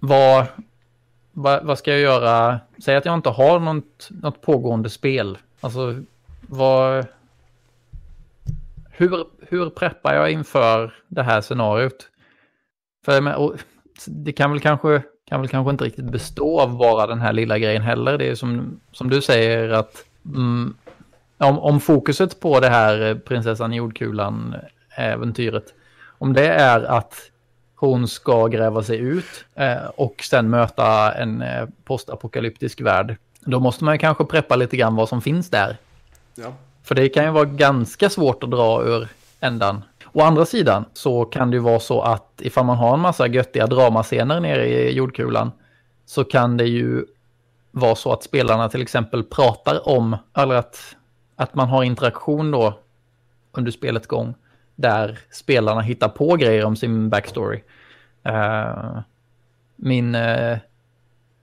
Vad, 0.00 0.46
vad, 1.38 1.64
vad, 1.64 1.78
ska 1.78 1.90
jag 1.90 2.00
göra? 2.00 2.60
Säg 2.84 2.96
att 2.96 3.04
jag 3.04 3.14
inte 3.14 3.30
har 3.30 3.60
något, 3.60 4.08
något 4.10 4.40
pågående 4.40 4.90
spel. 4.90 5.38
Alltså, 5.60 6.02
vad... 6.40 7.06
Hur, 8.90 9.24
hur 9.40 9.70
preppar 9.70 10.14
jag 10.14 10.30
inför 10.30 10.94
det 11.08 11.22
här 11.22 11.40
scenariot? 11.40 12.08
För 13.04 13.56
det 14.06 14.32
kan 14.32 14.50
väl, 14.50 14.60
kanske, 14.60 15.02
kan 15.28 15.40
väl 15.40 15.50
kanske 15.50 15.70
inte 15.70 15.84
riktigt 15.84 16.10
bestå 16.10 16.60
av 16.60 16.76
bara 16.76 17.06
den 17.06 17.20
här 17.20 17.32
lilla 17.32 17.58
grejen 17.58 17.82
heller. 17.82 18.18
Det 18.18 18.28
är 18.28 18.34
som, 18.34 18.80
som 18.92 19.10
du 19.10 19.22
säger 19.22 19.68
att 19.68 20.04
mm, 20.24 20.74
om, 21.38 21.58
om 21.58 21.80
fokuset 21.80 22.40
på 22.40 22.60
det 22.60 22.68
här 22.68 23.10
eh, 23.10 23.16
prinsessan 23.16 23.72
jordkulan 23.72 24.54
eh, 24.96 25.04
äventyret, 25.04 25.74
om 26.18 26.32
det 26.32 26.48
är 26.48 26.80
att 26.80 27.30
hon 27.76 28.08
ska 28.08 28.46
gräva 28.46 28.82
sig 28.82 28.98
ut 28.98 29.44
eh, 29.54 29.86
och 29.96 30.22
sen 30.30 30.50
möta 30.50 31.12
en 31.12 31.42
eh, 31.42 31.68
postapokalyptisk 31.84 32.80
värld. 32.80 33.16
Då 33.40 33.60
måste 33.60 33.84
man 33.84 33.94
ju 33.94 33.98
kanske 33.98 34.24
preppa 34.24 34.56
lite 34.56 34.76
grann 34.76 34.96
vad 34.96 35.08
som 35.08 35.22
finns 35.22 35.50
där. 35.50 35.76
Ja. 36.34 36.52
För 36.82 36.94
det 36.94 37.08
kan 37.08 37.24
ju 37.24 37.30
vara 37.30 37.44
ganska 37.44 38.10
svårt 38.10 38.42
att 38.42 38.50
dra 38.50 38.82
ur 38.82 39.08
ändan. 39.40 39.84
Å 40.12 40.20
andra 40.20 40.46
sidan 40.46 40.84
så 40.92 41.24
kan 41.24 41.50
det 41.50 41.54
ju 41.54 41.62
vara 41.62 41.80
så 41.80 42.02
att 42.02 42.40
ifall 42.40 42.64
man 42.64 42.76
har 42.76 42.94
en 42.94 43.00
massa 43.00 43.26
göttiga 43.26 43.66
dramascener 43.66 44.40
nere 44.40 44.66
i 44.68 44.92
jordkulan 44.92 45.52
så 46.06 46.24
kan 46.24 46.56
det 46.56 46.64
ju 46.64 47.04
vara 47.70 47.94
så 47.94 48.12
att 48.12 48.22
spelarna 48.22 48.68
till 48.68 48.82
exempel 48.82 49.24
pratar 49.24 49.88
om, 49.88 50.16
eller 50.36 50.54
att, 50.54 50.96
att 51.36 51.54
man 51.54 51.68
har 51.68 51.82
interaktion 51.82 52.50
då 52.50 52.78
under 53.52 53.72
spelets 53.72 54.06
gång 54.06 54.34
där 54.76 55.18
spelarna 55.30 55.80
hittar 55.80 56.08
på 56.08 56.36
grejer 56.36 56.64
om 56.64 56.76
sin 56.76 57.10
backstory. 57.10 57.62
Uh, 58.28 59.00
min, 59.76 60.14
uh, 60.14 60.58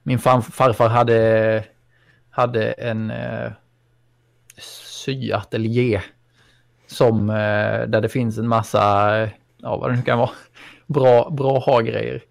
min 0.02 0.18
farfar 0.18 0.88
hade, 0.88 1.64
hade 2.30 2.72
en 2.72 3.10
eh, 3.10 3.46
uh, 3.46 3.52
syateljé 4.58 6.00
som 6.86 7.26
där 7.88 8.00
det 8.00 8.08
finns 8.08 8.38
en 8.38 8.48
massa, 8.48 9.10
ja 9.56 9.76
vad 9.76 9.90
det 9.90 9.96
nu 9.96 10.02
kan 10.02 10.18
vara, 10.18 10.30
bra, 10.86 11.30
bra 11.30 11.58
ha-grejer. 11.58 12.22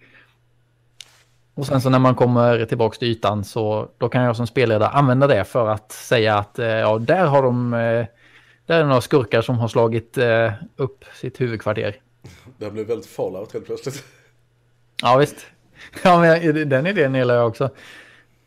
Och 1.56 1.66
sen 1.66 1.82
så 1.82 1.89
när 1.89 1.99
man 1.99 2.16
kommer 2.16 2.66
tillbaka 2.66 2.97
till 2.97 3.08
ytan 3.08 3.43
så 3.43 3.88
då 3.97 4.10
kan 4.10 4.24
jag 4.24 4.36
som 4.36 4.47
spelledare 4.47 4.89
använda 4.89 5.28
det 5.28 5.43
för 5.43 5.70
att 5.70 5.91
säga 5.91 6.38
att 6.38 6.54
ja, 6.58 6.97
där 6.97 7.26
har 7.26 7.43
de, 7.43 7.74
där 8.66 8.80
är 8.80 8.86
några 8.86 9.01
skurkar 9.01 9.41
som 9.41 9.57
har 9.57 9.68
slagit 9.68 10.18
upp 10.76 11.05
sitt 11.14 11.41
huvudkvarter. 11.41 11.95
Det 12.57 12.72
blev 12.72 12.88
väldigt 12.88 13.09
fallout 13.09 13.53
helt 13.53 13.66
plötsligt. 13.66 14.03
Ja 15.01 15.18
visst. 15.18 15.45
Ja, 16.03 16.20
men 16.20 16.70
den 16.70 16.88
idén 16.88 17.16
gillar 17.16 17.36
jag 17.36 17.47
också. 17.47 17.64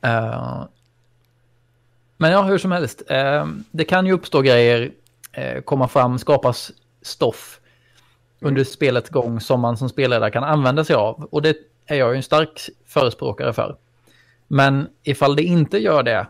Uh, 0.07 0.65
men 2.17 2.31
ja, 2.31 2.43
hur 2.43 2.59
som 2.59 2.73
helst. 2.73 3.03
Uh, 3.11 3.47
det 3.71 3.85
kan 3.85 4.07
ju 4.07 4.13
uppstå 4.13 4.41
grejer, 4.41 4.93
uh, 5.39 5.61
komma 5.61 5.89
fram, 5.89 6.19
skapas 6.19 6.73
stoff 7.03 7.61
under 8.41 8.65
spelets 8.65 9.11
gång 9.11 9.41
som 9.41 9.61
man 9.61 9.77
som 9.77 9.89
spelledare 9.89 10.31
kan 10.31 10.45
använda 10.45 10.85
sig 10.85 10.97
av. 10.97 11.29
Och 11.31 11.43
det 11.43 11.57
är 11.87 11.97
jag 11.97 12.11
ju 12.11 12.17
en 12.17 12.23
stark 12.23 12.61
förespråkare 12.87 13.53
för. 13.53 13.77
Men 14.49 14.89
ifall 15.03 15.37
det 15.37 15.43
inte 15.43 15.79
gör 15.79 16.03
det 16.03 16.27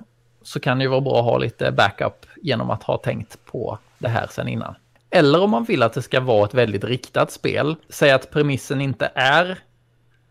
så 0.47 0.61
kan 0.61 0.79
det 0.79 0.85
ju 0.85 0.91
vara 0.91 1.01
bra 1.01 1.19
att 1.19 1.25
ha 1.25 1.39
lite 1.39 1.73
backup 1.73 2.27
genom 2.43 2.71
att 2.71 2.83
ha 2.83 2.99
tänkt 2.99 3.39
på 3.45 3.79
det 3.99 4.09
här 4.09 4.27
sen 4.31 4.49
innan. 4.49 4.75
Eller 5.11 5.43
om 5.43 5.51
man 5.51 5.65
vill 5.65 5.83
att 5.83 5.93
det 5.93 6.03
ska 6.03 6.21
vara 6.21 6.45
ett 6.45 6.55
väldigt 6.55 6.85
riktat 6.85 7.31
spel, 7.31 7.77
säg 7.89 8.11
att 8.11 8.31
premissen 8.31 8.81
inte 8.81 9.11
är 9.15 9.59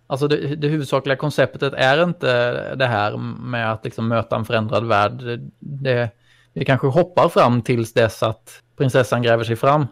Alltså 0.07 0.27
det, 0.27 0.55
det 0.55 0.67
huvudsakliga 0.67 1.15
konceptet 1.15 1.73
är 1.73 2.03
inte 2.03 2.75
det 2.75 2.85
här 2.85 3.17
med 3.17 3.71
att 3.71 3.85
liksom 3.85 4.07
möta 4.07 4.35
en 4.35 4.45
förändrad 4.45 4.85
värld. 4.85 5.11
Det, 5.17 5.39
det, 5.59 6.09
vi 6.53 6.65
kanske 6.65 6.87
hoppar 6.87 7.29
fram 7.29 7.61
tills 7.61 7.93
dess 7.93 8.23
att 8.23 8.61
prinsessan 8.77 9.21
gräver 9.21 9.43
sig 9.43 9.55
fram. 9.55 9.87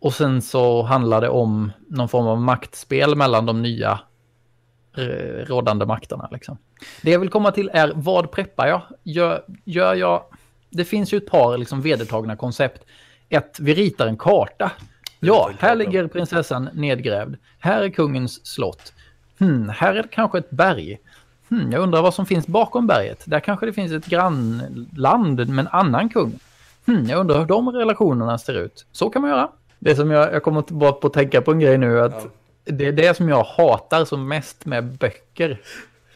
Och 0.00 0.14
sen 0.14 0.42
så 0.42 0.82
handlar 0.82 1.20
det 1.20 1.28
om 1.28 1.72
någon 1.88 2.08
form 2.08 2.26
av 2.26 2.40
maktspel 2.40 3.14
mellan 3.14 3.46
de 3.46 3.62
nya 3.62 4.00
rådande 5.44 5.86
makterna. 5.86 6.28
Liksom. 6.32 6.58
Det 7.02 7.10
jag 7.10 7.18
vill 7.18 7.28
komma 7.28 7.52
till 7.52 7.70
är 7.72 7.92
vad 7.94 8.30
preppar 8.30 8.66
jag? 8.66 8.82
Gör, 9.02 9.44
gör 9.64 9.94
jag? 9.94 10.22
Det 10.70 10.84
finns 10.84 11.12
ju 11.12 11.18
ett 11.18 11.26
par 11.26 11.58
liksom 11.58 11.80
vedertagna 11.80 12.36
koncept. 12.36 12.84
Ett, 13.28 13.60
vi 13.60 13.74
ritar 13.74 14.06
en 14.06 14.16
karta. 14.16 14.72
Ja, 15.20 15.50
här 15.58 15.76
ligger 15.76 16.06
prinsessan 16.06 16.68
nedgrävd. 16.72 17.36
Här 17.58 17.82
är 17.82 17.88
kungens 17.88 18.46
slott. 18.46 18.92
Hmm, 19.38 19.68
här 19.68 19.94
är 19.94 20.02
det 20.02 20.08
kanske 20.08 20.38
ett 20.38 20.50
berg. 20.50 20.98
Hmm, 21.48 21.72
jag 21.72 21.82
undrar 21.82 22.02
vad 22.02 22.14
som 22.14 22.26
finns 22.26 22.46
bakom 22.46 22.86
berget. 22.86 23.22
Där 23.26 23.40
kanske 23.40 23.66
det 23.66 23.72
finns 23.72 23.92
ett 23.92 24.06
grannland 24.06 25.48
med 25.48 25.58
en 25.58 25.68
annan 25.68 26.08
kung. 26.08 26.38
Hmm, 26.86 27.04
jag 27.04 27.20
undrar 27.20 27.38
hur 27.38 27.46
de 27.46 27.70
relationerna 27.70 28.38
ser 28.38 28.54
ut. 28.54 28.86
Så 28.92 29.10
kan 29.10 29.22
man 29.22 29.30
göra. 29.30 29.48
Det 29.78 29.96
som 29.96 30.10
jag, 30.10 30.34
jag 30.34 30.42
kommer 30.42 30.64
bara 30.68 30.92
på 30.92 31.06
att 31.06 31.12
tänka 31.12 31.42
på 31.42 31.50
en 31.50 31.60
grej 31.60 31.78
nu. 31.78 32.00
Att 32.00 32.12
ja. 32.24 32.30
Det 32.64 32.86
är 32.86 32.92
det 32.92 33.16
som 33.16 33.28
jag 33.28 33.44
hatar 33.44 34.04
som 34.04 34.28
mest 34.28 34.64
med 34.64 34.84
böcker. 34.84 35.60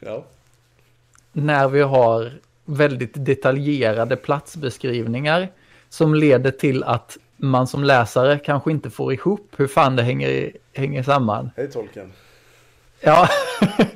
Ja. 0.00 0.24
När 1.32 1.68
vi 1.68 1.80
har 1.80 2.32
väldigt 2.64 3.12
detaljerade 3.14 4.16
platsbeskrivningar 4.16 5.48
som 5.88 6.14
leder 6.14 6.50
till 6.50 6.84
att 6.84 7.16
man 7.36 7.66
som 7.66 7.84
läsare 7.84 8.38
kanske 8.38 8.70
inte 8.70 8.90
får 8.90 9.12
ihop 9.12 9.54
hur 9.56 9.66
fan 9.66 9.96
det 9.96 10.02
hänger, 10.02 10.52
hänger 10.74 11.02
samman. 11.02 11.50
Hej 11.56 11.70
tolken. 11.70 12.12
Ja, 13.00 13.28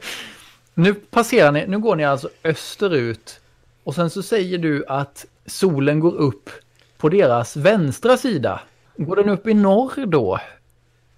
nu 0.74 0.94
passerar 0.94 1.53
ni, 1.53 1.66
nu 1.66 1.78
går 1.78 1.96
ni 1.96 2.05
alltså 2.05 2.28
österut 2.44 3.40
och 3.84 3.94
sen 3.94 4.11
så 4.11 4.22
säger 4.22 4.59
du 4.59 4.84
att 4.88 5.26
solen 5.46 6.01
går 6.01 6.14
upp 6.14 6.51
på 6.98 7.09
deras 7.09 7.57
vänstra 7.57 8.16
sida. 8.16 8.61
Går 8.96 9.16
den 9.16 9.28
upp 9.28 9.46
i 9.46 9.55
norr 9.55 10.07
då? 10.07 10.40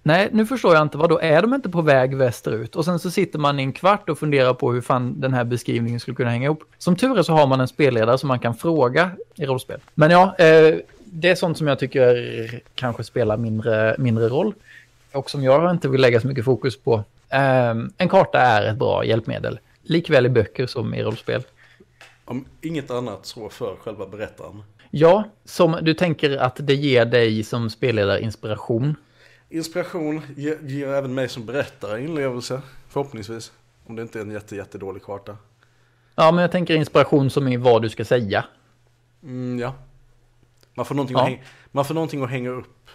Nej, 0.05 0.29
nu 0.31 0.45
förstår 0.45 0.73
jag 0.73 0.81
inte. 0.81 0.97
Vad 0.97 1.09
då 1.09 1.19
är 1.19 1.41
de 1.41 1.53
inte 1.53 1.69
på 1.69 1.81
väg 1.81 2.15
västerut? 2.15 2.75
Och 2.75 2.85
sen 2.85 2.99
så 2.99 3.11
sitter 3.11 3.39
man 3.39 3.59
i 3.59 3.63
en 3.63 3.73
kvart 3.73 4.09
och 4.09 4.19
funderar 4.19 4.53
på 4.53 4.71
hur 4.71 4.81
fan 4.81 5.21
den 5.21 5.33
här 5.33 5.43
beskrivningen 5.43 5.99
skulle 5.99 6.15
kunna 6.15 6.29
hänga 6.29 6.45
ihop. 6.45 6.63
Som 6.77 6.95
tur 6.95 7.19
är 7.19 7.23
så 7.23 7.33
har 7.33 7.47
man 7.47 7.61
en 7.61 7.67
spelledare 7.67 8.17
som 8.17 8.27
man 8.27 8.39
kan 8.39 8.55
fråga 8.55 9.11
i 9.35 9.45
rollspel. 9.45 9.79
Men 9.93 10.11
ja, 10.11 10.35
eh, 10.37 10.75
det 11.05 11.29
är 11.29 11.35
sånt 11.35 11.57
som 11.57 11.67
jag 11.67 11.79
tycker 11.79 12.61
kanske 12.75 13.03
spelar 13.03 13.37
mindre, 13.37 13.95
mindre 13.99 14.27
roll. 14.27 14.53
Och 15.11 15.29
som 15.29 15.43
jag 15.43 15.71
inte 15.71 15.87
vill 15.87 16.01
lägga 16.01 16.21
så 16.21 16.27
mycket 16.27 16.45
fokus 16.45 16.77
på. 16.77 17.03
Um, 17.33 17.93
en 17.97 18.09
karta 18.09 18.39
är 18.39 18.65
ett 18.65 18.77
bra 18.77 19.05
hjälpmedel. 19.05 19.59
Likväl 19.81 20.25
i 20.25 20.29
böcker 20.29 20.67
som 20.67 20.93
i 20.93 21.03
rollspel. 21.03 21.43
Om 22.25 22.45
inget 22.61 22.91
annat 22.91 23.25
så 23.25 23.49
för 23.49 23.75
själva 23.75 24.07
berättaren. 24.07 24.63
Ja, 24.91 25.23
som 25.45 25.77
du 25.81 25.93
tänker 25.93 26.37
att 26.37 26.55
det 26.59 26.75
ger 26.75 27.05
dig 27.05 27.43
som 27.43 27.69
spelledare 27.69 28.21
inspiration. 28.21 28.95
Inspiration 29.53 30.21
ger, 30.35 30.57
ger 30.61 30.87
även 30.87 31.13
mig 31.13 31.29
som 31.29 31.45
berättare 31.45 32.03
inlevelse, 32.03 32.61
förhoppningsvis. 32.87 33.51
Om 33.85 33.95
det 33.95 34.01
inte 34.01 34.19
är 34.19 34.21
en 34.21 34.31
jätte, 34.31 34.55
jättedålig 34.55 35.03
karta. 35.03 35.37
Ja, 36.15 36.31
men 36.31 36.41
jag 36.41 36.51
tänker 36.51 36.75
inspiration 36.75 37.29
som 37.29 37.47
i 37.47 37.57
vad 37.57 37.81
du 37.81 37.89
ska 37.89 38.05
säga. 38.05 38.45
Mm, 39.23 39.59
ja. 39.59 39.73
Man 40.73 40.85
får, 40.85 40.95
någonting 40.95 41.17
ja. 41.17 41.23
Att 41.23 41.29
hänga, 41.29 41.41
man 41.71 41.85
får 41.85 41.93
någonting 41.93 42.23
att 42.23 42.29
hänga 42.29 42.49
upp 42.49 42.89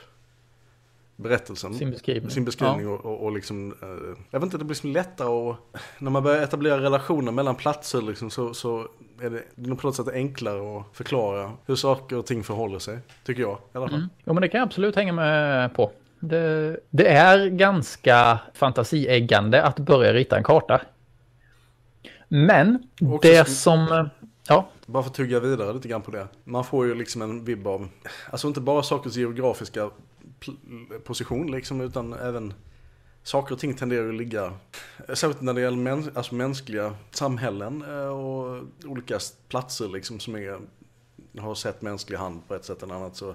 berättelsen. 1.17 1.75
Sin 1.75 1.91
beskrivning. 1.91 2.31
Sin 2.31 2.45
beskrivning 2.45 2.87
ja. 2.87 2.93
och, 2.93 3.05
och, 3.05 3.25
och, 3.25 3.33
liksom, 3.33 3.75
eh, 3.83 3.89
jag 4.31 4.41
vet 4.41 4.45
inte, 4.45 4.59
det 4.59 4.65
blir 4.65 4.75
liksom 4.75 4.93
lättare 4.93 5.29
och 5.29 5.57
när 5.99 6.11
man 6.11 6.23
börjar 6.23 6.43
etablera 6.43 6.81
relationer 6.81 7.33
mellan 7.33 7.55
platser 7.55 8.03
liksom, 8.03 8.31
så, 8.31 8.55
så 8.55 8.89
är 9.21 9.31
det, 9.31 9.43
det 9.55 9.71
är 9.71 9.75
på 9.75 9.87
något 9.87 9.97
sätt 9.97 10.09
enklare 10.09 10.81
att 10.81 10.97
förklara 10.97 11.53
hur 11.67 11.77
saker 11.77 12.17
och 12.17 12.27
ting 12.27 12.45
förhåller 12.45 12.79
sig, 12.79 12.99
tycker 13.25 13.43
jag 13.43 13.59
i 13.59 13.77
alla 13.77 13.89
fall. 13.89 13.97
Mm. 13.97 14.09
Ja, 14.25 14.33
men 14.33 14.41
det 14.41 14.49
kan 14.49 14.59
jag 14.59 14.67
absolut 14.67 14.97
hänga 14.97 15.13
med 15.13 15.75
på. 15.75 15.93
Det, 16.21 16.81
det 16.91 17.09
är 17.09 17.47
ganska 17.47 18.39
fantasieggande 18.55 19.63
att 19.63 19.79
börja 19.79 20.13
rita 20.13 20.37
en 20.37 20.45
karta. 20.45 20.81
Men 22.29 22.89
det 23.23 23.49
som... 23.49 24.09
Ja. 24.49 24.69
Bara 24.87 25.03
för 25.03 25.11
att 25.11 25.17
tugga 25.17 25.41
vidare 25.41 25.73
lite 25.73 25.89
grann 25.89 26.03
på 26.03 26.11
det. 26.11 26.27
Man 26.45 26.65
får 26.65 26.87
ju 26.87 26.95
liksom 26.95 27.23
en 27.23 27.45
vibb 27.45 27.67
av, 27.67 27.89
alltså 28.31 28.49
inte 28.49 28.61
bara 28.61 28.83
sakers 28.83 29.17
geografiska 29.17 29.91
position 31.05 31.51
liksom, 31.51 31.81
utan 31.81 32.13
även 32.13 32.55
saker 33.23 33.55
och 33.55 33.61
ting 33.61 33.75
tenderar 33.75 34.09
att 34.09 34.15
ligga, 34.15 34.53
särskilt 35.09 35.41
när 35.41 35.55
det 35.55 35.61
gäller 35.61 35.77
mäns 35.77 36.09
alltså 36.15 36.35
mänskliga 36.35 36.95
samhällen 37.11 37.83
eh, 37.83 38.09
och 38.09 38.63
olika 38.85 39.19
platser 39.49 39.89
liksom 39.89 40.21
som 40.21 40.35
är, 40.35 40.59
har 41.39 41.55
sett 41.55 41.83
mänsklig 41.83 42.17
hand 42.17 42.49
på 42.49 42.55
ett 42.55 42.65
sätt 42.65 42.83
eller 42.83 42.95
annat 42.95 43.17
så 43.17 43.35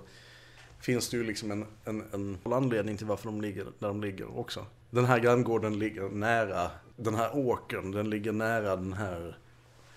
finns 0.84 1.10
det 1.10 1.18
ju 1.18 1.24
liksom 1.24 1.52
en, 1.52 1.66
en, 1.86 2.04
en 2.12 2.54
anledning 2.54 2.98
till 2.98 3.08
varför 3.08 3.26
de 3.26 3.42
ligger 3.42 3.64
där 3.64 3.88
de 3.88 4.02
ligger 4.02 4.40
också. 4.40 4.66
Den 4.90 5.06
här 5.06 5.20
granngården 5.20 5.80
ligger 5.80 6.10
nära 6.10 6.72
den 6.96 7.16
här 7.16 7.38
åkern, 7.38 7.92
den 7.92 8.10
ligger 8.10 8.32
nära 8.32 8.76
den 8.76 8.94
här 8.94 9.38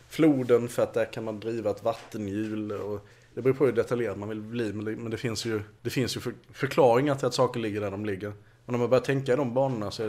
floden 0.09 0.69
för 0.69 0.83
att 0.83 0.95
där 0.95 1.13
kan 1.13 1.25
man 1.25 1.41
driva 1.41 1.71
ett 1.71 1.85
vattenhjul 1.85 2.73
och 2.73 3.07
det 3.35 3.43
beror 3.43 3.55
på 3.55 3.65
hur 3.65 3.73
detaljerad 3.73 4.19
man 4.19 4.29
vill 4.29 4.41
bli, 4.41 4.73
men 4.73 4.85
det, 4.85 4.97
men 4.97 5.11
det 5.11 5.17
finns 5.17 5.45
ju, 5.45 5.63
det 5.83 5.91
finns 5.91 6.17
ju 6.17 6.21
för, 6.21 6.35
förklaringar 6.53 7.15
till 7.15 7.27
att 7.27 7.35
saker 7.35 7.61
ligger 7.61 7.81
där 7.81 7.91
de 7.91 8.07
ligger. 8.07 8.33
Och 8.65 8.73
när 8.73 8.79
man 8.79 8.91
börjar 8.91 9.05
tänka 9.05 9.33
i 9.33 9.37
de 9.37 9.55
banorna 9.55 9.91
så 9.91 10.03
är 10.03 10.07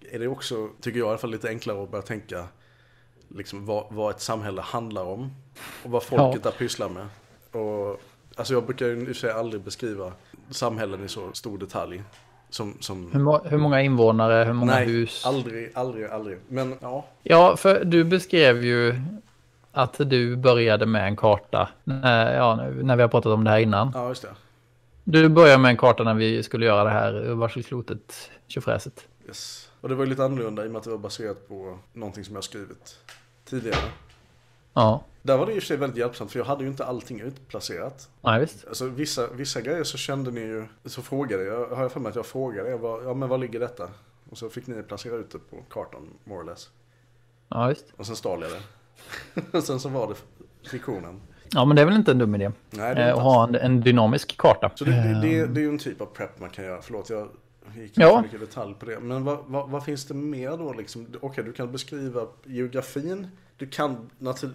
det, 0.00 0.14
är 0.14 0.18
det 0.18 0.28
också, 0.28 0.70
tycker 0.80 0.98
jag 0.98 1.06
i 1.06 1.08
alla 1.08 1.18
fall, 1.18 1.30
lite 1.30 1.48
enklare 1.48 1.82
att 1.82 1.90
börja 1.90 2.02
tänka 2.02 2.48
liksom 3.28 3.66
vad, 3.66 3.86
vad 3.90 4.14
ett 4.14 4.20
samhälle 4.20 4.60
handlar 4.62 5.04
om. 5.04 5.30
Och 5.84 5.90
vad 5.90 6.02
folket 6.02 6.40
ja. 6.44 6.50
där 6.50 6.58
pysslar 6.58 6.88
med. 6.88 7.08
Och, 7.62 8.00
alltså 8.36 8.54
jag 8.54 8.64
brukar 8.64 8.86
ju 8.86 9.14
sig 9.14 9.30
aldrig 9.30 9.62
beskriva 9.62 10.12
samhällen 10.50 11.04
i 11.04 11.08
så 11.08 11.32
stor 11.32 11.58
detalj. 11.58 12.02
Som, 12.50 12.76
som... 12.80 13.12
Hur, 13.12 13.50
hur, 13.50 13.58
många 13.58 13.82
invånare, 13.82 14.44
hur 14.44 14.52
många 14.52 14.72
Nej, 14.72 14.86
hus? 14.86 15.26
aldrig, 15.26 15.70
aldrig, 15.74 16.06
aldrig. 16.06 16.38
Men 16.48 16.74
ja. 16.80 17.06
Ja, 17.22 17.56
för 17.56 17.84
du 17.84 18.04
beskrev 18.04 18.64
ju 18.64 18.94
att 19.72 19.98
du 19.98 20.36
började 20.36 20.86
med 20.86 21.06
en 21.06 21.16
karta. 21.16 21.68
Ja, 21.84 22.68
när 22.82 22.96
vi 22.96 23.02
har 23.02 23.08
pratat 23.08 23.32
om 23.32 23.44
det 23.44 23.50
här 23.50 23.58
innan. 23.58 23.90
Ja, 23.94 24.08
just 24.08 24.22
det. 24.22 24.34
Du 25.04 25.28
börjar 25.28 25.58
med 25.58 25.68
en 25.68 25.76
karta 25.76 26.04
när 26.04 26.14
vi 26.14 26.42
skulle 26.42 26.66
göra 26.66 26.84
det 26.84 26.90
här 26.90 27.34
varselklotet, 27.34 28.30
tjofräset. 28.46 29.08
Yes. 29.26 29.70
Och 29.80 29.88
det 29.88 29.94
var 29.94 30.04
ju 30.04 30.10
lite 30.10 30.24
annorlunda 30.24 30.64
i 30.64 30.66
och 30.66 30.70
med 30.70 30.78
att 30.78 30.84
det 30.84 30.90
var 30.90 30.98
baserat 30.98 31.48
på 31.48 31.78
någonting 31.92 32.24
som 32.24 32.34
jag 32.34 32.44
skrivit 32.44 32.98
tidigare. 33.44 33.76
Ja, 34.76 35.04
Där 35.22 35.36
var 35.38 35.46
det 35.46 35.52
i 35.52 35.58
och 35.58 35.62
för 35.62 35.66
sig 35.66 35.76
väldigt 35.76 35.98
hjälpsamt 35.98 36.32
för 36.32 36.38
jag 36.38 36.46
hade 36.46 36.64
ju 36.64 36.70
inte 36.70 36.84
allting 36.84 37.20
utplacerat. 37.20 38.08
nej 38.20 38.40
visst. 38.40 38.66
Alltså 38.68 38.86
vissa, 38.88 39.26
vissa 39.32 39.60
grejer 39.60 39.84
så 39.84 39.98
kände 39.98 40.30
ni 40.30 40.40
ju, 40.40 40.64
så 40.84 41.02
frågade 41.02 41.44
jag, 41.44 41.66
har 41.68 41.82
jag 41.82 41.92
för 41.92 42.00
mig 42.00 42.10
att 42.10 42.16
jag 42.16 42.26
frågade 42.26 42.68
er, 42.70 42.78
ja 43.04 43.14
men 43.14 43.28
var 43.28 43.38
ligger 43.38 43.60
detta? 43.60 43.88
Och 44.30 44.38
så 44.38 44.48
fick 44.48 44.66
ni 44.66 44.82
placera 44.82 45.14
ut 45.16 45.30
det 45.30 45.38
på 45.38 45.56
kartan, 45.70 46.08
more 46.24 46.40
or 46.40 46.44
less. 46.44 46.70
Ja, 47.48 47.66
visst. 47.66 47.86
Och 47.96 48.06
sen 48.06 48.16
stal 48.16 48.42
jag 48.42 48.50
det. 48.50 49.58
och 49.58 49.64
sen 49.64 49.80
så 49.80 49.88
var 49.88 50.08
det 50.08 50.14
fiktionen. 50.70 51.20
Ja, 51.52 51.64
men 51.64 51.76
det 51.76 51.82
är 51.82 51.86
väl 51.86 51.94
inte 51.96 52.10
en 52.10 52.18
dum 52.18 52.34
idé. 52.34 52.50
Nej, 52.70 52.94
det 52.94 53.00
är 53.02 53.04
Eh, 53.04 53.08
inte 53.10 53.12
Att 53.18 53.22
ha 53.22 53.48
en, 53.48 53.54
en 53.54 53.80
dynamisk 53.80 54.36
karta. 54.36 54.70
Så 54.74 54.84
det, 54.84 54.90
det, 54.90 55.20
det, 55.20 55.46
det 55.46 55.60
är 55.60 55.62
ju 55.62 55.68
en 55.68 55.78
typ 55.78 56.00
av 56.00 56.06
prep 56.06 56.40
man 56.40 56.50
kan 56.50 56.64
göra. 56.64 56.82
Förlåt, 56.82 57.10
jag 57.10 57.28
gick 57.76 57.92
Ja. 57.94 58.16
för 58.16 58.22
mycket 58.22 58.40
detalj 58.40 58.74
på 58.74 58.86
det. 58.86 59.00
Men 59.00 59.24
vad, 59.24 59.38
vad, 59.46 59.70
vad 59.70 59.84
finns 59.84 60.04
det 60.06 60.14
mer 60.14 60.50
då 60.56 60.72
liksom? 60.72 61.06
Okej, 61.20 61.44
du 61.44 61.52
kan 61.52 61.72
beskriva 61.72 62.26
geografin. 62.44 63.26
Du 63.58 63.66
kan, 63.66 64.10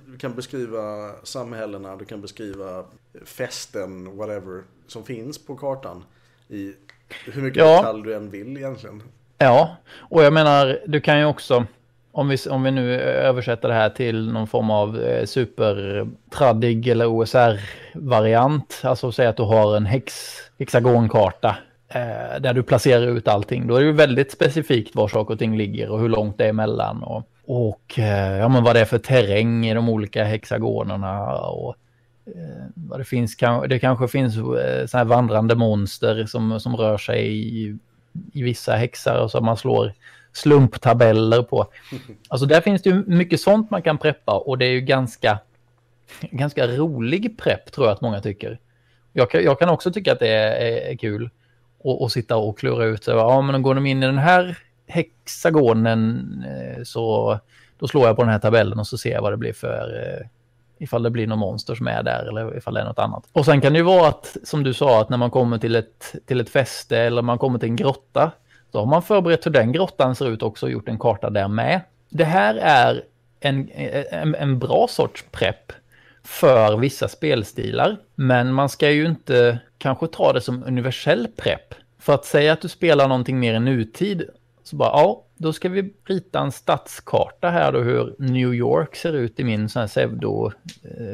du 0.07 0.17
kan 0.17 0.35
beskriva 0.35 1.11
samhällena, 1.23 1.95
du 1.95 2.05
kan 2.05 2.21
beskriva 2.21 2.83
festen, 3.25 4.17
whatever, 4.17 4.63
som 4.87 5.03
finns 5.03 5.45
på 5.45 5.55
kartan. 5.55 6.03
I 6.49 6.73
hur 7.25 7.41
mycket 7.41 7.59
Ja. 7.59 7.77
detalj 7.77 8.03
du 8.03 8.15
än 8.15 8.29
vill 8.29 8.57
egentligen. 8.57 9.03
Ja, 9.37 9.75
och 9.99 10.23
jag 10.23 10.33
menar, 10.33 10.79
du 10.87 11.01
kan 11.01 11.19
ju 11.19 11.25
också, 11.25 11.65
om 12.11 12.27
vi, 12.29 12.37
om 12.49 12.63
vi 12.63 12.71
nu 12.71 13.01
översätter 13.01 13.67
det 13.67 13.73
här 13.73 13.89
till 13.89 14.31
någon 14.31 14.47
form 14.47 14.69
av 14.71 14.99
eh, 14.99 15.25
supertraddig 15.25 16.87
eller 16.87 17.05
OSR-variant, 17.05 18.81
alltså 18.83 19.11
säg 19.11 19.27
att 19.27 19.37
du 19.37 19.43
har 19.43 19.77
en 19.77 19.85
hex, 19.85 20.13
hexagonkarta 20.59 21.57
eh, 21.89 22.39
där 22.41 22.53
du 22.53 22.63
placerar 22.63 23.07
ut 23.07 23.27
allting, 23.27 23.67
då 23.67 23.75
är 23.75 23.79
det 23.79 23.85
ju 23.85 23.91
väldigt 23.91 24.31
specifikt 24.31 24.95
var 24.95 25.07
saker 25.07 25.33
och 25.33 25.39
ting 25.39 25.57
ligger 25.57 25.89
och 25.89 25.99
hur 25.99 26.09
långt 26.09 26.37
det 26.37 26.45
är 26.45 26.49
emellan 26.49 27.03
och, 27.03 27.27
och 27.51 27.99
eh, 27.99 28.37
ja, 28.37 28.47
men 28.47 28.63
vad 28.63 28.75
det 28.75 28.79
är 28.79 28.85
för 28.85 28.97
terräng 28.97 29.65
i 29.65 29.73
de 29.73 29.89
olika 29.89 30.23
hexagonerna 30.23 31.37
och 31.37 31.75
eh, 32.25 32.65
vad 32.75 32.99
det 32.99 33.03
finns, 33.03 33.37
det 33.69 33.79
kanske 33.79 34.07
finns 34.07 34.37
eh, 34.37 34.85
så 34.85 34.97
här 34.97 35.05
vandrande 35.05 35.55
monster 35.55 36.25
som, 36.25 36.59
som 36.59 36.77
rör 36.77 36.97
sig 36.97 37.27
i, 37.37 37.77
i 38.33 38.43
vissa 38.43 38.75
häxar 38.75 39.19
och 39.23 39.31
så 39.31 39.41
man 39.41 39.57
slår 39.57 39.93
slumptabeller 40.33 41.43
på. 41.43 41.67
Alltså 42.27 42.45
där 42.45 42.61
finns 42.61 42.81
det 42.81 42.89
ju 42.89 43.03
mycket 43.07 43.41
sånt 43.41 43.71
man 43.71 43.81
kan 43.81 43.97
preppa 43.97 44.37
och 44.37 44.57
det 44.57 44.65
är 44.65 44.71
ju 44.71 44.81
ganska, 44.81 45.39
ganska 46.21 46.67
rolig 46.67 47.37
prepp 47.37 47.71
tror 47.71 47.87
jag 47.87 47.93
att 47.93 48.01
många 48.01 48.21
tycker. 48.21 48.59
Jag 49.13 49.31
kan, 49.31 49.43
jag 49.43 49.59
kan 49.59 49.69
också 49.69 49.91
tycka 49.91 50.13
att 50.13 50.19
det 50.19 50.29
är, 50.29 50.51
är, 50.51 50.91
är 50.91 50.97
kul 50.97 51.29
att 51.83 52.01
att 52.01 52.11
sitta 52.11 52.37
och 52.37 52.59
klura 52.59 52.85
ut, 52.85 53.03
så, 53.03 53.11
ja 53.11 53.41
men 53.41 53.61
går 53.61 53.75
de 53.75 53.85
in 53.85 54.03
i 54.03 54.05
den 54.05 54.17
här 54.17 54.57
hexagonen 54.91 56.25
eh, 56.47 56.83
så 56.83 57.39
då 57.79 57.87
slår 57.87 58.07
jag 58.07 58.15
på 58.15 58.21
den 58.21 58.31
här 58.31 58.39
tabellen 58.39 58.79
och 58.79 58.87
så 58.87 58.97
ser 58.97 59.11
jag 59.11 59.21
vad 59.21 59.33
det 59.33 59.37
blir 59.37 59.53
för, 59.53 60.03
eh, 60.03 60.27
ifall 60.79 61.03
det 61.03 61.09
blir 61.09 61.27
någon 61.27 61.39
monster 61.39 61.75
som 61.75 61.87
är 61.87 62.03
där 62.03 62.25
eller 62.29 62.57
ifall 62.57 62.73
det 62.73 62.81
är 62.81 62.85
något 62.85 62.99
annat. 62.99 63.23
Och 63.31 63.45
sen 63.45 63.61
kan 63.61 63.73
det 63.73 63.79
ju 63.79 63.85
vara 63.85 64.07
att, 64.07 64.37
som 64.43 64.63
du 64.63 64.73
sa, 64.73 65.01
att 65.01 65.09
när 65.09 65.17
man 65.17 65.31
kommer 65.31 65.57
till 65.57 65.75
ett, 65.75 66.15
till 66.25 66.41
ett 66.41 66.49
fäste 66.49 66.97
eller 66.97 67.21
man 67.21 67.37
kommer 67.37 67.59
till 67.59 67.69
en 67.69 67.75
grotta, 67.75 68.31
då 68.71 68.79
har 68.79 68.85
man 68.85 69.03
förberett 69.03 69.45
hur 69.45 69.51
den 69.51 69.71
grottan 69.71 70.15
ser 70.15 70.29
ut 70.29 70.43
också 70.43 70.65
och 70.65 70.71
gjort 70.71 70.89
en 70.89 70.99
karta 70.99 71.29
där 71.29 71.47
med. 71.47 71.81
Det 72.09 72.23
här 72.23 72.55
är 72.55 73.03
en, 73.39 73.69
en, 74.11 74.35
en 74.35 74.59
bra 74.59 74.87
sorts 74.89 75.25
prepp 75.31 75.71
för 76.23 76.77
vissa 76.77 77.07
spelstilar, 77.07 77.97
men 78.15 78.53
man 78.53 78.69
ska 78.69 78.89
ju 78.89 79.05
inte 79.05 79.59
kanske 79.77 80.07
ta 80.07 80.33
det 80.33 80.41
som 80.41 80.63
universell 80.63 81.27
prepp. 81.35 81.73
För 81.99 82.13
att 82.13 82.25
säga 82.25 82.53
att 82.53 82.61
du 82.61 82.67
spelar 82.67 83.07
någonting 83.07 83.39
mer 83.39 83.53
i 83.53 83.59
nutid, 83.59 84.29
så 84.63 84.75
bara 84.75 84.89
ja, 84.89 85.25
då 85.37 85.53
ska 85.53 85.69
vi 85.69 85.93
rita 86.05 86.39
en 86.39 86.51
stadskarta 86.51 87.49
här 87.49 87.71
då 87.71 87.79
hur 87.79 88.15
New 88.19 88.53
York 88.53 88.95
ser 88.95 89.13
ut 89.13 89.39
i 89.39 89.43
min 89.43 89.69
sån 89.69 89.79
här 89.79 89.87
pseudo 89.87 90.51
eh, 90.83 91.13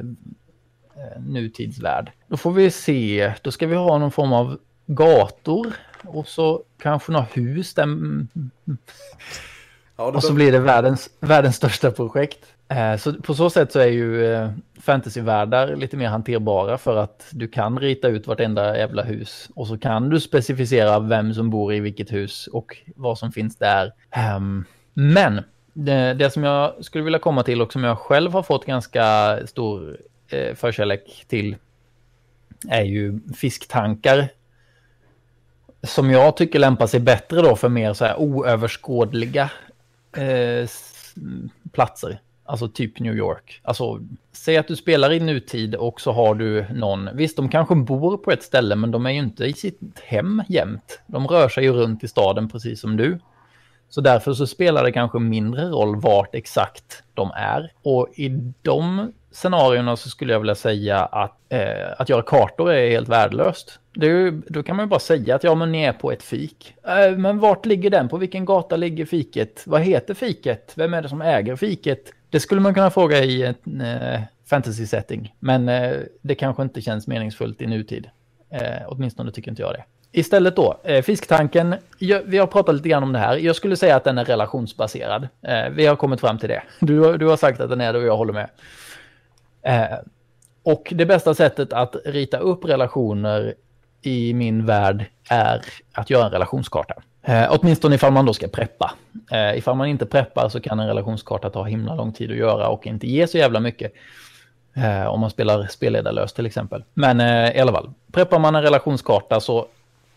eh, 0.96 1.22
nutidsvärld. 1.22 2.12
Då 2.28 2.38
får 2.38 2.52
vi 2.52 2.72
se, 2.72 3.34
då 3.42 3.52
ska 3.52 3.68
vi 3.68 3.76
ha 3.76 3.98
någon 3.98 4.12
form 4.12 4.34
av 4.34 4.60
gator 4.86 5.74
och 6.04 6.28
så 6.28 6.64
kanske 6.82 7.12
några 7.12 7.26
hus 7.34 7.74
där 7.74 7.84
mm, 7.84 8.28
Ja, 9.98 10.12
det 10.12 10.18
och 10.18 10.24
så 10.24 10.34
blir 10.34 10.52
det 10.52 10.60
världens, 10.60 11.10
världens 11.20 11.56
största 11.56 11.92
projekt. 11.92 12.54
Eh, 12.70 12.98
så 12.98 13.14
på 13.14 13.34
så 13.34 13.50
sätt 13.50 13.72
så 13.72 13.80
är 13.80 13.88
ju 13.88 14.34
eh, 14.34 14.50
fantasyvärldar 14.82 15.76
lite 15.76 15.98
mer 15.98 16.08
hanterbara 16.08 16.78
för 16.78 16.96
att 16.96 17.28
du 17.32 17.48
kan 17.48 17.80
rita 17.80 18.08
ut 18.08 18.28
vartenda 18.28 18.78
jävla 18.78 19.04
hus 19.04 19.50
och 19.56 19.68
så 19.68 19.78
kan 19.78 20.10
du 20.10 20.20
specificera 20.20 21.00
vem 21.00 21.34
som 21.34 21.50
bor 21.50 21.74
i 21.74 21.80
vilket 21.80 22.12
hus 22.12 22.48
och 22.48 22.78
vad 22.96 23.18
som 23.18 23.32
finns 23.32 23.58
där. 23.58 23.94
Ehm, 24.12 24.66
men 24.94 25.42
det, 25.74 26.14
det 26.14 26.30
som 26.32 26.44
jag 26.44 26.86
skulle 26.86 27.04
vilja 27.04 27.20
komma 27.20 27.44
till 27.44 27.62
och 27.62 27.74
som 27.74 27.84
jag 27.84 27.98
själv 27.98 28.32
har 28.34 28.44
fått 28.44 28.66
ganska 28.66 29.38
stor 29.48 29.98
eh, 30.30 30.56
förkärlek 30.56 31.26
till 31.28 31.56
är 32.70 32.84
ju 32.84 33.20
fisktankar 33.36 34.28
som 35.84 36.12
jag 36.12 36.38
tycker 36.38 36.60
lämpar 36.60 36.88
sig 36.88 37.00
bättre 37.00 37.42
då 37.42 37.56
för 37.56 37.70
mer 37.70 37.94
så 37.94 38.06
här 38.06 38.20
oöverskådliga 38.20 39.52
eh, 40.18 40.70
platser. 41.72 42.20
Alltså 42.48 42.68
typ 42.68 43.00
New 43.00 43.16
York. 43.16 43.62
Alltså, 43.64 44.00
säg 44.32 44.58
att 44.58 44.68
du 44.68 44.76
spelar 44.76 45.12
i 45.12 45.20
nutid 45.20 45.76
och 45.76 46.02
så 46.02 46.12
har 46.12 46.36
du 46.36 46.66
någon, 46.74 47.10
visst 47.14 47.38
de 47.38 47.50
kanske 47.50 47.76
bor 47.76 48.18
på 48.18 48.32
ett 48.32 48.44
ställe 48.44 48.76
men 48.76 48.92
de 48.92 49.06
är 49.06 49.12
ju 49.12 49.20
inte 49.20 49.46
i 49.46 49.54
sitt 49.54 49.80
hem 50.04 50.44
jämt. 50.48 51.02
De 51.08 51.28
rör 51.28 51.50
sig 51.50 51.64
ju 51.64 51.72
runt 51.72 52.04
i 52.04 52.08
staden 52.08 52.50
precis 52.50 52.82
som 52.82 52.98
du. 52.98 53.20
Så 53.90 54.02
därför 54.02 54.34
så 54.34 54.48
spelar 54.48 54.84
det 54.84 54.92
kanske 54.92 55.20
mindre 55.20 55.66
roll 55.66 55.96
vart 55.96 56.36
exakt 56.36 57.04
de 57.14 57.32
är. 57.36 57.72
Och 57.84 58.08
i 58.16 58.30
de 58.62 59.12
scenarierna 59.32 59.96
så 59.96 60.10
skulle 60.10 60.34
jag 60.34 60.40
vilja 60.40 60.56
säga 60.56 61.00
att, 61.00 61.38
eh, 61.50 61.92
att 61.98 62.10
göra 62.10 62.22
kartor 62.22 62.72
är 62.72 62.90
helt 62.90 63.10
värdelöst. 63.10 63.80
Det 63.94 64.06
är 64.06 64.10
ju, 64.10 64.42
då 64.48 64.64
kan 64.64 64.76
man 64.76 64.86
ju 64.86 64.90
bara 64.90 65.00
säga 65.00 65.36
att 65.36 65.44
ja, 65.44 65.56
men 65.56 65.72
ni 65.72 65.84
är 65.84 65.94
på 65.94 66.12
ett 66.12 66.24
fik. 66.24 66.74
Eh, 66.84 67.18
men 67.18 67.40
vart 67.40 67.66
ligger 67.66 67.90
den? 67.90 68.10
På 68.10 68.18
vilken 68.18 68.46
gata 68.46 68.76
ligger 68.76 69.06
fiket? 69.06 69.64
Vad 69.66 69.82
heter 69.82 70.14
fiket? 70.14 70.74
Vem 70.76 70.94
är 70.94 71.02
det 71.02 71.10
som 71.10 71.22
äger 71.22 71.56
fiket? 71.56 72.14
Det 72.30 72.40
skulle 72.40 72.62
man 72.62 72.74
kunna 72.74 72.90
fråga 72.90 73.24
i 73.24 73.44
en 73.66 73.82
eh, 73.82 74.22
fantasy-setting. 74.50 75.36
Men 75.40 75.70
eh, 75.70 75.92
det 76.22 76.36
kanske 76.36 76.64
inte 76.64 76.82
känns 76.82 77.08
meningsfullt 77.08 77.62
i 77.62 77.68
nutid. 77.68 78.10
Eh, 78.50 78.62
åtminstone 78.88 79.32
tycker 79.32 79.52
inte 79.52 79.62
jag 79.62 79.74
det. 79.74 79.84
Istället 80.12 80.56
då, 80.56 80.78
eh, 80.84 81.02
fisktanken. 81.02 81.76
Jag, 81.98 82.22
vi 82.26 82.38
har 82.38 82.48
pratat 82.48 82.76
lite 82.76 82.90
grann 82.90 83.04
om 83.04 83.14
det 83.14 83.20
här. 83.20 83.38
Jag 83.38 83.56
skulle 83.56 83.76
säga 83.76 83.96
att 83.96 84.04
den 84.04 84.18
är 84.18 84.26
relationsbaserad. 84.26 85.28
Eh, 85.42 85.70
vi 85.70 85.86
har 85.86 85.96
kommit 85.96 86.20
fram 86.22 86.38
till 86.38 86.50
det. 86.50 86.64
Du, 86.80 87.00
har- 87.00 87.18
du 87.18 87.26
har 87.28 87.38
sagt 87.38 87.60
att 87.60 87.70
den 87.70 87.82
är 87.82 87.94
det 87.94 88.00
och 88.00 88.06
jag 88.06 88.18
håller 88.18 88.34
med. 88.34 88.50
Eh, 89.62 89.98
och 90.64 90.94
det 90.96 91.06
bästa 91.06 91.34
sättet 91.34 91.74
att 91.74 91.96
rita 92.06 92.38
upp 92.38 92.66
relationer 92.66 93.54
i 94.02 94.34
min 94.34 94.66
värld 94.66 95.06
är 95.30 95.62
att 95.94 96.10
göra 96.10 96.26
en 96.26 96.32
relationskarta. 96.32 96.94
Eh, 97.28 97.48
åtminstone 97.50 97.96
ifall 97.96 98.14
man 98.14 98.26
då 98.26 98.34
ska 98.34 98.48
preppa. 98.48 98.94
Eh, 99.32 99.58
ifall 99.58 99.76
man 99.76 99.88
inte 99.88 100.06
preppar 100.06 100.50
så 100.50 100.60
kan 100.60 100.80
en 100.80 100.88
relationskarta 100.88 101.50
ta 101.50 101.64
himla 101.64 101.96
lång 101.96 102.14
tid 102.14 102.32
att 102.32 102.38
göra 102.38 102.68
och 102.68 102.88
inte 102.88 103.08
ge 103.08 103.28
så 103.28 103.38
jävla 103.38 103.60
mycket. 103.60 103.94
Eh, 104.74 105.08
om 105.08 105.20
man 105.20 105.30
spelar 105.30 105.68
spelledarlöst 105.68 106.36
till 106.36 106.46
exempel. 106.46 106.84
Men 106.94 107.20
eh, 107.20 107.58
i 107.58 107.60
alla 107.60 107.72
fall, 107.72 107.90
preppar 108.12 108.40
man 108.40 108.56
en 108.56 108.62
relationskarta 108.62 109.40
så 109.40 109.68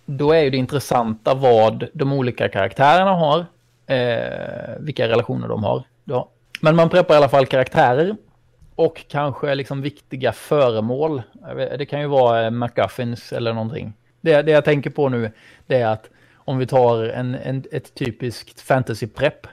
då 0.07 0.33
är 0.33 0.43
ju 0.43 0.51
det 0.51 0.57
intressanta 0.57 1.35
vad 1.35 1.87
de 1.93 2.13
olika 2.13 2.49
karaktärerna 2.49 3.13
har. 3.15 3.47
Eh, 3.87 4.77
vilka 4.79 5.09
relationer 5.09 5.49
de 5.49 5.65
har. 5.65 5.83
Ja. 6.05 6.29
Men 6.61 6.77
man 6.77 6.89
preppar 6.89 7.15
i 7.15 7.17
alla 7.17 7.29
fall 7.29 7.47
karaktärer. 7.47 8.17
Och 8.75 9.05
kanske 9.09 9.55
liksom 9.55 9.83
viktiga 9.83 10.33
föremål. 10.33 11.23
Eh, 11.49 11.79
det 11.79 11.87
kan 11.87 12.01
ju 12.01 12.07
vara 12.07 12.45
eh, 12.45 12.51
McGuffins 12.51 12.77
MacGuffins 12.77 13.33
eller 13.33 13.53
någonting. 13.53 13.93
Det, 14.21 14.43
det 14.43 14.53
jag 14.53 14.65
tänker 14.65 14.91
på 14.91 15.09
nu 15.09 15.31
det 15.67 15.77
är 15.77 15.87
att 15.87 16.11
om 16.51 16.59
vi 16.59 16.67
tar 16.67 17.05
en, 17.05 17.35
en, 17.35 17.65
ett 17.73 17.95
typiskt 17.95 18.61
fantasy-prepp. 18.61 19.47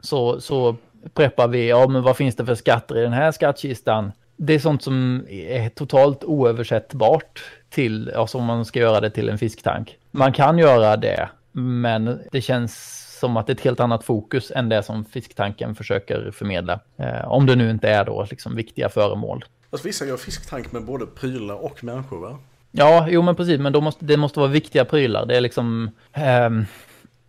Så, 0.00 0.40
så 0.40 0.76
preppar 1.14 1.48
vi, 1.48 1.68
ja 1.68 1.88
men 1.88 2.02
vad 2.02 2.16
finns 2.16 2.36
det 2.36 2.46
för 2.46 2.54
skatter 2.54 2.98
i 2.98 3.02
den 3.02 3.12
här 3.12 3.32
skattkistan? 3.32 4.12
Det 4.36 4.54
är 4.54 4.58
sånt 4.58 4.82
som 4.82 5.26
är 5.28 5.68
totalt 5.68 6.24
oöversättbart 6.24 7.44
till, 7.70 8.10
alltså 8.10 8.38
om 8.38 8.44
man 8.44 8.64
ska 8.64 8.80
göra 8.80 9.00
det 9.00 9.10
till 9.10 9.28
en 9.28 9.38
fisktank. 9.38 9.98
Man 10.10 10.32
kan 10.32 10.58
göra 10.58 10.96
det, 10.96 11.28
men 11.52 12.20
det 12.32 12.40
känns 12.40 13.00
som 13.20 13.36
att 13.36 13.46
det 13.46 13.50
är 13.52 13.54
ett 13.54 13.60
helt 13.60 13.80
annat 13.80 14.04
fokus 14.04 14.52
än 14.54 14.68
det 14.68 14.82
som 14.82 15.04
fisktanken 15.04 15.74
försöker 15.74 16.30
förmedla. 16.30 16.80
Eh, 16.96 17.28
om 17.28 17.46
det 17.46 17.56
nu 17.56 17.70
inte 17.70 17.88
är 17.88 18.04
då 18.04 18.26
liksom 18.30 18.56
viktiga 18.56 18.88
föremål. 18.88 19.44
Alltså, 19.70 19.88
vissa 19.88 20.04
gör 20.04 20.16
fisktank 20.16 20.72
med 20.72 20.84
både 20.84 21.06
prylar 21.06 21.54
och 21.54 21.84
människor 21.84 22.20
va? 22.20 22.38
Ja, 22.76 23.06
jo 23.08 23.22
men 23.22 23.36
precis, 23.36 23.60
men 23.60 23.72
då 23.72 23.80
måste, 23.80 24.04
det 24.04 24.16
måste 24.16 24.40
vara 24.40 24.50
viktiga 24.50 24.84
prylar. 24.84 25.26
Det 25.26 25.36
är 25.36 25.40
liksom 25.40 25.90
ehm, 26.12 26.66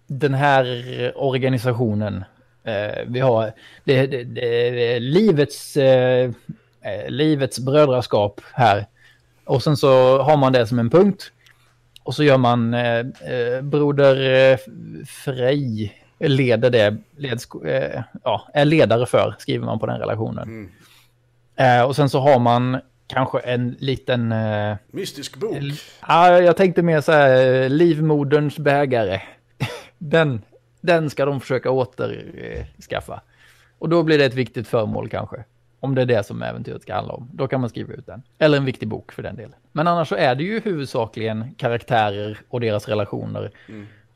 den 0.07 0.33
här 0.33 0.65
organisationen. 1.15 2.23
eh, 2.63 3.03
vi 3.07 3.19
har 3.19 3.51
det, 3.83 4.07
det, 4.07 4.23
det, 4.23 4.99
livets, 4.99 5.77
eh, 5.77 6.31
eh, 6.81 7.09
livets 7.09 7.59
brödraskap 7.59 8.41
här. 8.53 8.85
Och 9.45 9.63
sen 9.63 9.77
så 9.77 10.21
har 10.21 10.37
man 10.37 10.53
det 10.53 10.67
som 10.67 10.79
en 10.79 10.89
punkt. 10.89 11.31
Och 12.03 12.15
så 12.15 12.23
gör 12.23 12.37
man 12.37 12.73
eh, 12.73 12.99
eh, 12.99 13.61
Broder 13.61 14.51
eh, 14.51 14.57
Frej 15.07 16.01
leder 16.19 16.69
det, 16.69 16.97
leds, 17.17 17.47
eh, 17.65 18.03
ja, 18.23 18.47
är 18.53 18.65
ledare 18.65 19.05
för, 19.05 19.35
skriver 19.39 19.65
man 19.65 19.79
på 19.79 19.85
den 19.85 19.99
relationen. 19.99 20.43
Mm. 20.43 20.71
Eh, 21.55 21.87
och 21.87 21.95
sen 21.95 22.09
så 22.09 22.19
har 22.19 22.39
man 22.39 22.81
kanske 23.07 23.39
en 23.39 23.75
liten... 23.79 24.31
Eh, 24.31 24.75
Mystisk 24.91 25.37
bok. 25.37 25.57
ja, 26.07 26.41
jag 26.41 26.57
tänkte 26.57 26.81
mer 26.81 27.01
så 27.01 27.11
här, 27.11 27.63
eh, 27.63 27.69
livmoderns 27.69 28.59
bägare. 28.59 29.21
Den, 29.97 30.41
den 30.81 31.09
ska 31.09 31.25
de 31.25 31.41
försöka 31.41 31.71
återskaffa. 31.71 33.21
Och 33.79 33.89
då 33.89 34.03
blir 34.03 34.17
det 34.17 34.25
ett 34.25 34.33
viktigt 34.33 34.67
föremål 34.67 35.09
kanske. 35.09 35.43
Om 35.79 35.95
det 35.95 36.01
är 36.01 36.05
det 36.05 36.25
som 36.25 36.41
äventyret 36.41 36.81
ska 36.81 36.95
handla 36.95 37.13
om. 37.13 37.29
Då 37.33 37.47
kan 37.47 37.61
man 37.61 37.69
skriva 37.69 37.93
ut 37.93 38.05
den. 38.05 38.21
Eller 38.37 38.57
en 38.57 38.65
viktig 38.65 38.87
bok 38.87 39.11
för 39.11 39.23
den 39.23 39.35
delen. 39.35 39.55
Men 39.71 39.87
annars 39.87 40.09
så 40.09 40.15
är 40.15 40.35
det 40.35 40.43
ju 40.43 40.59
huvudsakligen 40.59 41.55
karaktärer 41.57 42.39
och 42.49 42.61
deras 42.61 42.87
relationer. 42.87 43.51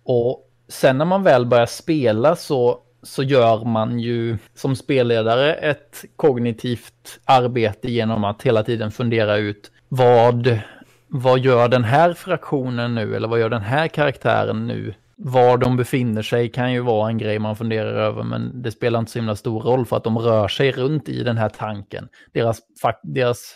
Och 0.04 0.50
sen 0.68 0.98
när 0.98 1.06
man 1.06 1.24
väl 1.24 1.46
börjar 1.46 1.66
spela 1.66 2.36
så, 2.36 2.80
så 3.04 3.24
gör 3.24 3.66
man 3.66 4.00
ju 4.00 4.38
som 4.56 4.76
spelledare 4.76 5.54
ett 5.54 6.06
kognitivt 6.16 7.20
arbete 7.26 7.92
genom 7.92 8.24
att 8.24 8.42
hela 8.42 8.64
tiden 8.64 8.92
fundera 8.92 9.38
ut 9.38 9.72
vad, 9.90 10.60
vad 11.08 11.40
gör 11.40 11.68
den 11.68 11.84
här 11.84 12.14
fraktionen 12.14 12.96
nu? 12.96 13.16
Eller 13.16 13.28
vad 13.28 13.40
gör 13.40 13.50
den 13.50 13.62
här 13.62 13.88
karaktären 13.88 14.68
nu? 14.68 14.94
Var 15.16 15.58
de 15.58 15.78
befinner 15.78 16.22
sig 16.22 16.50
kan 16.50 16.74
ju 16.74 16.82
vara 16.82 17.10
en 17.10 17.18
grej 17.18 17.40
man 17.40 17.56
funderar 17.56 17.94
över, 17.94 18.24
men 18.24 18.62
det 18.62 18.72
spelar 18.72 19.00
inte 19.00 19.12
så 19.12 19.20
himla 19.20 19.36
stor 19.36 19.62
roll 19.62 19.86
för 19.86 19.98
att 19.98 20.04
de 20.04 20.18
rör 20.18 20.48
sig 20.48 20.72
runt 20.72 21.10
i 21.10 21.24
den 21.24 21.38
här 21.38 21.50
tanken. 21.50 22.08
Deras, 22.34 22.60
fak 22.82 23.00
deras 23.04 23.56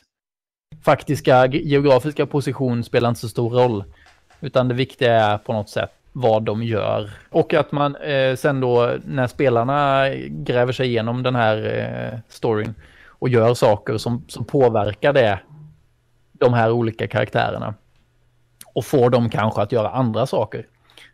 faktiska 0.85 1.45
geografiska 1.45 2.25
position 2.25 2.83
spelar 2.83 3.09
inte 3.09 3.21
så 3.21 3.29
stor 3.29 3.49
roll, 3.49 3.83
utan 4.41 4.67
det 4.67 4.73
viktiga 4.73 5.13
är 5.13 5.37
på 5.37 5.53
något 5.53 5.69
sätt 5.69 5.91
vad 6.13 6.43
de 6.43 6.63
gör. 6.63 7.11
Och 7.29 7.53
att 7.53 7.71
man 7.71 7.95
eh, 7.95 8.35
sen 8.35 8.59
då 8.59 8.95
när 9.05 9.27
spelarna 9.27 10.09
gräver 10.29 10.73
sig 10.73 10.87
igenom 10.87 11.23
den 11.23 11.35
här 11.35 11.57
eh, 12.13 12.19
storyn 12.29 12.75
och 13.07 13.29
gör 13.29 13.53
saker 13.53 13.97
som, 13.97 14.25
som 14.27 14.45
påverkar 14.45 15.13
det, 15.13 15.39
de 16.31 16.53
här 16.53 16.71
olika 16.71 17.07
karaktärerna. 17.07 17.73
Och 18.73 18.85
får 18.85 19.09
dem 19.09 19.29
kanske 19.29 19.61
att 19.61 19.71
göra 19.71 19.89
andra 19.89 20.25
saker 20.25 20.67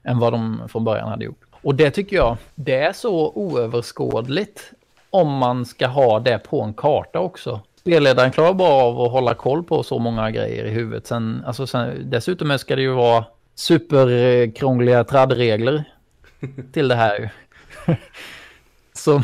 än 0.04 0.20
vad 0.20 0.34
de 0.34 0.62
från 0.70 0.84
början 0.84 1.10
hade 1.10 1.26
gjort. 1.26 1.42
Och 1.62 1.76
det 1.76 1.92
tycker 1.92 2.16
jag, 2.16 2.38
det 2.56 2.76
är 2.76 2.94
så 2.94 3.32
oöverskådligt 3.36 4.72
om 5.10 5.38
man 5.38 5.66
ska 5.66 5.88
ha 5.88 6.20
det 6.20 6.38
på 6.38 6.62
en 6.62 6.74
karta 6.74 7.20
också. 7.20 7.62
Spelledaren 7.80 8.32
klarar 8.32 8.54
bara 8.54 8.84
av 8.84 9.02
att 9.02 9.12
hålla 9.12 9.34
koll 9.34 9.64
på 9.64 9.84
så 9.84 10.00
många 10.00 10.32
grejer 10.32 10.66
i 10.66 10.70
huvudet. 10.70 11.08
Sen, 11.08 11.44
alltså 11.48 11.68
sen, 11.68 12.10
dessutom 12.10 12.60
ska 12.60 12.76
det 12.76 12.82
ju 12.82 12.94
vara 12.94 13.26
superkrångliga 13.60 15.04
traddregler 15.04 15.84
till 16.74 16.88
det 16.88 16.96
här. 16.96 17.34
som, 18.94 19.24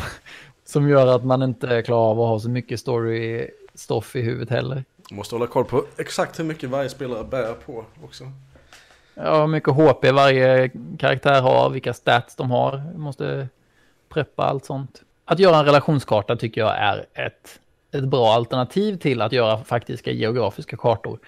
som 0.64 0.88
gör 0.88 1.06
att 1.06 1.24
man 1.24 1.42
inte 1.42 1.82
klarar 1.82 2.10
av 2.10 2.20
att 2.20 2.28
ha 2.28 2.40
så 2.40 2.50
mycket 2.50 2.80
story-stoff 2.80 4.16
i 4.16 4.20
huvudet 4.20 4.50
heller. 4.50 4.84
Måste 5.10 5.34
hålla 5.34 5.46
koll 5.46 5.64
på 5.64 5.84
exakt 5.96 6.38
hur 6.38 6.44
mycket 6.44 6.70
varje 6.70 6.88
spelare 6.88 7.24
bär 7.24 7.52
på 7.52 7.84
också. 8.04 8.24
Ja, 9.14 9.40
hur 9.40 9.46
mycket 9.46 9.74
HP 9.74 10.04
varje 10.12 10.70
karaktär 10.98 11.40
har, 11.40 11.70
vilka 11.70 11.94
stats 11.94 12.36
de 12.36 12.50
har. 12.50 12.92
Måste 12.96 13.48
preppa 14.08 14.44
allt 14.44 14.64
sånt. 14.64 15.02
Att 15.24 15.38
göra 15.38 15.58
en 15.58 15.64
relationskarta 15.64 16.36
tycker 16.36 16.60
jag 16.60 16.76
är 16.78 17.06
ett, 17.14 17.60
ett 17.98 18.08
bra 18.08 18.32
alternativ 18.32 18.96
till 18.96 19.22
att 19.22 19.32
göra 19.32 19.58
faktiska 19.58 20.10
geografiska 20.10 20.76
kartor. 20.76 21.18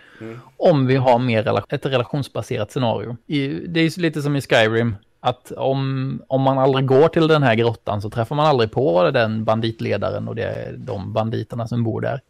Om 0.56 0.86
vi 0.86 0.96
har 0.96 1.18
mer 1.18 1.42
rela- 1.42 1.64
ett 1.68 1.86
relationsbaserat 1.86 2.72
scenario. 2.72 3.16
I, 3.26 3.48
det 3.48 3.80
är 3.80 3.84
ju 3.84 4.02
lite 4.02 4.22
som 4.22 4.36
i 4.36 4.40
Skyrim. 4.40 4.96
Att 5.20 5.52
om, 5.52 6.22
om 6.28 6.42
man 6.42 6.58
aldrig 6.58 6.86
går 6.86 7.08
till 7.08 7.28
den 7.28 7.42
här 7.42 7.54
grottan 7.54 8.02
så 8.02 8.10
träffar 8.10 8.36
man 8.36 8.46
aldrig 8.46 8.72
på 8.72 9.10
den 9.10 9.44
banditledaren 9.44 10.28
och 10.28 10.34
det, 10.34 10.74
de 10.76 11.12
banditerna 11.12 11.68
som 11.68 11.84
bor 11.84 12.00
där. 12.00 12.20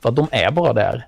För 0.00 0.08
att 0.08 0.16
de 0.16 0.28
är 0.30 0.50
bara 0.50 0.72
där. 0.72 1.06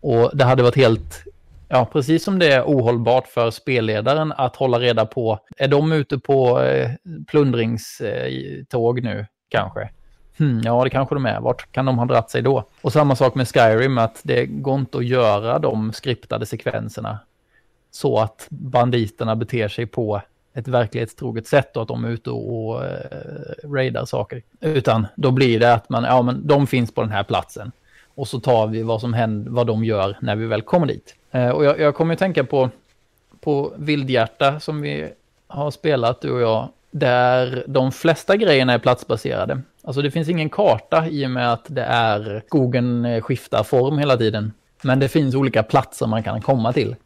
Och 0.00 0.30
det 0.36 0.44
hade 0.44 0.62
varit 0.62 0.76
helt, 0.76 1.24
ja 1.68 1.88
precis 1.92 2.24
som 2.24 2.38
det 2.38 2.52
är 2.52 2.62
ohållbart 2.62 3.26
för 3.26 3.50
spelledaren 3.50 4.32
att 4.32 4.56
hålla 4.56 4.78
reda 4.78 5.06
på, 5.06 5.38
är 5.56 5.68
de 5.68 5.92
ute 5.92 6.18
på 6.18 6.62
eh, 6.62 6.90
plundringståg 7.26 9.02
nu 9.02 9.26
kanske? 9.48 9.90
Hmm, 10.38 10.60
ja, 10.64 10.84
det 10.84 10.90
kanske 10.90 11.14
de 11.14 11.26
är. 11.26 11.40
Vart 11.40 11.72
kan 11.72 11.86
de 11.86 11.98
ha 11.98 12.04
dratt 12.04 12.30
sig 12.30 12.42
då? 12.42 12.64
Och 12.80 12.92
samma 12.92 13.16
sak 13.16 13.34
med 13.34 13.48
Skyrim, 13.48 13.98
att 13.98 14.20
det 14.22 14.46
går 14.46 14.74
inte 14.78 14.98
att 14.98 15.06
göra 15.06 15.58
de 15.58 15.92
skriptade 15.92 16.46
sekvenserna 16.46 17.18
så 17.90 18.18
att 18.18 18.46
banditerna 18.48 19.36
beter 19.36 19.68
sig 19.68 19.86
på 19.86 20.22
ett 20.54 20.68
verklighetstroget 20.68 21.46
sätt 21.46 21.76
och 21.76 21.82
att 21.82 21.88
de 21.88 22.04
är 22.04 22.08
ute 22.08 22.30
och, 22.30 22.68
och 22.68 22.84
eh, 22.84 23.00
raidar 23.64 24.04
saker. 24.04 24.42
Utan 24.60 25.06
då 25.14 25.30
blir 25.30 25.60
det 25.60 25.74
att 25.74 25.88
man, 25.88 26.04
ja 26.04 26.22
men 26.22 26.46
de 26.46 26.66
finns 26.66 26.94
på 26.94 27.00
den 27.00 27.10
här 27.10 27.22
platsen. 27.22 27.72
Och 28.14 28.28
så 28.28 28.40
tar 28.40 28.66
vi 28.66 28.82
vad 28.82 29.00
som 29.00 29.14
händer, 29.14 29.50
vad 29.50 29.66
de 29.66 29.84
gör 29.84 30.16
när 30.20 30.36
vi 30.36 30.46
väl 30.46 30.62
kommer 30.62 30.86
dit. 30.86 31.14
Eh, 31.30 31.48
och 31.48 31.64
jag, 31.64 31.80
jag 31.80 31.94
kommer 31.94 32.12
att 32.12 32.18
tänka 32.18 32.44
på, 32.44 32.70
på 33.40 33.72
Vildhjärta 33.76 34.60
som 34.60 34.80
vi 34.80 35.08
har 35.46 35.70
spelat, 35.70 36.20
du 36.20 36.30
och 36.30 36.40
jag, 36.40 36.68
där 36.90 37.64
de 37.66 37.92
flesta 37.92 38.36
grejerna 38.36 38.72
är 38.72 38.78
platsbaserade. 38.78 39.60
Alltså 39.86 40.02
det 40.02 40.10
finns 40.10 40.28
ingen 40.28 40.50
karta 40.50 41.06
i 41.08 41.26
och 41.26 41.30
med 41.30 41.52
att 41.52 41.64
det 41.68 41.82
är 41.82 42.42
skogen 42.46 43.04
eh, 43.04 43.22
skiftar 43.22 43.62
form 43.62 43.98
hela 43.98 44.16
tiden. 44.16 44.52
Men 44.82 44.98
det 44.98 45.08
finns 45.08 45.34
olika 45.34 45.62
platser 45.62 46.06
man 46.06 46.22
kan 46.22 46.40
komma 46.40 46.72
till. 46.72 46.96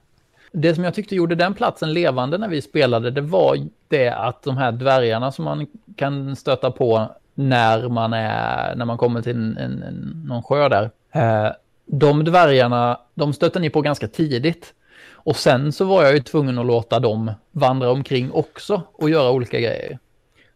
Det 0.52 0.74
som 0.74 0.84
jag 0.84 0.94
tyckte 0.94 1.14
gjorde 1.16 1.34
den 1.34 1.54
platsen 1.54 1.92
levande 1.92 2.38
när 2.38 2.48
vi 2.48 2.62
spelade, 2.62 3.10
det 3.10 3.20
var 3.20 3.56
det 3.88 4.08
att 4.08 4.42
de 4.42 4.56
här 4.56 4.72
dvärgarna 4.72 5.32
som 5.32 5.44
man 5.44 5.66
kan 5.96 6.36
stöta 6.36 6.70
på 6.70 7.10
när 7.34 7.88
man, 7.88 8.12
är, 8.12 8.76
när 8.76 8.84
man 8.84 8.98
kommer 8.98 9.22
till 9.22 9.36
en, 9.36 9.56
en, 9.56 9.82
en, 9.82 10.24
någon 10.28 10.42
sjö 10.42 10.68
där. 10.68 10.90
Eh, 11.12 11.52
de 11.86 12.24
dvärgarna, 12.24 13.00
de 13.14 13.32
stötte 13.32 13.60
ni 13.60 13.70
på 13.70 13.80
ganska 13.80 14.08
tidigt. 14.08 14.74
Och 15.12 15.36
sen 15.36 15.72
så 15.72 15.84
var 15.84 16.02
jag 16.02 16.14
ju 16.14 16.20
tvungen 16.20 16.58
att 16.58 16.66
låta 16.66 16.98
dem 17.00 17.32
vandra 17.52 17.90
omkring 17.90 18.32
också 18.32 18.82
och 18.92 19.10
göra 19.10 19.30
olika 19.30 19.60
grejer. 19.60 19.98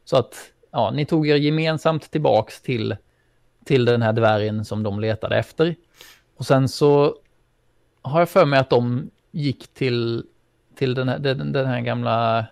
Så 0.05 0.17
att, 0.17 0.35
ja, 0.75 0.91
ni 0.91 1.07
tog 1.07 1.29
er 1.29 1.37
gemensamt 1.37 2.11
tillbaks 2.11 2.63
till, 2.63 2.97
till 3.65 3.85
den 3.85 4.03
här 4.03 4.13
dvärgen 4.13 4.65
som 4.65 4.83
de 4.83 5.01
letade 5.01 5.37
efter. 5.37 5.75
Och 6.37 6.47
sen 6.47 6.69
så 6.69 7.17
har 8.03 8.21
jag 8.21 8.29
för 8.29 8.45
mig 8.45 8.61
att 8.61 8.71
de 8.71 9.11
gick 9.31 9.75
till, 9.75 10.25
till 10.79 10.95
den, 10.95 11.09
här, 11.09 11.19
den, 11.19 11.53
den 11.53 11.67
här 11.67 11.81
gamla 11.81 12.47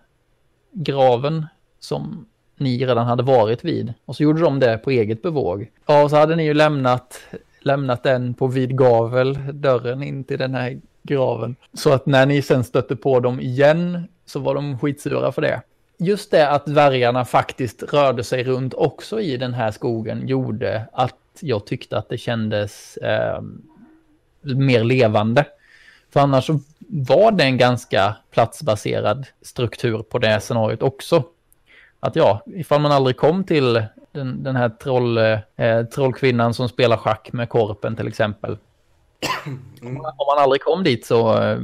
graven 0.73 1.47
som 1.79 2.27
ni 2.57 2.87
redan 2.87 3.07
hade 3.07 3.23
varit 3.23 3.65
vid. 3.65 3.95
Och 4.05 4.17
så 4.17 4.23
gjorde 4.23 4.41
de 4.41 4.61
det 4.61 4.79
på 4.79 4.91
eget 4.91 5.23
bevåg. 5.23 5.71
Ja, 5.87 6.03
och 6.03 6.11
så 6.11 6.17
hade 6.17 6.37
ni 6.37 6.45
ju 6.45 6.55
lämnat, 6.55 7.21
lämnat 7.61 8.03
den 8.03 8.35
på 8.35 8.47
vid 8.47 8.79
gavel, 8.79 9.39
dörren 9.53 10.03
in 10.03 10.25
till 10.25 10.39
den 10.39 10.55
här 10.55 10.81
graven. 11.03 11.57
Så 11.73 11.93
att 11.93 12.07
när 12.07 12.27
ni 12.27 12.43
sen 12.43 12.65
stötte 12.65 12.97
på 12.97 13.21
dem 13.21 13.41
igen 13.41 14.09
så 14.27 14.41
var 14.41 14.55
de 14.55 14.79
skitsura 14.79 15.33
för 15.33 15.43
det. 15.43 15.63
Just 16.03 16.31
det 16.31 16.49
att 16.49 16.67
dvärgarna 16.67 17.25
faktiskt 17.25 17.83
rörde 17.83 18.25
sig 18.25 18.45
runt 18.45 18.75
också 18.75 19.21
i 19.21 19.37
den 19.37 19.55
här 19.55 19.71
skogen 19.71 20.29
gjorde 20.29 20.87
att 20.93 21.17
jag 21.41 21.67
tyckte 21.67 21.99
att 21.99 22.09
det 22.09 22.19
kändes 22.19 22.97
eh, 22.97 23.41
mer 24.41 24.85
levande. 24.85 25.45
För 26.13 26.21
annars 26.21 26.47
så 26.47 26.61
var 26.89 27.33
det 27.33 27.45
en 27.45 27.59
ganska 27.59 28.17
platsbaserad 28.31 29.27
struktur 29.43 30.03
på 30.03 30.19
det 30.19 30.41
scenariot 30.41 30.83
också. 30.83 31.25
Att 32.01 32.17
ja, 32.17 32.43
ifall 32.47 32.81
man 32.81 32.93
aldrig 32.93 33.17
kom 33.17 33.45
till 33.45 33.85
den, 34.13 34.43
den 34.43 34.57
här 34.57 34.69
troll, 34.69 35.19
eh, 35.19 35.85
trollkvinnan 35.95 36.55
som 36.55 36.69
spelar 36.69 36.97
schack 36.97 37.33
med 37.33 37.49
korpen 37.49 37.97
till 37.97 38.09
exempel. 38.09 38.59
Om, 39.83 39.95
man, 39.95 40.13
om 40.17 40.27
man 40.35 40.43
aldrig 40.43 40.63
kom 40.63 40.85
dit 40.85 41.07
så, 41.07 41.43
eh, 41.43 41.61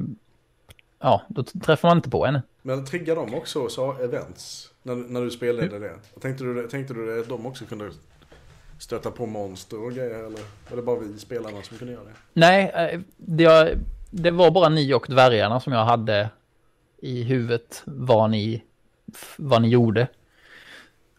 ja, 1.00 1.22
då 1.28 1.42
träffar 1.42 1.88
man 1.88 1.98
inte 1.98 2.10
på 2.10 2.24
henne. 2.24 2.42
Men 2.68 2.84
triggar 2.84 3.16
de 3.16 3.34
också 3.34 3.68
så 3.68 3.92
events? 3.92 4.70
När, 4.82 4.94
när 4.94 5.20
du 5.20 5.30
spelade 5.30 5.78
det? 5.78 6.20
Tänkte 6.20 6.44
du, 6.44 6.68
tänkte 6.68 6.94
du 6.94 7.20
att 7.20 7.28
de 7.28 7.46
också 7.46 7.64
kunde 7.64 7.90
stöta 8.78 9.10
på 9.10 9.26
monster 9.26 9.84
och 9.84 9.92
grejer? 9.92 10.18
Eller 10.18 10.40
var 10.70 10.76
det 10.76 10.82
bara 10.82 10.98
vi 10.98 11.18
spelarna 11.18 11.62
som 11.62 11.78
kunde 11.78 11.92
göra 11.92 12.04
det? 12.04 12.10
Nej, 12.32 12.72
eh, 12.74 13.00
det, 13.16 13.78
det 14.10 14.30
var 14.30 14.50
bara 14.50 14.68
ni 14.68 14.94
och 14.94 15.06
dvärgarna 15.08 15.60
som 15.60 15.72
jag 15.72 15.84
hade 15.84 16.30
i 16.98 17.22
huvudet 17.22 17.82
vad 17.84 18.30
ni, 18.30 18.62
vad 19.36 19.62
ni 19.62 19.68
gjorde. 19.68 20.08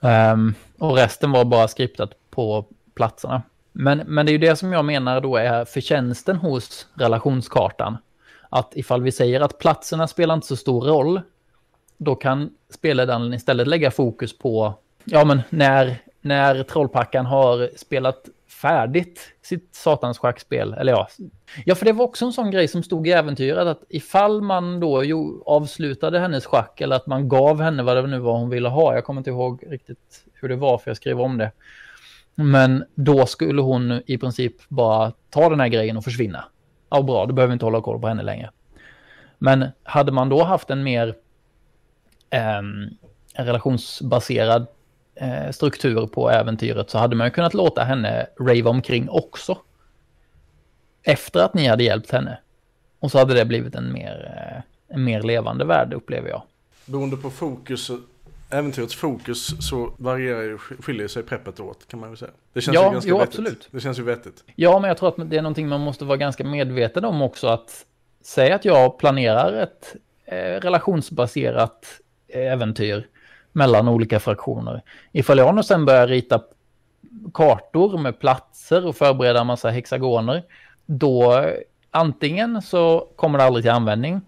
Ehm, 0.01 0.53
och 0.77 0.95
resten 0.95 1.31
var 1.31 1.45
bara 1.45 1.67
skriptat 1.67 2.11
på 2.29 2.65
platserna. 2.93 3.41
Men, 3.71 3.97
men 3.97 4.25
det 4.25 4.29
är 4.29 4.33
ju 4.33 4.37
det 4.37 4.55
som 4.55 4.73
jag 4.73 4.85
menar 4.85 5.21
då 5.21 5.37
är 5.37 5.65
förtjänsten 5.65 6.35
hos 6.35 6.87
relationskartan. 6.93 7.97
Att 8.49 8.71
ifall 8.75 9.01
vi 9.01 9.11
säger 9.11 9.41
att 9.41 9.59
platserna 9.59 10.07
spelar 10.07 10.33
inte 10.33 10.47
så 10.47 10.55
stor 10.55 10.81
roll, 10.81 11.21
då 11.99 12.15
kan 12.15 12.49
spelledaren 12.69 13.33
istället 13.33 13.67
lägga 13.67 13.91
fokus 13.91 14.37
på, 14.37 14.73
ja 15.05 15.25
men 15.25 15.41
när 15.49 15.97
när 16.21 16.63
Trollpackan 16.63 17.25
har 17.25 17.69
spelat 17.77 18.29
färdigt 18.61 19.33
sitt 19.41 19.75
satans 19.75 20.17
schackspel. 20.17 20.73
Eller 20.73 20.91
ja, 20.91 21.07
ja, 21.65 21.75
för 21.75 21.85
det 21.85 21.91
var 21.91 22.05
också 22.05 22.25
en 22.25 22.33
sån 22.33 22.51
grej 22.51 22.67
som 22.67 22.83
stod 22.83 23.07
i 23.07 23.11
äventyret 23.11 23.67
att 23.67 23.83
ifall 23.89 24.41
man 24.41 24.79
då 24.79 25.03
jo, 25.03 25.43
avslutade 25.45 26.19
hennes 26.19 26.45
schack 26.45 26.81
eller 26.81 26.95
att 26.95 27.07
man 27.07 27.29
gav 27.29 27.61
henne 27.61 27.83
vad 27.83 27.97
det 27.97 28.07
nu 28.07 28.19
var 28.19 28.37
hon 28.37 28.49
ville 28.49 28.69
ha. 28.69 28.93
Jag 28.93 29.03
kommer 29.03 29.19
inte 29.19 29.29
ihåg 29.29 29.63
riktigt 29.67 30.25
hur 30.33 30.49
det 30.49 30.55
var 30.55 30.77
för 30.77 30.89
jag 30.89 30.97
skrev 30.97 31.21
om 31.21 31.37
det. 31.37 31.51
Men 32.35 32.83
då 32.95 33.25
skulle 33.25 33.61
hon 33.61 34.01
i 34.05 34.17
princip 34.17 34.55
bara 34.67 35.13
ta 35.29 35.49
den 35.49 35.59
här 35.59 35.67
grejen 35.67 35.97
och 35.97 36.03
försvinna. 36.03 36.45
Ja, 36.89 37.01
bra, 37.01 37.25
då 37.25 37.33
behöver 37.33 37.51
vi 37.51 37.53
inte 37.53 37.65
hålla 37.65 37.81
koll 37.81 38.01
på 38.01 38.07
henne 38.07 38.23
längre. 38.23 38.51
Men 39.37 39.65
hade 39.83 40.11
man 40.11 40.29
då 40.29 40.43
haft 40.43 40.69
en 40.69 40.83
mer 40.83 41.15
eh, 42.29 42.61
relationsbaserad 43.33 44.67
eh, 45.15 45.51
struktur 45.51 46.07
på 46.07 46.29
äventyret 46.29 46.89
så 46.89 46.97
hade 46.97 47.15
man 47.15 47.27
ju 47.27 47.31
kunnat 47.31 47.53
låta 47.53 47.83
henne 47.83 48.27
rave 48.39 48.63
omkring 48.63 49.09
också. 49.09 49.57
Efter 51.03 51.39
att 51.39 51.53
ni 51.53 51.67
hade 51.67 51.83
hjälpt 51.83 52.11
henne. 52.11 52.39
Och 52.99 53.11
så 53.11 53.17
hade 53.17 53.33
det 53.33 53.45
blivit 53.45 53.75
en 53.75 53.93
mer, 53.93 54.33
eh, 54.37 54.95
en 54.95 55.03
mer 55.03 55.21
levande 55.21 55.65
värld 55.65 55.93
upplever 55.93 56.29
jag. 56.29 56.41
Beroende 56.85 57.17
på 57.17 57.29
fokus, 57.29 57.91
äventyrets 58.49 58.95
fokus 58.95 59.67
så 59.69 59.93
varierar 59.97 60.41
ju, 60.41 60.57
skiljer 60.57 61.07
sig 61.07 61.23
preppet 61.23 61.59
åt 61.59 61.87
kan 61.87 61.99
man 61.99 62.09
väl 62.09 62.17
säga. 62.17 62.31
Det 62.53 62.61
känns 62.61 62.75
Ja, 62.75 62.85
ju 62.85 62.91
ganska 62.91 63.09
jo, 63.09 63.17
vettigt. 63.17 63.29
absolut. 63.39 63.67
Det 63.71 63.79
känns 63.79 63.99
ju 63.99 64.03
vettigt. 64.03 64.43
Ja, 64.55 64.79
men 64.79 64.87
jag 64.87 64.97
tror 64.97 65.09
att 65.09 65.29
det 65.29 65.37
är 65.37 65.41
någonting 65.41 65.67
man 65.67 65.81
måste 65.81 66.05
vara 66.05 66.17
ganska 66.17 66.43
medveten 66.43 67.05
om 67.05 67.21
också 67.21 67.47
att 67.47 67.85
säga 68.21 68.55
att 68.55 68.65
jag 68.65 68.97
planerar 68.99 69.53
ett 69.53 69.95
eh, 70.25 70.35
relationsbaserat 70.35 71.85
äventyr 72.33 73.07
mellan 73.51 73.87
olika 73.87 74.19
fraktioner. 74.19 74.81
Ifall 75.11 75.37
jag 75.37 75.55
nu 75.55 75.63
sen 75.63 75.85
börjar 75.85 76.07
rita 76.07 76.41
kartor 77.33 77.97
med 77.97 78.19
platser 78.19 78.85
och 78.85 78.95
förbereda 78.95 79.39
en 79.39 79.47
massa 79.47 79.69
hexagoner, 79.69 80.43
då 80.85 81.45
antingen 81.91 82.61
så 82.61 83.07
kommer 83.15 83.39
det 83.39 83.45
aldrig 83.45 83.63
till 83.63 83.71
användning 83.71 84.21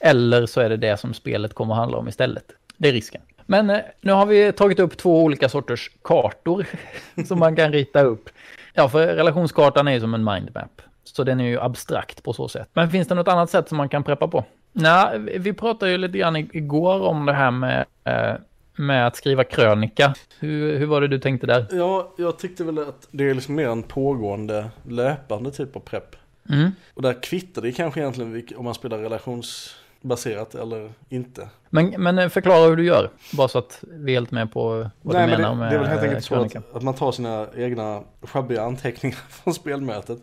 eller 0.00 0.46
så 0.46 0.60
är 0.60 0.68
det 0.68 0.76
det 0.76 0.96
som 0.96 1.14
spelet 1.14 1.54
kommer 1.54 1.74
att 1.74 1.80
handla 1.80 1.98
om 1.98 2.08
istället. 2.08 2.44
Det 2.76 2.88
är 2.88 2.92
risken. 2.92 3.22
Men 3.46 3.70
eh, 3.70 3.78
nu 4.00 4.12
har 4.12 4.26
vi 4.26 4.52
tagit 4.52 4.80
upp 4.80 4.96
två 4.96 5.22
olika 5.22 5.48
sorters 5.48 5.90
kartor 6.02 6.66
som 7.26 7.38
man 7.38 7.56
kan 7.56 7.72
rita 7.72 8.02
upp. 8.02 8.28
Ja, 8.74 8.88
för 8.88 9.06
relationskartan 9.06 9.88
är 9.88 9.92
ju 9.92 10.00
som 10.00 10.14
en 10.14 10.24
mindmap. 10.24 10.82
Så 11.04 11.24
den 11.24 11.40
är 11.40 11.44
ju 11.44 11.60
abstrakt 11.60 12.22
på 12.22 12.32
så 12.32 12.48
sätt. 12.48 12.68
Men 12.72 12.90
finns 12.90 13.08
det 13.08 13.14
något 13.14 13.28
annat 13.28 13.50
sätt 13.50 13.68
som 13.68 13.78
man 13.78 13.88
kan 13.88 14.04
preppa 14.04 14.28
på? 14.28 14.44
Nej, 14.72 15.18
vi 15.18 15.52
pratade 15.52 15.92
ju 15.92 15.98
lite 15.98 16.18
grann 16.18 16.36
igår 16.36 17.00
om 17.00 17.26
det 17.26 17.32
här 17.32 17.50
med, 17.50 17.84
eh, 18.04 18.34
med 18.76 19.06
att 19.06 19.16
skriva 19.16 19.44
krönika. 19.44 20.14
Hur, 20.38 20.78
hur 20.78 20.86
var 20.86 21.00
det 21.00 21.08
du 21.08 21.18
tänkte 21.18 21.46
där? 21.46 21.66
Ja, 21.70 22.14
jag 22.18 22.38
tyckte 22.38 22.64
väl 22.64 22.78
att 22.78 23.08
det 23.10 23.30
är 23.30 23.34
liksom 23.34 23.54
mer 23.54 23.68
en 23.68 23.82
pågående, 23.82 24.70
löpande 24.88 25.50
typ 25.50 25.76
av 25.76 25.80
prepp. 25.80 26.16
Mm. 26.50 26.70
Och 26.94 27.02
där 27.02 27.22
kvittar 27.22 27.62
det 27.62 27.72
kanske 27.72 28.00
egentligen 28.00 28.44
om 28.56 28.64
man 28.64 28.74
spelar 28.74 28.98
relationsbaserat 28.98 30.54
eller 30.54 30.92
inte. 31.08 31.48
Men, 31.70 31.94
men 31.98 32.18
eh, 32.18 32.28
förklara 32.28 32.68
hur 32.68 32.76
du 32.76 32.84
gör, 32.84 33.10
bara 33.32 33.48
så 33.48 33.58
att 33.58 33.84
vi 33.90 34.12
är 34.12 34.16
helt 34.16 34.30
med 34.30 34.52
på 34.52 34.90
vad 35.02 35.14
Nej, 35.14 35.26
du 35.26 35.30
men 35.30 35.40
menar 35.40 35.50
det, 35.50 35.56
med 35.56 35.70
det 35.70 35.76
är 35.76 35.78
väl 35.78 35.88
helt 35.88 36.02
enkelt 36.02 36.24
så 36.24 36.34
att, 36.34 36.76
att 36.76 36.82
man 36.82 36.94
tar 36.94 37.12
sina 37.12 37.46
egna 37.56 38.02
sjabbiga 38.22 38.62
anteckningar 38.62 39.18
från 39.28 39.54
spelmötet. 39.54 40.18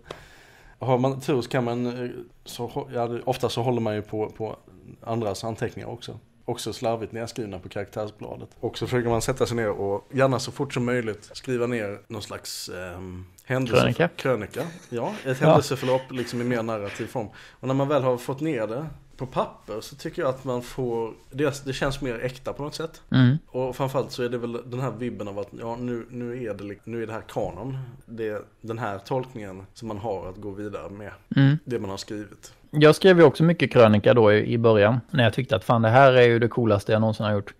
Har 0.80 0.98
man 0.98 1.22
tur 1.22 1.42
så 1.42 1.50
kan 1.50 1.64
man, 1.64 1.86
eh, 1.86 2.10
så, 2.46 2.88
ja, 2.94 3.10
ofta 3.26 3.50
så 3.50 3.62
håller 3.62 3.82
man 3.82 3.96
ju 3.96 4.02
på, 4.02 4.30
på 4.30 4.56
andras 5.02 5.44
anteckningar 5.44 5.90
också. 5.90 6.20
Också 6.46 6.74
slarvigt 6.74 7.12
nedskrivna 7.12 7.60
på 7.60 7.70
karaktärsbladet. 7.70 8.50
Och 8.60 8.78
så 8.78 8.88
försöker 8.88 9.10
man 9.10 9.22
sätta 9.22 9.46
sig 9.46 9.58
ner 9.58 9.70
och 9.70 10.08
gärna 10.12 10.40
så 10.40 10.52
fort 10.52 10.74
som 10.74 10.86
möjligt 10.86 11.30
skriva 11.34 11.68
ner 11.68 12.00
någon 12.08 12.22
slags 12.22 12.70
ehm, 12.70 13.26
händelse. 13.44 13.82
Krönika. 13.82 14.10
Krönika. 14.16 14.64
Ja, 14.90 15.14
ett 15.26 15.40
händelseförlopp 15.40 16.12
liksom 16.12 16.42
i 16.42 16.44
mer 16.44 16.64
narrativ 16.64 17.08
form. 17.08 17.28
Och 17.36 17.68
när 17.68 17.76
man 17.76 17.88
väl 17.88 18.04
har 18.04 18.18
fått 18.18 18.42
ner 18.42 18.68
det 18.68 18.86
på 19.20 19.26
papper 19.26 19.82
så 19.82 19.96
tycker 19.96 20.22
jag 20.22 20.30
att 20.30 20.44
man 20.44 20.62
får, 20.62 21.14
det, 21.32 21.66
det 21.66 21.74
känns 21.74 22.02
mer 22.02 22.20
äkta 22.20 22.54
på 22.54 22.64
något 22.64 22.76
sätt. 22.76 23.02
Mm. 23.12 23.38
Och 23.48 23.76
framförallt 23.76 24.12
så 24.12 24.24
är 24.24 24.30
det 24.30 24.38
väl 24.38 24.58
den 24.66 24.80
här 24.80 24.92
vibben 24.92 25.28
av 25.28 25.40
att 25.40 25.48
ja, 25.60 25.76
nu, 25.76 26.06
nu, 26.10 26.44
är 26.44 26.54
det, 26.54 26.76
nu 26.84 27.04
är 27.04 27.08
det 27.08 27.14
här 27.14 27.24
kanon. 27.28 27.78
Det 28.06 28.28
är 28.28 28.42
den 28.62 28.78
här 28.78 28.98
tolkningen 28.98 29.66
som 29.74 29.88
man 29.88 29.98
har 29.98 30.30
att 30.30 30.38
gå 30.38 30.52
vidare 30.52 30.90
med. 30.90 31.12
Mm. 31.36 31.58
Det 31.66 31.80
man 31.80 31.90
har 31.90 31.98
skrivit. 31.98 32.54
Jag 32.72 32.96
skrev 32.96 33.18
ju 33.18 33.24
också 33.24 33.44
mycket 33.44 33.72
krönika 33.72 34.14
då 34.14 34.34
i, 34.34 34.54
i 34.54 34.58
början. 34.58 35.00
När 35.10 35.24
jag 35.24 35.34
tyckte 35.34 35.56
att 35.56 35.64
fan 35.64 35.82
det 35.82 35.90
här 35.90 36.14
är 36.14 36.28
ju 36.28 36.40
det 36.40 36.48
coolaste 36.48 36.92
jag 36.92 37.02
någonsin 37.02 37.26
har 37.26 37.34
gjort. 37.34 37.54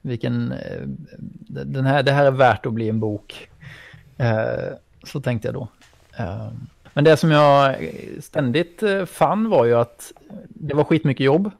Vilken, 0.00 0.52
eh, 0.52 0.80
den 1.46 1.86
här, 1.86 2.02
det 2.02 2.12
här 2.12 2.26
är 2.26 2.30
värt 2.30 2.66
att 2.66 2.72
bli 2.72 2.88
en 2.88 3.00
bok. 3.00 3.48
Eh, 4.16 4.74
så 5.04 5.20
tänkte 5.20 5.48
jag 5.48 5.54
då. 5.54 5.68
Eh, 6.18 6.48
men 6.94 7.04
det 7.04 7.16
som 7.16 7.30
jag 7.30 7.76
ständigt 8.20 8.82
eh, 8.82 9.04
fann 9.04 9.50
var 9.50 9.64
ju 9.64 9.74
att 9.74 10.12
det 10.48 10.74
var 10.74 10.84
skitmycket 10.84 11.26
jobb. 11.26 11.50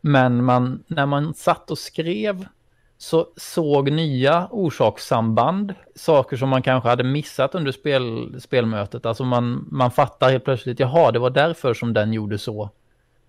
Men 0.00 0.44
man, 0.44 0.84
när 0.86 1.06
man 1.06 1.34
satt 1.34 1.70
och 1.70 1.78
skrev 1.78 2.46
så 2.98 3.26
såg 3.36 3.90
nya 3.90 4.48
orsakssamband, 4.50 5.74
saker 5.94 6.36
som 6.36 6.48
man 6.48 6.62
kanske 6.62 6.88
hade 6.88 7.04
missat 7.04 7.54
under 7.54 7.72
spel, 7.72 8.36
spelmötet. 8.40 9.06
Alltså 9.06 9.24
man, 9.24 9.68
man 9.70 9.90
fattar 9.90 10.30
helt 10.30 10.44
plötsligt, 10.44 10.80
jaha, 10.80 11.12
det 11.12 11.18
var 11.18 11.30
därför 11.30 11.74
som 11.74 11.92
den 11.92 12.12
gjorde 12.12 12.38
så. 12.38 12.70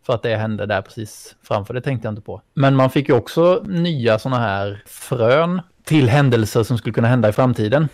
För 0.05 0.13
att 0.13 0.23
det 0.23 0.35
hände 0.35 0.65
där 0.65 0.81
precis 0.81 1.35
framför, 1.43 1.73
det 1.73 1.81
tänkte 1.81 2.07
jag 2.07 2.11
inte 2.11 2.21
på. 2.21 2.41
Men 2.53 2.75
man 2.75 2.89
fick 2.89 3.09
ju 3.09 3.15
också 3.15 3.63
nya 3.65 4.19
sådana 4.19 4.41
här 4.41 4.83
frön 4.85 5.61
till 5.83 6.09
händelser 6.09 6.63
som 6.63 6.77
skulle 6.77 6.93
kunna 6.93 7.07
hända 7.07 7.29
i 7.29 7.31
framtiden. 7.31 7.89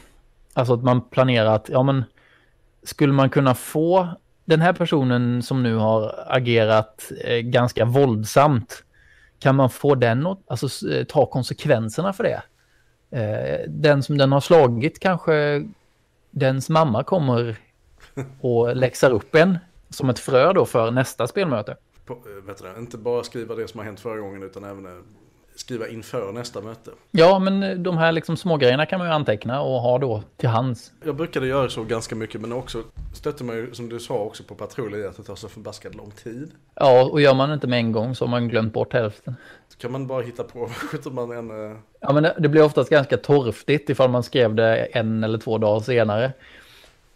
Alltså 0.54 0.74
att 0.74 0.84
man 0.84 1.02
planerar 1.02 1.56
att, 1.56 1.70
ja 1.70 1.84
men, 1.84 2.04
skulle 2.84 3.14
man 3.14 3.30
kunna 3.30 3.56
få 3.56 4.10
den 4.46 4.62
här 4.62 4.74
personen 4.74 5.44
som 5.44 5.64
nu 5.64 5.76
har 5.76 6.26
agerat 6.28 7.12
eh, 7.24 7.38
ganska 7.38 7.86
våldsamt, 7.86 8.84
kan 9.40 9.56
man 9.56 9.70
få 9.70 9.96
den 9.96 10.28
att 10.28 10.40
alltså, 10.48 10.90
eh, 10.90 11.04
ta 11.04 11.26
konsekvenserna 11.26 12.14
för 12.14 12.24
det? 12.24 12.44
Eh, 13.20 13.70
den 13.70 14.04
som 14.04 14.18
den 14.18 14.32
har 14.32 14.42
slagit 14.42 15.00
kanske 15.00 15.64
dens 16.32 16.70
mamma 16.70 17.04
kommer 17.04 17.56
och 18.42 18.76
läxar 18.76 19.12
upp 19.12 19.36
en 19.36 19.58
som 19.90 20.10
ett 20.10 20.20
frö 20.20 20.54
då 20.54 20.66
för 20.66 20.92
nästa 20.92 21.28
spelmöte. 21.28 21.78
På, 22.06 22.14
eh, 22.14 22.46
vet 22.46 22.58
du 22.58 22.80
inte 22.80 22.98
bara 22.98 23.24
skriva 23.24 23.56
det 23.56 23.68
som 23.68 23.78
har 23.78 23.86
hänt 23.86 24.00
förra 24.00 24.20
gången 24.20 24.44
utan 24.44 24.64
även 24.64 24.86
eh, 24.86 25.04
skriva 25.56 25.88
inför 25.88 26.32
nästa 26.32 26.62
möte. 26.62 26.92
Ja, 27.12 27.40
men 27.40 27.84
de 27.84 27.98
här 27.98 28.12
liksom 28.12 28.38
smågrejerna 28.38 28.86
kan 28.86 29.00
man 29.00 29.08
ju 29.08 29.14
anteckna 29.14 29.62
och 29.62 29.80
ha 29.82 29.98
då 29.98 30.24
till 30.38 30.50
hands. 30.50 30.92
Jag 31.06 31.16
brukade 31.16 31.48
göra 31.48 31.70
så 31.70 31.84
ganska 31.84 32.16
mycket 32.16 32.42
men 32.42 32.54
också 32.54 32.84
stötte 33.14 33.44
man 33.44 33.56
ju 33.56 33.74
som 33.74 33.90
du 33.90 34.00
sa 34.00 34.16
också 34.16 34.44
på 34.44 34.56
patrull 34.56 34.96
i 34.96 35.08
att 35.08 35.18
det 35.18 35.24
tar 35.24 35.36
så 35.36 35.48
förbaskat 35.48 35.96
lång 35.96 36.12
tid. 36.12 36.52
Ja, 36.76 37.04
och 37.04 37.22
gör 37.22 37.34
man 37.34 37.54
inte 37.54 37.68
med 37.68 37.80
en 37.80 37.92
gång 37.92 38.16
så 38.16 38.26
har 38.26 38.30
man 38.30 38.48
glömt 38.50 38.74
bort 38.74 38.94
hälften. 38.94 39.36
Så 39.68 39.78
kan 39.78 39.92
man 39.92 40.08
bara 40.08 40.22
hitta 40.22 40.44
på, 40.44 40.68
skjuter 40.92 41.12
man 41.12 41.32
en... 41.32 41.72
eh, 41.72 41.78
Ja, 42.00 42.14
men 42.14 42.24
det, 42.24 42.36
det 42.40 42.50
blir 42.50 42.64
oftast 42.64 42.90
ganska 42.90 43.18
torftigt 43.18 43.90
ifall 43.90 44.10
man 44.10 44.24
skrev 44.24 44.56
det 44.56 44.78
en 44.86 45.24
eller 45.24 45.38
två 45.38 45.58
dagar 45.58 45.80
senare. 45.80 46.34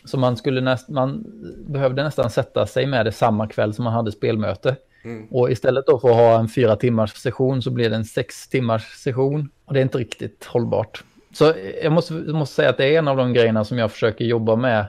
Så 0.06 0.18
man, 0.18 0.38
skulle 0.38 0.62
näst, 0.62 0.90
man 0.90 1.26
behövde 1.68 2.04
nästan 2.04 2.30
sätta 2.30 2.68
sig 2.68 2.86
med 2.86 3.06
det 3.06 3.12
samma 3.12 3.48
kväll 3.48 3.74
som 3.74 3.84
man 3.84 3.94
hade 3.94 4.12
spelmöte. 4.12 4.76
Mm. 5.08 5.28
Och 5.32 5.52
istället 5.52 5.86
då 5.88 6.00
för 6.00 6.10
att 6.10 6.16
ha 6.16 6.40
en 6.40 6.50
fyra 6.50 6.76
timmars 6.76 7.14
session 7.14 7.62
så 7.62 7.72
blir 7.72 7.90
det 7.90 7.96
en 7.96 8.06
sex 8.06 8.48
timmars 8.48 8.84
session. 8.84 9.50
Och 9.66 9.74
det 9.74 9.80
är 9.80 9.84
inte 9.84 9.98
riktigt 9.98 10.46
hållbart. 10.46 11.04
Så 11.34 11.54
jag 11.84 11.92
måste, 11.92 12.14
måste 12.14 12.56
säga 12.56 12.70
att 12.70 12.78
det 12.78 12.96
är 12.96 13.00
en 13.00 13.08
av 13.08 13.18
de 13.18 13.34
grejerna 13.34 13.64
som 13.64 13.78
jag 13.78 13.92
försöker 13.92 14.26
jobba 14.26 14.56
med 14.56 14.86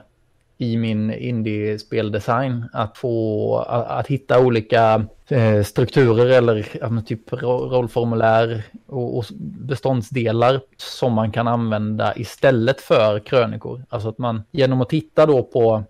i 0.57 0.77
min 0.77 1.13
indie-speldesign. 1.13 2.65
Att 2.73 2.97
få, 2.97 3.57
att, 3.57 3.87
att 3.87 4.07
hitta 4.07 4.39
olika 4.39 5.05
eh, 5.27 5.63
strukturer 5.63 6.25
eller 6.25 6.67
ja, 6.81 7.01
typ 7.05 7.33
rollformulär 7.43 8.63
och, 8.87 9.17
och 9.17 9.25
beståndsdelar 9.39 10.61
som 10.77 11.13
man 11.13 11.31
kan 11.31 11.47
använda 11.47 12.13
istället 12.15 12.81
för 12.81 13.19
krönikor. 13.19 13.83
Alltså 13.89 14.09
att 14.09 14.17
man 14.17 14.43
genom 14.51 14.81
att 14.81 14.89
titta 14.89 15.25
då 15.25 15.43
på 15.43 15.83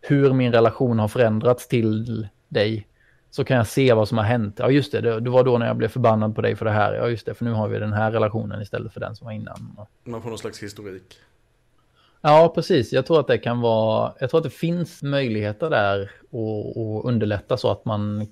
hur 0.00 0.32
min 0.32 0.52
relation 0.52 0.98
har 0.98 1.08
förändrats 1.08 1.68
till 1.68 2.28
dig 2.48 2.86
så 3.30 3.44
kan 3.44 3.56
jag 3.56 3.66
se 3.66 3.92
vad 3.92 4.08
som 4.08 4.18
har 4.18 4.24
hänt. 4.24 4.56
Ja 4.58 4.70
just 4.70 4.92
det, 4.92 5.00
det, 5.00 5.20
det 5.20 5.30
var 5.30 5.44
då 5.44 5.58
när 5.58 5.66
jag 5.66 5.76
blev 5.76 5.88
förbannad 5.88 6.34
på 6.34 6.40
dig 6.40 6.56
för 6.56 6.64
det 6.64 6.70
här. 6.70 6.94
Ja 6.94 7.08
just 7.08 7.26
det, 7.26 7.34
för 7.34 7.44
nu 7.44 7.52
har 7.52 7.68
vi 7.68 7.78
den 7.78 7.92
här 7.92 8.10
relationen 8.12 8.62
istället 8.62 8.92
för 8.92 9.00
den 9.00 9.16
som 9.16 9.24
var 9.24 9.32
innan. 9.32 9.76
Man 10.04 10.22
får 10.22 10.28
någon 10.28 10.38
slags 10.38 10.62
historik. 10.62 11.18
Ja, 12.20 12.52
precis. 12.54 12.92
Jag 12.92 13.06
tror 13.06 13.20
att 13.20 13.26
det 13.26 13.38
kan 13.38 13.60
vara, 13.60 14.12
jag 14.20 14.30
tror 14.30 14.38
att 14.38 14.44
det 14.44 14.50
finns 14.50 15.02
möjligheter 15.02 15.70
där 15.70 16.10
och, 16.30 16.76
och 16.76 17.04
underlätta 17.08 17.56
så 17.56 17.70
att 17.70 17.84
man 17.84 18.26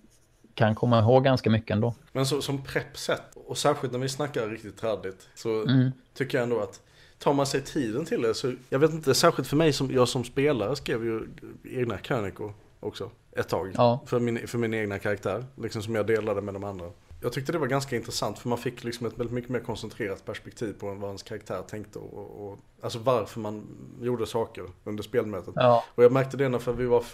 kan 0.54 0.74
komma 0.74 0.98
ihåg 0.98 1.24
ganska 1.24 1.50
mycket 1.50 1.70
ändå. 1.70 1.94
Men 2.12 2.26
så, 2.26 2.42
som 2.42 2.62
preppsätt, 2.62 3.22
och 3.46 3.58
särskilt 3.58 3.92
när 3.92 4.00
vi 4.00 4.08
snackar 4.08 4.46
riktigt 4.48 4.76
traddigt, 4.80 5.28
så 5.34 5.62
Mm. 5.62 5.90
tycker 6.14 6.38
jag 6.38 6.42
ändå 6.42 6.60
att 6.60 6.80
tar 7.18 7.32
man 7.32 7.46
sig 7.46 7.60
tiden 7.60 8.04
till 8.04 8.22
det 8.22 8.34
så, 8.34 8.52
jag 8.68 8.78
vet 8.78 8.90
inte, 8.92 9.14
särskilt 9.14 9.48
för 9.48 9.56
mig 9.56 9.72
som, 9.72 9.90
jag 9.90 10.08
som 10.08 10.24
spelare 10.24 10.76
skrev 10.76 11.04
ju 11.04 11.28
egna 11.64 11.98
krönikor 11.98 12.52
också 12.80 13.10
ett 13.32 13.48
tag. 13.48 13.72
Ja. 13.74 14.00
För, 14.06 14.20
min, 14.20 14.48
för 14.48 14.58
min 14.58 14.74
egna 14.74 14.98
karaktär, 14.98 15.44
liksom 15.56 15.82
som 15.82 15.94
jag 15.94 16.06
delade 16.06 16.40
med 16.40 16.54
de 16.54 16.64
andra. 16.64 16.90
jag 17.22 17.32
tyckte 17.32 17.52
det 17.52 17.58
var 17.58 17.66
ganska 17.66 17.96
intressant 17.96 18.38
för 18.38 18.48
man 18.48 18.58
fick 18.58 18.84
liksom 18.84 19.06
ett 19.06 19.18
väldigt 19.18 19.34
mycket 19.34 19.50
mer 19.50 19.60
koncentrerat 19.60 20.24
perspektiv 20.24 20.72
på 20.78 20.86
vad 20.86 21.04
ens 21.04 21.22
karaktär 21.22 21.62
tänkte 21.62 21.98
och, 21.98 22.48
och 22.48 22.58
alltså 22.80 22.98
varför 22.98 23.40
man 23.40 23.66
gjorde 24.00 24.26
saker 24.26 24.64
under 24.84 25.02
spelmötet. 25.02 25.54
Ja. 25.56 25.84
Och 25.94 26.04
jag 26.04 26.12
märkte 26.12 26.36
det 26.36 26.48
när 26.48 26.58
för 26.58 26.72
vi 26.72 26.86
var 26.86 27.04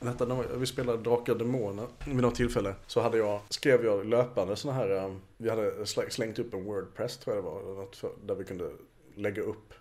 Detta, 0.00 0.24
när 0.24 0.56
vi 0.56 0.66
spelade 0.66 1.02
Drakar 1.02 1.32
och 1.32 1.38
Demoner 1.38 1.86
vid 2.06 2.16
något 2.16 2.34
tillfälle 2.34 2.74
så 2.86 3.00
hade 3.00 3.18
jag, 3.18 3.40
skrev 3.48 3.84
jag 3.84 4.06
löpande 4.06 4.56
sådana 4.56 4.78
här, 4.78 4.90
um, 4.90 5.20
vi 5.36 5.50
hade 5.50 5.70
sl- 5.70 6.08
slängt 6.08 6.38
upp 6.38 6.54
en 6.54 6.64
Wordpress 6.64 7.16
tror 7.18 7.36
jag 7.36 7.44
det 7.44 7.48
var, 7.50 7.86
där 8.26 8.34
vi 8.34 8.44
kunde 8.44 8.70
lägga 9.14 9.42
upp 9.42 9.74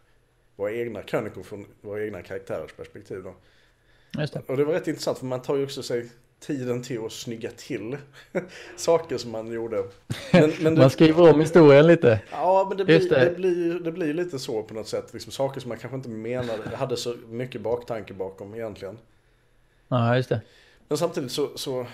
våra 0.55 0.71
egna 0.71 1.01
krönikor 1.01 1.43
från 1.43 1.65
våra 1.81 2.03
egna 2.05 2.21
karaktärers 2.21 2.73
perspektiv 2.73 3.23
då. 3.23 3.33
Det. 4.15 4.41
Och 4.47 4.57
det 4.57 4.63
var 4.65 4.73
rätt 4.73 4.87
intressant 4.87 5.17
för 5.17 5.25
man 5.25 5.41
tar 5.41 5.55
ju 5.55 5.63
också 5.63 5.83
sig 5.83 6.09
tiden 6.39 6.83
till 6.83 7.05
att 7.05 7.11
snygga 7.11 7.51
till 7.51 7.97
saker 8.75 9.17
som 9.17 9.31
man 9.31 9.51
gjorde. 9.51 9.83
Men, 10.33 10.51
men 10.61 10.73
Man 10.77 10.89
skriver 10.89 11.33
om 11.33 11.39
historien 11.39 11.87
lite. 11.87 12.21
Ja, 12.31 12.65
men 12.69 12.77
det 12.77 12.85
blir, 12.85 13.09
det. 13.09 13.29
det. 13.29 13.35
blir, 13.35 13.79
det 13.79 13.91
blir 13.91 14.13
lite 14.13 14.39
så 14.39 14.63
på 14.63 14.73
något 14.73 14.87
sätt. 14.87 15.13
Liksom, 15.13 15.31
saker 15.31 15.61
som 15.61 15.69
man 15.69 15.77
kanske 15.77 15.95
inte 15.95 16.09
menade, 16.09 16.75
hade 16.75 16.97
så 16.97 17.15
mycket 17.29 17.61
baktanke 17.61 18.13
bakom 18.13 18.55
egentligen. 18.55 18.97
Ja, 19.87 20.15
just 20.15 20.29
det. 20.29 20.41
Men 20.87 20.97
samtidigt 20.97 21.31
så, 21.31 21.49
så 21.55 21.85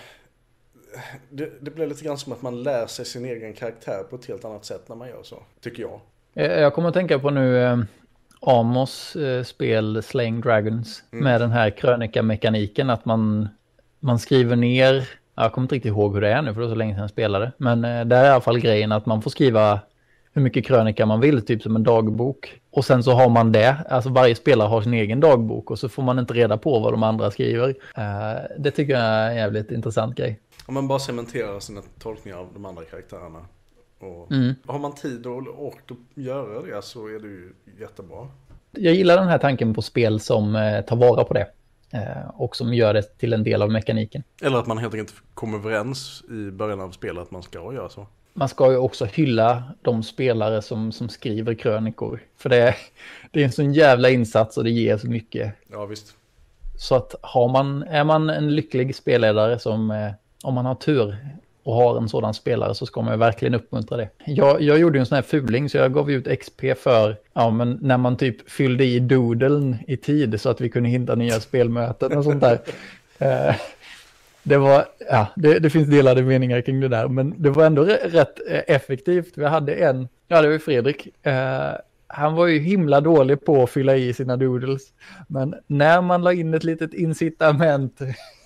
det, 1.30 1.52
det 1.60 1.70
blir 1.70 1.86
lite 1.86 2.04
grann 2.04 2.18
som 2.18 2.32
att 2.32 2.42
man 2.42 2.62
lär 2.62 2.86
sig 2.86 3.04
sin 3.04 3.24
egen 3.24 3.54
karaktär 3.54 4.04
på 4.10 4.16
ett 4.16 4.26
helt 4.26 4.44
annat 4.44 4.64
sätt 4.64 4.88
när 4.88 4.96
man 4.96 5.08
gör 5.08 5.22
så, 5.22 5.42
tycker 5.60 5.82
jag. 5.82 6.00
Eh, 6.34 6.60
Jag 6.60 6.74
kommer 6.74 6.88
att 6.88 6.94
tänka 6.94 7.18
på 7.18 7.30
nu 7.30 7.58
eh, 7.58 7.78
Amos 8.46 9.16
eh, 9.16 9.42
spel 9.44 10.02
Slaying 10.02 10.40
Dragons 10.40 11.02
Mm. 11.12 11.24
med 11.24 11.40
den 11.40 11.50
här 11.50 11.70
krönikamekaniken 11.70 12.90
att 12.90 13.04
man, 13.04 13.48
man 14.00 14.18
skriver 14.18 14.56
ner, 14.56 15.08
jag 15.34 15.52
kommer 15.52 15.64
inte 15.64 15.74
riktigt 15.74 15.90
ihåg 15.90 16.14
hur 16.14 16.20
det 16.20 16.28
är 16.32 16.42
nu 16.42 16.54
för 16.54 16.60
det 16.60 16.66
var 16.66 16.74
så 16.74 16.78
länge 16.78 16.94
sedan 16.94 17.00
jag 17.00 17.10
spelade, 17.10 17.52
men 17.56 17.84
eh, 17.84 18.04
där 18.04 18.20
är 18.24 18.26
i 18.26 18.30
alla 18.30 18.40
fall 18.40 18.58
grejen 18.60 18.92
att 18.92 19.06
man 19.06 19.22
får 19.22 19.30
skriva 19.30 19.80
hur 20.34 20.42
mycket 20.42 20.66
krönika 20.66 21.06
man 21.06 21.20
vill, 21.20 21.46
typ 21.46 21.62
som 21.62 21.76
en 21.76 21.82
dagbok. 21.82 22.60
Och 22.70 22.84
sen 22.84 23.02
så 23.02 23.12
har 23.12 23.28
man 23.28 23.52
det, 23.52 23.76
alltså 23.88 24.10
varje 24.10 24.34
spelare 24.34 24.68
har 24.68 24.82
sin 24.82 24.94
egen 24.94 25.20
dagbok 25.20 25.70
och 25.70 25.78
så 25.78 25.88
får 25.88 26.02
man 26.02 26.18
inte 26.18 26.34
reda 26.34 26.56
på 26.58 26.78
vad 26.78 26.92
de 26.92 27.02
andra 27.02 27.30
skriver. 27.30 27.68
Eh, 27.96 28.40
Det 28.58 28.70
tycker 28.70 28.92
jag 28.92 29.02
är 29.02 29.30
en 29.30 29.36
jävligt 29.36 29.70
intressant 29.70 30.16
grej. 30.16 30.40
Om 30.66 30.74
man 30.74 30.88
bara 30.88 30.98
cementerar 30.98 31.60
sina 31.60 31.80
tolkningar 31.98 32.38
av 32.38 32.48
de 32.54 32.64
andra 32.66 32.82
karaktärerna. 32.84 33.38
Och 34.02 34.32
Mm. 34.32 34.54
Har 34.66 34.78
man 34.78 34.94
tid 34.94 35.26
och 35.26 35.66
ork 35.66 35.90
att 35.90 36.22
göra 36.22 36.62
det 36.62 36.82
så 36.82 37.06
är 37.06 37.18
det 37.18 37.28
ju 37.28 37.52
jättebra. 37.80 38.28
Jag 38.70 38.94
gillar 38.94 39.16
den 39.16 39.28
här 39.28 39.38
tanken 39.38 39.74
på 39.74 39.82
spel 39.82 40.20
som 40.20 40.56
eh, 40.56 40.80
tar 40.80 40.96
vara 40.96 41.24
på 41.24 41.34
det. 41.34 41.46
Eh, 41.90 42.30
och 42.34 42.56
som 42.56 42.74
gör 42.74 42.94
det 42.94 43.18
till 43.18 43.32
en 43.32 43.44
del 43.44 43.62
av 43.62 43.70
mekaniken. 43.70 44.22
Eller 44.42 44.58
att 44.58 44.66
man 44.66 44.78
helt 44.78 44.94
enkelt 44.94 45.14
kommer 45.34 45.58
överens 45.58 46.22
i 46.30 46.50
början 46.50 46.80
av 46.80 46.90
spelet 46.90 47.22
att 47.22 47.30
man 47.30 47.42
ska 47.42 47.74
göra 47.74 47.88
så. 47.88 48.06
Man 48.34 48.48
ska 48.48 48.70
ju 48.70 48.76
också 48.76 49.04
hylla 49.04 49.62
de 49.82 50.02
spelare 50.02 50.62
som, 50.62 50.92
som 50.92 51.08
skriver 51.08 51.54
krönikor. 51.54 52.22
För 52.36 52.48
det 52.48 52.56
är, 52.56 52.76
det 53.30 53.40
är 53.40 53.44
en 53.44 53.52
sån 53.52 53.72
jävla 53.72 54.10
insats 54.10 54.56
och 54.56 54.64
det 54.64 54.70
ger 54.70 54.96
så 54.96 55.06
mycket. 55.06 55.54
Ja 55.70 55.86
visst. 55.86 56.16
Så 56.78 56.94
att 56.94 57.14
har 57.20 57.48
man, 57.48 57.82
är 57.82 58.04
man 58.04 58.30
en 58.30 58.54
lycklig 58.54 58.94
spelledare 58.94 59.58
som, 59.58 59.90
eh, 59.90 60.12
om 60.42 60.54
man 60.54 60.66
har 60.66 60.74
tur 60.74 61.16
och 61.62 61.74
har 61.74 61.96
en 61.96 62.08
sådan 62.08 62.34
spelare 62.34 62.74
så 62.74 62.86
ska 62.86 63.02
man 63.02 63.14
ju 63.14 63.18
verkligen 63.18 63.54
uppmuntra 63.54 63.96
det. 63.96 64.08
Jag, 64.26 64.62
jag 64.62 64.78
gjorde 64.78 64.98
ju 64.98 65.00
en 65.00 65.06
sån 65.06 65.16
här 65.16 65.22
fuling 65.22 65.68
så 65.68 65.76
jag 65.76 65.94
gav 65.94 66.10
ut 66.10 66.40
XP 66.40 66.60
för, 66.78 67.16
ja 67.32 67.50
men 67.50 67.78
när 67.82 67.98
man 67.98 68.16
typ 68.16 68.50
fyllde 68.50 68.84
i 68.84 69.00
doodlen 69.00 69.76
i 69.86 69.96
tid 69.96 70.40
så 70.40 70.48
att 70.48 70.60
vi 70.60 70.68
kunde 70.68 70.88
hitta 70.88 71.14
nya 71.14 71.40
spelmöten 71.40 72.18
och 72.18 72.24
sånt 72.24 72.40
där. 72.40 72.58
Eh, 73.18 73.54
det 74.42 74.56
var, 74.56 74.84
ja, 75.10 75.26
det, 75.36 75.58
det 75.58 75.70
finns 75.70 75.88
delade 75.88 76.22
meningar 76.22 76.60
kring 76.60 76.80
det 76.80 76.88
där, 76.88 77.08
men 77.08 77.42
det 77.42 77.50
var 77.50 77.66
ändå 77.66 77.84
rätt 77.84 78.40
eh, 78.50 78.60
effektivt. 78.66 79.32
Vi 79.34 79.44
hade 79.44 79.74
en, 79.74 80.08
ja 80.28 80.42
det 80.42 80.48
var 80.48 80.58
Fredrik, 80.58 81.26
eh, 81.26 81.72
han 82.06 82.34
var 82.34 82.46
ju 82.46 82.58
himla 82.58 83.00
dålig 83.00 83.44
på 83.44 83.62
att 83.62 83.70
fylla 83.70 83.96
i 83.96 84.12
sina 84.12 84.36
doodles. 84.36 84.82
Men 85.28 85.54
när 85.66 86.00
man 86.00 86.22
la 86.22 86.32
in 86.32 86.54
ett 86.54 86.64
litet 86.64 86.94
incitament 86.94 88.00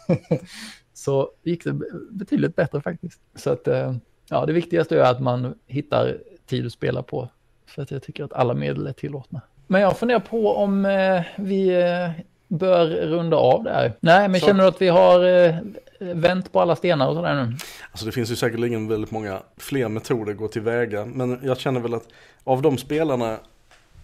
så 0.97 1.31
gick 1.43 1.65
det 1.65 1.73
betydligt 2.11 2.57
bättre 2.57 2.81
faktiskt. 2.81 3.21
Så 3.35 3.51
att, 3.51 3.69
eh, 3.69 3.95
ja 4.29 4.47
det 4.47 4.53
viktigaste 4.53 4.97
är 4.97 5.11
att 5.11 5.21
man 5.23 5.55
hittar 5.67 6.19
tid 6.47 6.67
att 6.67 6.73
spela 6.73 7.03
på. 7.03 7.29
För 7.67 7.83
att 7.83 7.91
jag 7.91 8.03
tycker 8.03 8.25
att 8.25 8.33
alla 8.33 8.55
medel 8.55 8.87
är 8.87 8.93
tillåtna. 8.93 9.41
Men 9.67 9.81
jag 9.81 9.99
funderar 9.99 10.21
på 10.21 10.53
om 10.57 10.87
eh, 10.87 11.23
vi 11.37 11.69
eh, 11.83 12.11
bör 12.49 12.87
runda 12.87 13.37
av 13.37 13.65
där. 13.65 13.93
Nej, 14.01 14.29
men 14.29 14.41
Så- 14.41 14.47
känner 14.47 14.63
du 14.63 14.69
att 14.69 14.83
vi 14.83 14.89
har 14.89 15.21
vänt 16.15 16.53
på 16.53 16.61
alla 16.61 16.77
stenar 16.77 17.09
och 17.09 17.15
sådär 17.15 17.35
nu? 17.45 17.57
Alltså 17.91 18.07
det 18.07 18.13
finns 18.13 18.31
ju 18.31 18.37
säkerligen 18.37 18.89
väldigt 18.89 19.11
många 19.11 19.43
fler 19.57 19.89
metoder 19.89 20.33
att 20.33 20.39
gå 20.39 20.49
tillväga. 20.49 21.05
Men 21.05 21.41
jag 21.43 21.59
känner 21.59 21.81
väl 21.81 21.95
att 21.95 22.09
av 22.45 22.63
de 22.63 22.79
spelarna, 22.79 23.39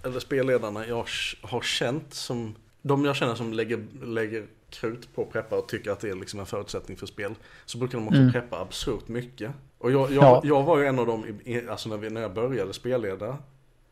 eller 0.05 0.21
spelledarna 0.21 0.87
jag 0.87 1.07
har 1.43 1.61
känt 1.61 2.15
som, 2.15 2.55
de 2.83 3.05
jag 3.05 3.17
känner 3.17 3.35
som 3.35 3.53
lägger, 3.53 3.81
lägger 4.07 4.45
krut 4.75 5.15
på 5.15 5.23
att 5.23 5.31
preppa 5.33 5.57
och 5.59 5.69
tycker 5.69 5.91
att 5.91 6.01
det 6.01 6.09
är 6.11 6.15
liksom 6.15 6.41
en 6.41 6.47
förutsättning 6.47 6.97
för 6.97 7.07
spel. 7.07 7.35
Så 7.67 7.79
brukar 7.79 7.99
de 7.99 8.09
också 8.09 8.21
Mm. 8.21 8.33
preppa 8.33 8.61
absurt 8.61 9.09
mycket. 9.09 9.51
Och 9.79 9.93
jag, 9.93 10.13
jag, 10.13 10.25
Ja. 10.25 10.41
jag 10.45 10.63
var 10.63 10.79
ju 10.79 10.87
en 10.87 10.99
av 10.99 11.07
dem, 11.07 11.25
i, 11.45 11.69
alltså 11.69 11.89
när, 11.89 11.97
vi, 11.97 12.11
när 12.11 12.21
jag 12.21 12.35
började 12.35 12.73
spelleda. 12.73 13.27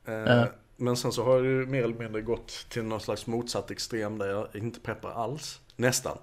Eh, 0.08 0.14
Ja. 0.14 0.46
Men 0.82 0.96
sen 0.96 1.12
så 1.12 1.24
har 1.24 1.36
jag 1.36 1.44
ju 1.46 1.66
mer 1.66 1.82
eller 1.82 1.94
mindre 1.98 2.20
gått 2.22 2.66
till 2.68 2.82
någon 2.82 3.00
slags 3.00 3.26
motsatt 3.26 3.70
extrem 3.70 4.18
där 4.18 4.26
jag 4.28 4.46
inte 4.54 4.80
preppar 4.80 5.10
alls. 5.10 5.60
Nästan. 5.76 6.18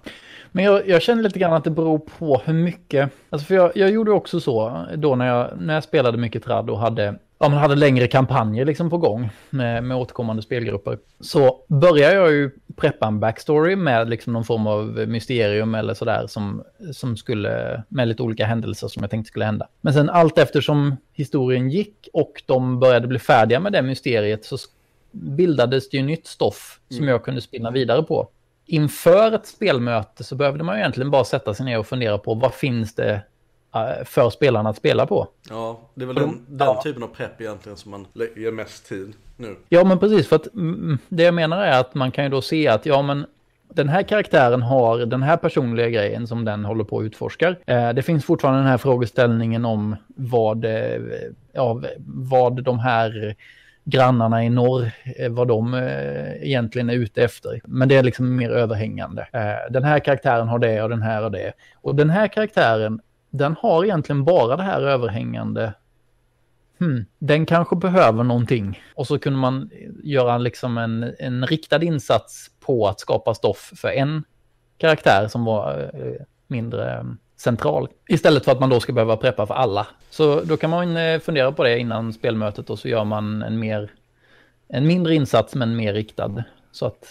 Men 0.52 0.64
jag, 0.64 0.88
jag 0.88 1.02
känner 1.02 1.22
lite 1.22 1.38
grann 1.38 1.52
att 1.52 1.64
det 1.64 1.70
beror 1.70 1.98
på 1.98 2.42
hur 2.44 2.52
mycket, 2.54 3.10
alltså 3.30 3.46
för 3.46 3.54
jag, 3.54 3.76
jag 3.76 3.90
gjorde 3.90 4.10
också 4.10 4.40
så 4.40 4.86
då 4.96 5.16
när 5.16 5.26
jag, 5.26 5.50
när 5.60 5.74
jag 5.74 5.84
spelade 5.84 6.18
mycket 6.18 6.44
tradd 6.44 6.70
och 6.70 6.78
hade, 6.78 7.04
ja, 7.38 7.48
man 7.48 7.58
hade 7.58 7.74
längre 7.74 8.06
kampanjer 8.08 8.64
liksom 8.64 8.90
på 8.90 8.98
gång 8.98 9.30
med, 9.50 9.84
med 9.84 9.96
återkommande 9.96 10.42
spelgrupper. 10.42 10.98
Så 11.20 11.64
började 11.68 12.14
jag 12.14 12.30
ju 12.32 12.50
preppa 12.78 13.06
en 13.06 13.20
backstory 13.20 13.76
med 13.76 14.10
liksom 14.10 14.32
någon 14.32 14.44
form 14.44 14.66
av 14.66 14.86
mysterium 14.86 15.74
eller 15.74 15.94
sådär 15.94 16.26
som, 16.26 16.64
som 16.92 17.16
skulle, 17.16 17.82
med 17.88 18.08
lite 18.08 18.22
olika 18.22 18.46
händelser 18.46 18.88
som 18.88 19.02
jag 19.02 19.10
tänkte 19.10 19.28
skulle 19.28 19.44
hända. 19.44 19.68
Men 19.80 19.94
sen 19.94 20.10
allt 20.10 20.38
eftersom 20.38 20.96
historien 21.12 21.70
gick 21.70 22.08
och 22.12 22.42
de 22.46 22.80
började 22.80 23.06
bli 23.06 23.18
färdiga 23.18 23.60
med 23.60 23.72
det 23.72 23.82
mysteriet 23.82 24.44
så 24.44 24.56
bildades 25.10 25.90
det 25.90 25.96
ju 25.96 26.02
nytt 26.02 26.26
stoff 26.26 26.80
som 26.88 27.08
jag 27.08 27.24
kunde 27.24 27.40
spinna 27.40 27.70
vidare 27.70 28.02
på 28.02 28.28
inför 28.68 29.32
ett 29.32 29.46
spelmöte 29.46 30.24
så 30.24 30.34
behövde 30.34 30.64
man 30.64 30.76
ju 30.76 30.80
egentligen 30.80 31.10
bara 31.10 31.24
sätta 31.24 31.54
sig 31.54 31.66
ner 31.66 31.78
och 31.78 31.86
fundera 31.86 32.18
på 32.18 32.34
vad 32.34 32.54
finns 32.54 32.94
det 32.94 33.22
eh, 33.74 34.04
för 34.04 34.30
spelarna 34.30 34.70
att 34.70 34.76
spela 34.76 35.06
på. 35.06 35.28
Ja, 35.48 35.80
det 35.94 36.02
är 36.02 36.06
väl 36.06 36.16
den, 36.16 36.26
de- 36.26 36.56
den 36.56 36.66
ja. 36.66 36.82
typen 36.82 37.02
av 37.02 37.06
prepp 37.06 37.40
egentligen 37.40 37.76
som 37.76 37.90
man 37.90 38.06
ger 38.36 38.52
mest 38.52 38.88
tid 38.88 39.12
nu. 39.38 39.56
Ja, 39.68 39.84
men 39.84 39.98
precis, 39.98 40.28
för 40.28 40.36
att 40.36 40.54
mm, 40.54 40.74
mm, 40.74 40.98
det 41.08 41.22
jag 41.22 41.34
menar 41.34 41.64
är 41.64 41.80
att 41.80 41.94
man 41.94 42.10
kan 42.10 42.24
ju 42.24 42.30
då 42.30 42.42
se 42.42 42.68
att 42.68 42.86
ja, 42.86 43.02
men 43.02 43.26
den 43.74 43.88
här 43.88 44.02
karaktären 44.02 44.62
har 44.62 44.98
den 44.98 45.22
här 45.22 45.36
personliga 45.36 45.88
grejen 45.88 46.26
som 46.26 46.44
den 46.44 46.64
håller 46.64 46.84
på 46.84 46.98
att 46.98 47.04
utforskar. 47.04 47.58
Eh, 47.66 47.90
det 47.90 48.02
finns 48.02 48.24
fortfarande 48.24 48.60
den 48.60 48.68
här 48.68 48.78
frågeställningen 48.78 49.64
om 49.64 49.96
vad, 50.16 50.64
eh, 50.64 51.00
ja, 51.52 51.82
vad 52.06 52.62
de 52.62 52.78
här 52.78 53.36
grannarna 53.84 54.44
i 54.44 54.50
norr, 54.50 54.90
eh, 55.18 55.30
vad 55.30 55.48
de 55.48 55.74
egentligen 56.40 56.90
är 56.90 56.94
ute 56.94 57.22
efter. 57.22 57.60
Men 57.64 57.88
det 57.88 57.96
är 57.96 58.02
liksom 58.02 58.36
mer 58.36 58.50
överhängande. 58.50 59.26
Den 59.70 59.84
här 59.84 59.98
karaktären 59.98 60.48
har 60.48 60.58
det 60.58 60.82
och 60.82 60.88
den 60.88 61.02
här 61.02 61.24
och 61.24 61.32
det. 61.32 61.52
Och 61.74 61.94
den 61.94 62.10
här 62.10 62.28
karaktären, 62.28 63.00
den 63.30 63.56
har 63.60 63.84
egentligen 63.84 64.24
bara 64.24 64.56
det 64.56 64.62
här 64.62 64.80
överhängande 64.80 65.72
Hmm, 66.78 67.06
den 67.18 67.46
kanske 67.46 67.76
behöver 67.76 68.24
någonting. 68.24 68.82
Och 68.94 69.06
så 69.06 69.18
kunde 69.18 69.38
man 69.38 69.70
göra 70.02 70.38
liksom 70.38 70.78
en, 70.78 71.14
en 71.18 71.46
riktad 71.46 71.82
insats 71.82 72.50
på 72.60 72.88
att 72.88 73.00
skapa 73.00 73.34
stoff 73.34 73.72
för 73.76 73.88
en 73.88 74.24
karaktär 74.78 75.28
som 75.28 75.44
var 75.44 75.90
eh, 75.94 76.22
mindre 76.46 76.94
eh, 76.94 77.04
central. 77.36 77.88
Istället 78.08 78.44
för 78.44 78.52
att 78.52 78.60
man 78.60 78.70
då 78.70 78.80
ska 78.80 78.92
behöva 78.92 79.16
preppa 79.16 79.46
för 79.46 79.54
alla. 79.54 79.86
Så 80.10 80.40
då 80.40 80.56
kan 80.56 80.70
man 80.70 80.96
eh, 80.96 81.20
fundera 81.20 81.52
på 81.52 81.64
det 81.64 81.78
innan 81.78 82.12
spelmötet 82.12 82.70
och 82.70 82.78
så 82.78 82.88
gör 82.88 83.04
man 83.04 83.42
en, 83.42 83.58
mer, 83.58 83.90
en 84.68 84.86
mindre 84.86 85.14
insats 85.14 85.54
men 85.54 85.76
mer 85.76 85.94
riktad. 85.94 86.44
Så 86.72 86.86
att 86.86 87.06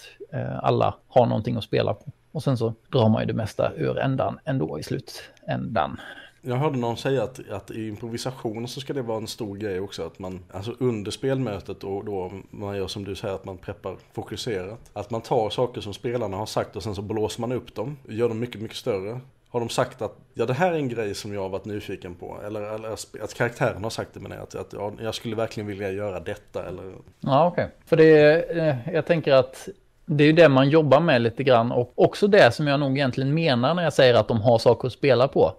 alla 0.62 0.96
har 1.08 1.26
någonting 1.26 1.56
att 1.56 1.64
spela 1.64 1.94
på. 1.94 2.12
Och 2.32 2.44
sen 2.44 2.58
så 2.58 2.74
drar 2.92 3.10
man 3.10 3.22
ju 3.22 3.28
det 3.28 3.34
mesta 3.34 3.72
ur 3.76 4.00
ändan 4.00 4.40
ändå 4.46 4.80
i 4.80 4.84
slutändan. 4.84 6.00
Jag 6.42 6.56
hörde 6.56 6.78
någon 6.78 6.98
säga 6.98 7.24
att, 7.24 7.50
att 7.50 7.72
i 7.72 7.88
improvisation 7.88 8.68
så 8.68 8.80
ska 8.80 8.94
det 8.94 9.02
vara 9.02 9.18
en 9.18 9.28
stor 9.28 9.58
grej 9.58 9.80
också. 9.80 10.06
Att 10.06 10.20
man, 10.20 10.40
alltså 10.54 10.76
under 10.80 11.12
spelmötet 11.12 11.84
och 11.84 12.06
då 12.06 12.32
man 12.50 12.78
gör 12.78 12.88
som 12.88 13.04
du 13.04 13.16
säger 13.16 13.36
att 13.36 13.46
man 13.46 13.58
preppar 13.58 13.96
fokuserat. 14.14 14.80
Att 14.94 15.12
man 15.12 15.22
tar 15.22 15.50
saker 15.50 15.82
som 15.82 15.94
spelarna 15.94 16.38
har 16.38 16.46
sagt 16.46 16.76
och 16.76 16.84
sen 16.84 16.96
så 16.96 17.02
blåser 17.02 17.42
man 17.42 17.52
upp 17.52 17.76
dem. 17.76 17.98
Gör 18.10 18.30
dem 18.30 18.40
mycket, 18.40 18.62
mycket 18.62 18.78
större. 18.78 19.20
Har 19.50 19.60
de 19.60 19.70
sagt 19.70 20.02
att 20.02 20.18
ja 20.34 20.46
det 20.46 20.54
här 20.54 20.72
är 20.72 20.76
en 20.76 20.90
grej 20.90 21.16
som 21.16 21.34
jag 21.34 21.42
har 21.42 21.50
varit 21.50 21.66
nyfiken 21.66 22.16
på. 22.16 22.38
Eller, 22.46 22.62
eller 22.62 22.90
att 23.24 23.34
karaktären 23.34 23.84
har 23.84 23.90
sagt 23.90 24.14
det 24.14 24.20
men 24.20 24.32
att, 24.32 24.56
att 24.56 24.74
ja, 24.74 24.92
jag 25.02 25.16
skulle 25.16 25.36
verkligen 25.36 25.68
vilja 25.68 25.92
göra 25.92 26.20
detta. 26.20 26.68
Eller, 26.68 26.94
Ja, 27.20 27.48
okej. 27.48 27.70
För 27.86 27.96
det 27.96 28.06
är, 28.06 28.92
jag 28.94 29.06
tänker 29.06 29.34
att 29.34 29.70
det 30.06 30.24
är 30.24 30.28
ju 30.28 30.34
det 30.34 30.50
man 30.50 30.70
jobbar 30.70 31.00
med 31.00 31.22
lite 31.22 31.44
grann 31.44 31.72
och 31.72 31.94
också 31.96 32.28
det 32.28 32.52
som 32.52 32.68
jag 32.68 32.80
nog 32.80 32.98
egentligen 32.98 33.34
menar 33.34 33.74
när 33.74 33.84
jag 33.84 33.94
säger 33.94 34.14
att 34.14 34.28
de 34.28 34.42
har 34.42 34.58
saker 34.58 34.88
att 34.88 34.94
spela 34.94 35.28
på. 35.28 35.54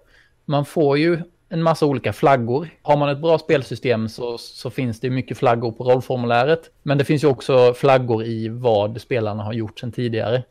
Man 0.49 0.65
får 0.65 0.97
ju 0.97 1.21
en 1.49 1.63
massa 1.63 1.85
olika 1.85 2.13
flaggor. 2.13 2.69
Har 2.81 2.97
man 2.97 3.09
ett 3.09 3.21
bra 3.21 3.39
spelsystem 3.39 4.09
så, 4.09 4.37
så 4.37 4.69
finns 4.69 4.99
det 4.99 5.09
mycket 5.09 5.37
flaggor 5.37 5.71
på 5.71 5.83
rollformuläret. 5.83 6.71
Men 6.83 6.97
det 6.97 7.05
finns 7.05 7.23
ju 7.23 7.27
också 7.27 7.73
flaggor 7.73 8.23
i 8.23 8.47
vad 8.49 9.01
spelarna 9.01 9.43
har 9.43 9.53
gjort 9.53 9.79
sedan 9.79 9.91
tidigare. 9.91 10.43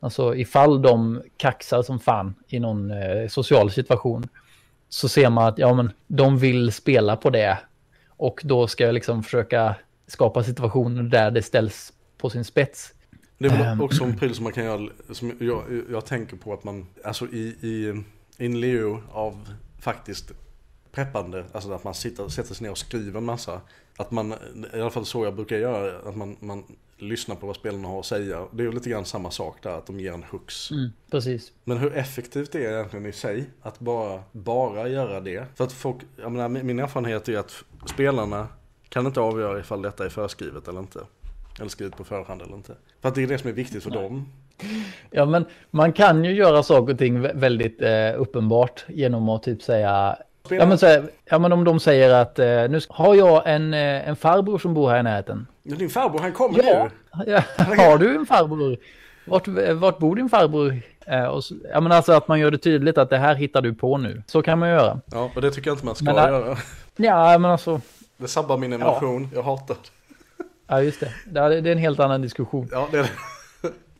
Alltså 0.00 0.34
ifall 0.36 0.82
de 0.82 1.22
kaxar 1.36 1.82
som 1.82 1.98
fan 1.98 2.34
i 2.48 2.58
någon 2.58 2.90
eh, 2.90 3.28
social 3.28 3.70
situation 3.70 4.28
så 4.88 5.08
ser 5.08 5.30
man 5.30 5.46
att 5.46 5.58
ja, 5.58 5.74
men 5.74 5.90
de 6.06 6.38
vill 6.38 6.72
spela 6.72 7.16
på 7.16 7.30
det. 7.30 7.58
Och 8.08 8.40
då 8.44 8.66
ska 8.66 8.84
jag 8.84 8.94
liksom 8.94 9.22
försöka 9.22 9.74
skapa 10.06 10.42
situationer 10.44 11.02
där 11.02 11.30
det 11.30 11.42
ställs 11.42 11.92
på 12.18 12.30
sin 12.30 12.44
spets. 12.44 12.94
Det 13.38 13.46
är 13.46 13.50
väl 13.50 13.60
Ehm. 13.66 13.80
också 13.80 14.04
en 14.04 14.16
pryl 14.16 14.34
som 14.34 14.44
man 14.44 14.52
kan 14.52 14.64
göra, 14.64 14.88
som 15.12 15.32
jag, 15.40 15.62
jag 15.90 16.06
tänker 16.06 16.36
på 16.36 16.52
att 16.52 16.64
man, 16.64 16.86
alltså 17.04 17.26
i, 17.26 17.56
i 17.60 18.02
in 18.38 18.60
lieu 18.60 18.98
av 19.12 19.48
faktiskt 19.78 20.32
preppande, 20.92 21.44
alltså 21.52 21.72
att 21.72 21.84
man 21.84 21.94
sitter, 21.94 22.28
sätter 22.28 22.54
sig 22.54 22.64
ner 22.64 22.70
och 22.70 22.78
skriver 22.78 23.18
en 23.18 23.24
massa. 23.24 23.60
Att 23.96 24.10
man, 24.10 24.34
i 24.74 24.80
alla 24.80 24.90
fall 24.90 25.06
så 25.06 25.24
jag 25.24 25.34
brukar 25.34 25.56
göra, 25.56 26.08
att 26.08 26.16
man, 26.16 26.36
man 26.40 26.64
lyssnar 26.98 27.36
på 27.36 27.46
vad 27.46 27.56
spelarna 27.56 27.88
har 27.88 28.00
att 28.00 28.06
säga. 28.06 28.46
Det 28.52 28.62
är 28.62 28.66
ju 28.66 28.72
lite 28.72 28.90
grann 28.90 29.04
samma 29.04 29.30
sak 29.30 29.62
där, 29.62 29.70
att 29.70 29.86
de 29.86 30.00
ger 30.00 30.12
en 30.12 30.24
hux. 30.30 30.70
Mm, 30.70 30.90
precis. 31.10 31.52
Men 31.64 31.78
hur 31.78 31.94
effektivt 31.94 32.52
det 32.52 32.66
är 32.66 32.72
egentligen 32.72 33.06
i 33.06 33.12
sig 33.12 33.50
att 33.62 33.78
bara, 33.78 34.22
bara 34.32 34.88
göra 34.88 35.20
det. 35.20 35.46
För 35.54 35.64
att 35.64 35.72
folk, 35.72 35.96
jag 36.16 36.32
menar, 36.32 36.48
min 36.48 36.78
erfarenhet 36.78 37.28
är 37.28 37.38
att 37.38 37.64
spelarna 37.86 38.48
kan 38.88 39.06
inte 39.06 39.20
avgöra 39.20 39.60
ifall 39.60 39.82
detta 39.82 40.04
är 40.04 40.08
förskrivet 40.08 40.68
eller 40.68 40.80
inte. 40.80 41.00
Eller 41.58 41.68
skrivet 41.68 41.96
på 41.96 42.04
förhand 42.04 42.42
eller 42.42 42.54
inte. 42.54 42.76
För 43.00 43.08
att 43.08 43.14
det 43.14 43.22
är 43.22 43.26
det 43.26 43.38
som 43.38 43.50
är 43.50 43.54
viktigt 43.54 43.82
för 43.82 43.90
dem. 43.90 44.28
Ja, 45.10 45.24
men 45.24 45.44
man 45.70 45.92
kan 45.92 46.24
ju 46.24 46.32
göra 46.34 46.62
saker 46.62 46.92
och 46.92 46.98
ting 46.98 47.22
vä- 47.26 47.38
väldigt 47.40 47.82
eh, 47.82 48.20
uppenbart 48.20 48.84
genom 48.88 49.28
att 49.28 49.42
typ 49.42 49.62
säga... 49.62 50.16
Ja 50.48 50.66
men, 50.66 50.78
så 50.78 50.86
här, 50.86 51.04
ja, 51.24 51.38
men 51.38 51.52
om 51.52 51.64
de 51.64 51.80
säger 51.80 52.10
att 52.14 52.38
eh, 52.38 52.46
nu 52.46 52.80
har 52.88 53.14
jag 53.14 53.42
en, 53.46 53.74
eh, 53.74 54.08
en 54.08 54.16
farbror 54.16 54.58
som 54.58 54.74
bor 54.74 54.90
här 54.90 55.00
i 55.00 55.02
närheten. 55.02 55.46
Ja, 55.62 55.76
din 55.76 55.90
farbror 55.90 56.18
han 56.20 56.32
kommer 56.32 56.62
Ja, 56.64 56.88
nu. 57.16 57.24
ja, 57.32 57.42
har 57.84 57.98
du 57.98 58.16
en 58.16 58.26
farbror? 58.26 58.76
Vart, 59.26 59.48
vart 59.74 59.98
bor 59.98 60.16
din 60.16 60.28
farbror? 60.28 60.80
Eh, 61.06 61.24
och 61.24 61.44
så, 61.44 61.54
ja 61.72 61.80
men 61.80 61.92
alltså 61.92 62.12
att 62.12 62.28
man 62.28 62.40
gör 62.40 62.50
det 62.50 62.58
tydligt 62.58 62.98
att 62.98 63.10
det 63.10 63.18
här 63.18 63.34
hittar 63.34 63.62
du 63.62 63.74
på 63.74 63.98
nu. 63.98 64.22
Så 64.26 64.42
kan 64.42 64.58
man 64.58 64.68
göra. 64.68 65.00
Ja, 65.12 65.30
och 65.34 65.42
det 65.42 65.50
tycker 65.50 65.70
jag 65.70 65.74
inte 65.74 65.86
man 65.86 65.94
ska 65.94 66.04
Men 66.04 66.14
där- 66.14 66.28
göra. 66.30 66.56
Ja 66.96 67.38
men 67.38 67.50
alltså, 67.50 67.80
Det 68.16 68.28
sabbar 68.28 68.56
min 68.56 68.72
emotion. 68.72 69.28
Jag 69.34 69.42
hatar 69.42 69.74
det. 69.74 70.44
ja 70.68 70.82
just 70.82 71.00
det. 71.00 71.10
Det 71.26 71.40
är 71.40 71.48
det 71.50 71.68
är 71.70 71.72
en 71.72 71.78
helt 71.78 72.00
annan 72.00 72.22
diskussion. 72.22 72.68
Ja, 72.72 72.88
det 72.90 72.98
är 72.98 73.02
det. 73.02 73.08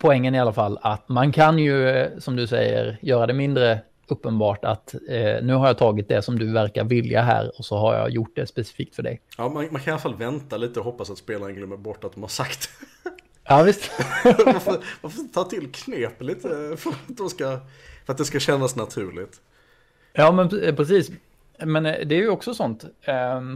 Poängen 0.04 0.34
i 0.34 0.40
alla 0.40 0.52
fall 0.52 0.78
att 0.82 1.08
man 1.08 1.32
kan 1.32 1.58
ju, 1.58 1.88
eh, 1.88 2.18
som 2.18 2.36
du 2.36 2.46
säger, 2.46 2.98
göra 3.02 3.26
det 3.26 3.32
mindre 3.32 3.80
uppenbart 4.08 4.64
att 4.64 4.94
eh, 4.94 5.42
nu 5.42 5.54
har 5.54 5.66
jag 5.66 5.78
tagit 5.78 6.08
det 6.08 6.22
som 6.22 6.38
du 6.38 6.52
verkar 6.52 6.84
vilja 6.84 7.22
här 7.22 7.52
och 7.58 7.64
så 7.64 7.76
har 7.76 7.94
jag 7.94 8.10
gjort 8.10 8.36
det 8.36 8.46
specifikt 8.46 8.94
för 8.94 9.02
dig. 9.02 9.20
Ja, 9.38 9.48
man, 9.48 9.68
man 9.70 9.80
kan 9.80 9.90
i 9.90 9.90
alla 9.90 10.00
fall 10.00 10.14
vänta 10.14 10.56
lite 10.56 10.80
och 10.80 10.84
hoppas 10.84 11.10
att 11.10 11.18
spelaren 11.18 11.54
glömmer 11.54 11.76
bort 11.76 12.04
att 12.04 12.12
de 12.12 12.22
har 12.22 12.28
sagt 12.28 12.68
Ja 13.44 13.62
visst. 13.62 13.90
man, 14.46 14.60
får, 14.60 14.84
man 15.02 15.10
får 15.10 15.32
ta 15.32 15.44
till 15.44 15.72
knep 15.72 16.22
lite 16.22 16.76
för 16.76 16.90
att, 16.90 16.96
de 17.06 17.30
ska, 17.30 17.58
för 18.06 18.12
att 18.12 18.18
det 18.18 18.24
ska 18.24 18.40
kännas 18.40 18.76
naturligt. 18.76 19.40
Ja, 20.12 20.32
men 20.32 20.48
pre- 20.48 20.76
precis. 20.76 21.10
Men 21.58 21.86
eh, 21.86 22.06
det 22.06 22.14
är 22.14 22.20
ju 22.20 22.28
också 22.28 22.54
sånt. 22.54 22.84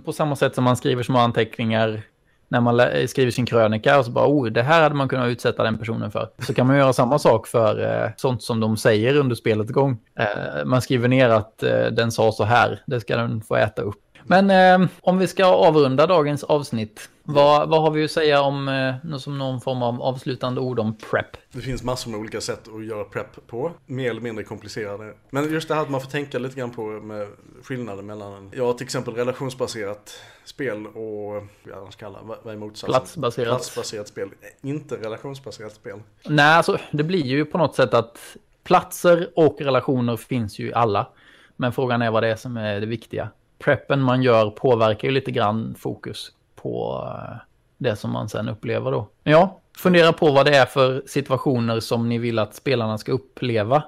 På 0.05 0.13
samma 0.13 0.37
sätt 0.37 0.55
som 0.55 0.65
man 0.65 0.77
skriver 0.77 1.03
små 1.03 1.19
anteckningar 1.19 2.03
när 2.49 2.61
man 2.61 3.09
skriver 3.09 3.31
sin 3.31 3.47
krönika 3.47 3.99
och 3.99 4.05
så 4.05 4.11
bara, 4.11 4.29
oh, 4.29 4.47
det 4.47 4.63
här 4.63 4.83
hade 4.83 4.95
man 4.95 5.09
kunnat 5.09 5.29
utsätta 5.29 5.63
den 5.63 5.79
personen 5.79 6.11
för. 6.11 6.31
Så 6.39 6.55
kan 6.55 6.67
man 6.67 6.77
göra 6.77 6.93
samma 6.93 7.19
sak 7.19 7.47
för 7.47 8.05
eh, 8.05 8.11
sånt 8.17 8.43
som 8.43 8.61
de 8.61 8.77
säger 8.77 9.17
under 9.17 9.37
spelets 9.37 9.71
gång. 9.71 9.99
Eh, 10.19 10.65
man 10.65 10.83
skriver 10.83 11.09
ner 11.09 11.29
att 11.29 11.63
eh, 11.63 11.87
den 11.87 12.13
sa 12.13 12.33
så 12.33 12.45
här, 12.45 12.83
det 12.87 13.01
ska 13.01 13.17
den 13.17 13.41
få 13.41 13.57
äta 13.57 13.83
upp. 13.83 14.03
Men 14.29 14.51
eh, 14.51 14.89
om 15.01 15.19
vi 15.19 15.27
ska 15.27 15.45
avrunda 15.45 16.07
dagens 16.07 16.45
avsnitt, 16.45 17.09
vad, 17.23 17.69
vad 17.69 17.83
har 17.83 17.91
vi 17.91 18.05
att 18.05 18.11
säga 18.11 18.43
om 18.43 18.69
eh, 18.69 19.17
som 19.17 19.39
någon 19.39 19.61
form 19.61 19.83
av 19.83 20.03
avslutande 20.03 20.61
ord 20.61 20.79
om 20.79 20.97
prep? 21.11 21.37
Det 21.53 21.61
finns 21.61 21.83
massor 21.83 22.11
med 22.11 22.21
olika 22.21 22.41
sätt 22.41 22.69
att 22.69 22.85
göra 22.85 23.05
prep 23.05 23.47
på. 23.47 23.73
Mer 23.87 24.11
eller 24.11 24.21
mindre 24.21 24.45
komplicerade. 24.45 25.15
Men 25.31 25.53
just 25.53 25.69
det 25.69 25.75
här 25.75 25.83
att 25.83 25.91
man 25.91 26.01
får 26.01 26.11
tänka 26.11 26.39
lite 26.39 26.57
grann 26.57 26.71
på 26.71 26.83
med 26.83 27.29
skillnaden 27.63 28.07
mellan, 28.07 28.51
ja 28.55 28.73
till 28.73 28.85
exempel 28.85 29.15
relationsbaserat 29.15 30.21
spel 30.45 30.87
och, 30.87 31.33
vad 31.33 31.43
ska 31.63 31.71
jag 31.71 31.93
kalla, 31.99 32.19
vad 32.23 32.39
vad 32.43 32.55
är 32.55 32.59
motsatsen? 32.59 32.89
Platsbaserat. 32.89 33.49
Platsbaserat 33.49 34.09
spel. 34.09 34.29
Inte 34.63 34.97
relationsbaserat 34.97 35.75
spel. 35.75 36.03
Nej, 36.25 36.55
alltså 36.55 36.79
det 36.91 37.05
blir 37.05 37.25
ju 37.25 37.45
på 37.45 37.59
något 37.59 37.75
sätt 37.75 37.95
att 37.95 38.19
platser 38.65 39.31
och 39.37 39.57
relationer 39.61 40.17
finns 40.17 40.59
ju 40.59 40.69
i 40.69 40.73
alla. 40.73 41.09
Men 41.57 41.73
frågan 41.73 42.03
är 42.03 42.11
vad 42.11 42.23
det 42.23 42.29
är 42.29 42.37
som 42.37 42.57
är 42.57 42.81
det 42.81 42.87
viktiga. 42.87 43.31
Preppen 43.59 44.01
man 44.01 44.23
gör 44.23 44.51
påverkar 44.51 45.09
ju 45.09 45.15
lite 45.15 45.31
grann 45.31 45.75
fokus 45.79 46.33
på 46.55 47.05
eh, 47.09 47.37
det 47.79 47.97
som 47.97 48.11
man 48.11 48.29
sen 48.29 48.49
upplever 48.49 48.93
då. 48.93 49.09
Men 49.23 49.33
Ja, 49.33 49.61
fundera 49.79 50.13
på 50.13 50.33
vad 50.33 50.47
det 50.47 50.57
är 50.57 50.67
för 50.67 51.03
situationer 51.07 51.81
som 51.81 52.09
ni 52.09 52.19
vill 52.19 52.39
att 52.39 52.55
spelarna 52.55 52.99
ska 52.99 53.13
uppleva. 53.13 53.83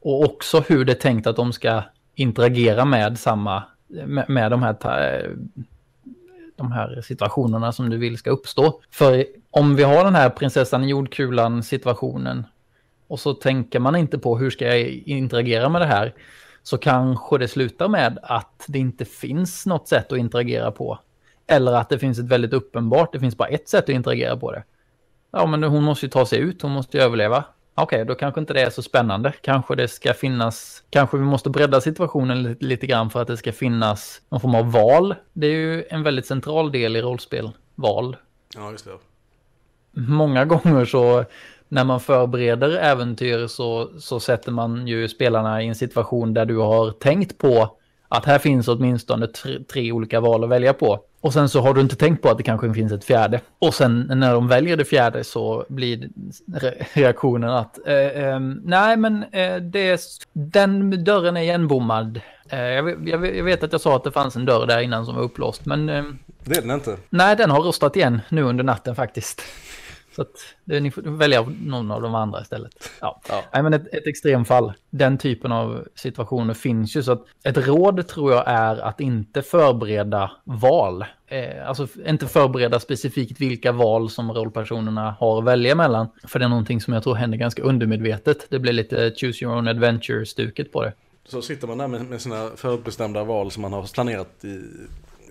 Och 0.00 0.24
också 0.24 0.60
hur 0.60 0.84
det 0.84 0.92
är 0.92 1.00
tänkt 1.00 1.26
att 1.26 1.36
de 1.36 1.52
ska 1.52 1.82
interagera 2.14 2.84
med 2.84 3.18
samma, 3.18 3.62
med, 3.86 4.28
med 4.28 4.50
de 4.50 4.62
här 4.62 4.76
eh, 5.24 5.30
de 6.56 6.72
här 6.72 7.00
situationerna 7.00 7.72
som 7.72 7.90
du 7.90 7.98
vill 7.98 8.18
ska 8.18 8.30
uppstå. 8.30 8.80
För 8.90 9.26
om 9.50 9.76
vi 9.76 9.82
har 9.82 10.04
den 10.04 10.14
här 10.14 10.30
prinsessan 10.30 10.84
i 10.84 10.88
jordkulan 10.88 11.62
situationen 11.62 12.46
och 13.06 13.20
så 13.20 13.34
tänker 13.34 13.78
man 13.78 13.96
inte 13.96 14.18
på 14.18 14.38
hur 14.38 14.50
ska 14.50 14.66
jag 14.66 14.88
interagera 14.90 15.68
med 15.68 15.80
det 15.80 15.86
här 15.86 16.14
så 16.62 16.78
kanske 16.78 17.38
det 17.38 17.48
slutar 17.48 17.88
med 17.88 18.18
att 18.22 18.64
det 18.68 18.78
inte 18.78 19.04
finns 19.04 19.66
något 19.66 19.88
sätt 19.88 20.12
att 20.12 20.18
interagera 20.18 20.70
på. 20.70 20.98
Eller 21.46 21.72
att 21.72 21.88
det 21.88 21.98
finns 21.98 22.18
ett 22.18 22.28
väldigt 22.28 22.52
uppenbart, 22.52 23.12
det 23.12 23.20
finns 23.20 23.36
bara 23.36 23.48
ett 23.48 23.68
sätt 23.68 23.84
att 23.84 23.88
interagera 23.88 24.36
på 24.36 24.52
det. 24.52 24.64
Ja, 25.30 25.46
men 25.46 25.62
hon 25.62 25.84
måste 25.84 26.06
ju 26.06 26.10
ta 26.10 26.26
sig 26.26 26.38
ut, 26.38 26.62
hon 26.62 26.72
måste 26.72 26.96
ju 26.96 27.02
överleva. 27.02 27.44
Okej, 27.74 28.04
då 28.04 28.14
kanske 28.14 28.40
inte 28.40 28.52
det 28.52 28.60
är 28.60 28.70
så 28.70 28.82
spännande. 28.82 29.32
Kanske 29.40 29.74
det 29.74 29.88
ska 29.88 30.14
finnas, 30.14 30.82
kanske 30.90 31.16
vi 31.16 31.24
måste 31.24 31.50
bredda 31.50 31.80
situationen 31.80 32.42
lite, 32.42 32.64
lite 32.64 32.86
grann 32.86 33.10
för 33.10 33.22
att 33.22 33.28
det 33.28 33.36
ska 33.36 33.52
finnas 33.52 34.22
någon 34.28 34.40
form 34.40 34.54
av 34.54 34.72
val. 34.72 35.14
Det 35.32 35.46
är 35.46 35.50
ju 35.50 35.84
en 35.90 36.02
väldigt 36.02 36.26
central 36.26 36.72
del 36.72 36.96
i 36.96 37.02
rollspel, 37.02 37.50
val. 37.74 38.16
Ja, 38.54 38.70
just 38.70 38.84
det. 38.84 38.90
Många 39.92 40.44
gånger 40.44 40.84
så 40.84 41.24
när 41.72 41.84
man 41.84 42.00
förbereder 42.00 42.70
äventyr 42.78 43.46
så, 43.46 43.90
så 43.98 44.20
sätter 44.20 44.52
man 44.52 44.86
ju 44.86 45.08
spelarna 45.08 45.62
i 45.62 45.68
en 45.68 45.74
situation 45.74 46.34
där 46.34 46.44
du 46.44 46.56
har 46.56 46.90
tänkt 46.90 47.38
på 47.38 47.76
att 48.08 48.24
här 48.24 48.38
finns 48.38 48.68
åtminstone 48.68 49.26
tre, 49.26 49.58
tre 49.72 49.92
olika 49.92 50.20
val 50.20 50.44
att 50.44 50.50
välja 50.50 50.72
på. 50.72 51.00
Och 51.20 51.32
sen 51.32 51.48
så 51.48 51.60
har 51.60 51.74
du 51.74 51.80
inte 51.80 51.96
tänkt 51.96 52.22
på 52.22 52.28
att 52.28 52.36
det 52.36 52.42
kanske 52.42 52.74
finns 52.74 52.92
ett 52.92 53.04
fjärde. 53.04 53.40
Och 53.58 53.74
sen 53.74 54.10
när 54.14 54.32
de 54.34 54.48
väljer 54.48 54.76
det 54.76 54.84
fjärde 54.84 55.24
så 55.24 55.64
blir 55.68 56.08
re- 56.52 56.84
reaktionen 56.92 57.50
att 57.50 57.78
eh, 57.86 57.94
eh, 57.96 58.40
nej 58.64 58.96
men 58.96 59.24
eh, 59.32 59.56
det 59.56 60.00
den 60.32 61.04
dörren 61.04 61.36
är 61.36 61.40
igenbommad. 61.42 62.20
Eh, 62.48 62.60
jag, 62.60 62.82
vet- 62.82 63.08
jag, 63.36 63.44
vet- 63.44 63.62
att 63.62 63.72
jag 63.72 63.80
sa 63.80 63.96
att 63.96 64.04
det 64.04 64.10
fanns 64.12 64.36
en 64.36 64.44
dörr 64.44 64.66
där 64.66 64.80
innan 64.80 65.06
som 65.06 65.14
var 65.14 65.22
upplåst 65.22 65.66
men 65.66 65.88
eh, 65.88 66.04
Det 66.44 66.56
är 66.58 66.62
den 66.62 66.70
inte. 66.70 66.96
nej 67.10 67.36
den 67.36 67.50
har 67.50 67.60
rostat 67.62 67.96
igen 67.96 68.20
nu 68.28 68.42
under 68.42 68.64
natten 68.64 68.94
faktiskt. 68.94 69.42
Så 70.16 70.22
att 70.22 70.28
det, 70.64 70.80
ni 70.80 70.90
får 70.90 71.02
välja 71.02 71.42
någon 71.42 71.90
av 71.90 72.02
de 72.02 72.14
andra 72.14 72.40
istället. 72.40 72.90
Ja. 73.00 73.20
Ja. 73.28 73.44
Nej, 73.52 73.62
men 73.62 73.74
ett, 73.74 73.94
ett 73.94 74.06
extremfall. 74.06 74.72
Den 74.90 75.18
typen 75.18 75.52
av 75.52 75.88
situationer 75.94 76.54
finns 76.54 76.96
ju. 76.96 77.02
Så 77.02 77.12
att 77.12 77.24
ett 77.44 77.66
råd 77.66 78.08
tror 78.08 78.32
jag 78.32 78.44
är 78.46 78.76
att 78.76 79.00
inte 79.00 79.42
förbereda 79.42 80.30
val. 80.44 81.04
Eh, 81.26 81.68
alltså 81.68 81.86
inte 82.06 82.26
förbereda 82.26 82.80
specifikt 82.80 83.40
vilka 83.40 83.72
val 83.72 84.10
som 84.10 84.32
rollpersonerna 84.32 85.16
har 85.20 85.38
att 85.38 85.44
välja 85.44 85.74
mellan. 85.74 86.08
För 86.24 86.38
det 86.38 86.44
är 86.44 86.48
någonting 86.48 86.80
som 86.80 86.94
jag 86.94 87.02
tror 87.02 87.14
händer 87.14 87.38
ganska 87.38 87.62
undermedvetet. 87.62 88.46
Det 88.48 88.58
blir 88.58 88.72
lite 88.72 89.14
choose 89.16 89.44
your 89.44 89.56
own 89.56 89.68
adventure-stuket 89.68 90.72
på 90.72 90.82
det. 90.82 90.92
Så 91.24 91.42
sitter 91.42 91.66
man 91.66 91.78
där 91.78 91.88
med, 91.88 92.04
med 92.04 92.20
sina 92.20 92.50
förutbestämda 92.56 93.24
val 93.24 93.50
som 93.50 93.62
man 93.62 93.72
har 93.72 93.94
planerat 93.94 94.44
i 94.44 94.60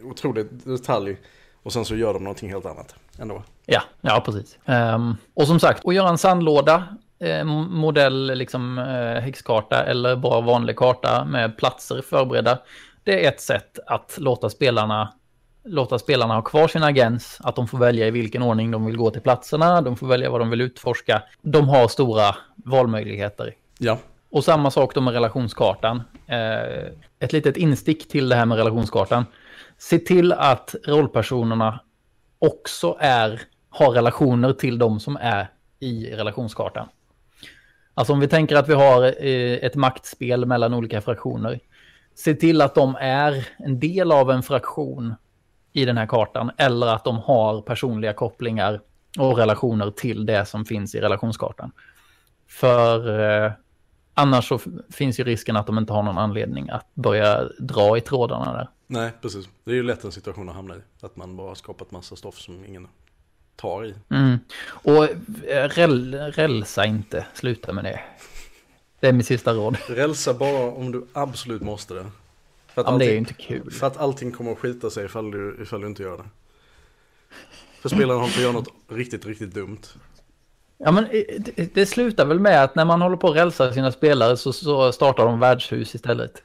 otroligt 0.03 0.65
detalj. 0.65 1.17
Och 1.63 1.73
sen 1.73 1.85
så 1.85 1.95
gör 1.95 2.13
de 2.13 2.23
någonting 2.23 2.49
helt 2.49 2.65
annat 2.65 2.95
ändå. 3.21 3.43
Ja, 3.65 3.81
ja 4.01 4.21
precis. 4.25 4.59
Ehm, 4.65 5.15
och 5.33 5.47
som 5.47 5.59
sagt, 5.59 5.85
att 5.85 5.95
göra 5.95 6.09
en 6.09 6.17
sandlåda, 6.17 6.87
eh, 7.19 7.43
modell 7.43 8.31
liksom 8.35 8.77
eh, 8.77 9.21
häxkarta 9.21 9.83
eller 9.83 10.15
bara 10.15 10.41
vanlig 10.41 10.75
karta 10.75 11.25
med 11.25 11.57
platser 11.57 12.01
förberedda. 12.01 12.57
Det 13.03 13.25
är 13.25 13.29
ett 13.29 13.41
sätt 13.41 13.79
att 13.87 14.17
låta 14.17 14.49
spelarna, 14.49 15.13
låta 15.63 15.99
spelarna 15.99 16.33
ha 16.33 16.41
kvar 16.41 16.67
sin 16.67 16.83
agens, 16.83 17.37
att 17.43 17.55
de 17.55 17.67
får 17.67 17.77
välja 17.77 18.07
i 18.07 18.11
vilken 18.11 18.41
ordning 18.41 18.71
de 18.71 18.85
vill 18.85 18.97
gå 18.97 19.11
till 19.11 19.21
platserna, 19.21 19.81
de 19.81 19.97
får 19.97 20.07
välja 20.07 20.29
vad 20.29 20.41
de 20.41 20.49
vill 20.49 20.61
utforska. 20.61 21.23
De 21.41 21.69
har 21.69 21.87
stora 21.87 22.35
valmöjligheter. 22.55 23.53
Ja. 23.77 23.97
Och 24.31 24.43
samma 24.43 24.71
sak 24.71 24.95
då 24.95 25.01
med 25.01 25.13
relationskartan. 25.13 26.01
Eh, 26.27 26.91
ett 27.19 27.33
litet 27.33 27.57
instick 27.57 28.07
till 28.07 28.29
det 28.29 28.35
här 28.35 28.45
med 28.45 28.57
relationskartan. 28.57 29.25
Se 29.77 29.99
till 29.99 30.33
att 30.33 30.75
rollpersonerna 30.87 31.79
också 32.41 32.97
är, 32.99 33.41
har 33.69 33.91
relationer 33.91 34.53
till 34.53 34.77
de 34.77 34.99
som 34.99 35.17
är 35.21 35.47
i 35.79 36.11
relationskartan. 36.15 36.87
Alltså 37.93 38.13
om 38.13 38.19
vi 38.19 38.27
tänker 38.27 38.55
att 38.55 38.69
vi 38.69 38.73
har 38.73 39.03
eh, 39.03 39.53
ett 39.53 39.75
maktspel 39.75 40.45
mellan 40.45 40.73
olika 40.73 41.01
fraktioner. 41.01 41.59
se 42.15 42.33
till 42.33 42.61
att 42.61 42.75
de 42.75 42.95
är 42.99 43.47
en 43.57 43.79
del 43.79 44.11
av 44.11 44.31
en 44.31 44.43
fraktion 44.43 45.15
i 45.73 45.85
den 45.85 45.97
här 45.97 46.05
kartan 46.05 46.51
eller 46.57 46.87
att 46.87 47.03
de 47.03 47.17
har 47.17 47.61
personliga 47.61 48.13
kopplingar 48.13 48.81
och 49.19 49.37
relationer 49.37 49.91
till 49.91 50.25
det 50.25 50.45
som 50.45 50.65
finns 50.65 50.95
i 50.95 51.01
relationskartan. 51.01 51.71
För 52.47 53.19
eh, 53.45 53.51
annars 54.13 54.47
så 54.47 54.59
finns 54.89 55.19
ju 55.19 55.23
risken 55.23 55.55
att 55.55 55.67
de 55.67 55.77
inte 55.77 55.93
har 55.93 56.03
någon 56.03 56.17
anledning 56.17 56.69
att 56.69 56.95
börja 56.95 57.43
dra 57.59 57.97
i 57.97 58.01
trådarna 58.01 58.53
där. 58.53 58.69
Nej, 58.91 59.11
precis. 59.21 59.49
Det 59.63 59.71
är 59.71 59.75
ju 59.75 59.83
lätt 59.83 60.03
en 60.03 60.11
situation 60.11 60.49
att 60.49 60.55
hamna 60.55 60.75
i. 60.75 60.79
Att 61.01 61.15
man 61.15 61.35
bara 61.35 61.47
har 61.47 61.55
skapat 61.55 61.91
massa 61.91 62.15
stoff 62.15 62.39
som 62.39 62.65
ingen 62.65 62.87
tar 63.55 63.85
i. 63.85 63.93
Mm. 64.09 64.37
Och 64.65 65.03
eh, 65.47 65.69
räl, 65.69 66.15
rälsa 66.15 66.85
inte, 66.85 67.25
sluta 67.33 67.73
med 67.73 67.83
det. 67.83 67.99
Det 68.99 69.07
är 69.07 69.13
mitt 69.13 69.25
sista 69.27 69.53
råd. 69.53 69.77
Rälsa 69.89 70.33
bara 70.33 70.71
om 70.71 70.91
du 70.91 71.07
absolut 71.13 71.61
måste 71.61 71.93
det. 71.93 72.05
För 72.67 72.81
att, 72.81 72.87
Ja, 72.87 72.91
men 72.91 72.99
det 72.99 73.05
är 73.05 73.11
ju 73.11 73.17
allting, 73.17 73.17
inte 73.17 73.33
kul. 73.33 73.71
för 73.71 73.87
att 73.87 73.97
allting 73.97 74.31
kommer 74.31 74.51
att 74.51 74.59
skita 74.59 74.89
sig 74.89 75.05
ifall 75.05 75.31
du, 75.31 75.59
ifall 75.61 75.81
du 75.81 75.87
inte 75.87 76.03
gör 76.03 76.17
det. 76.17 76.23
För 77.81 77.89
spelaren 77.89 78.19
håller 78.19 78.33
på 78.33 78.37
att 78.37 78.43
göra 78.43 78.53
något 78.53 78.73
riktigt, 78.89 79.25
riktigt 79.25 79.53
dumt. 79.53 79.81
Ja, 80.77 80.91
men 80.91 81.05
eh, 81.05 81.41
det, 81.55 81.73
det 81.75 81.85
slutar 81.85 82.25
väl 82.25 82.39
med 82.39 82.63
att 82.63 82.75
när 82.75 82.85
man 82.85 83.01
håller 83.01 83.17
på 83.17 83.29
att 83.29 83.35
rälsa 83.35 83.73
sina 83.73 83.91
spelare 83.91 84.37
så, 84.37 84.53
så 84.53 84.91
startar 84.91 85.25
de 85.25 85.39
värdshus 85.39 85.95
istället. 85.95 86.43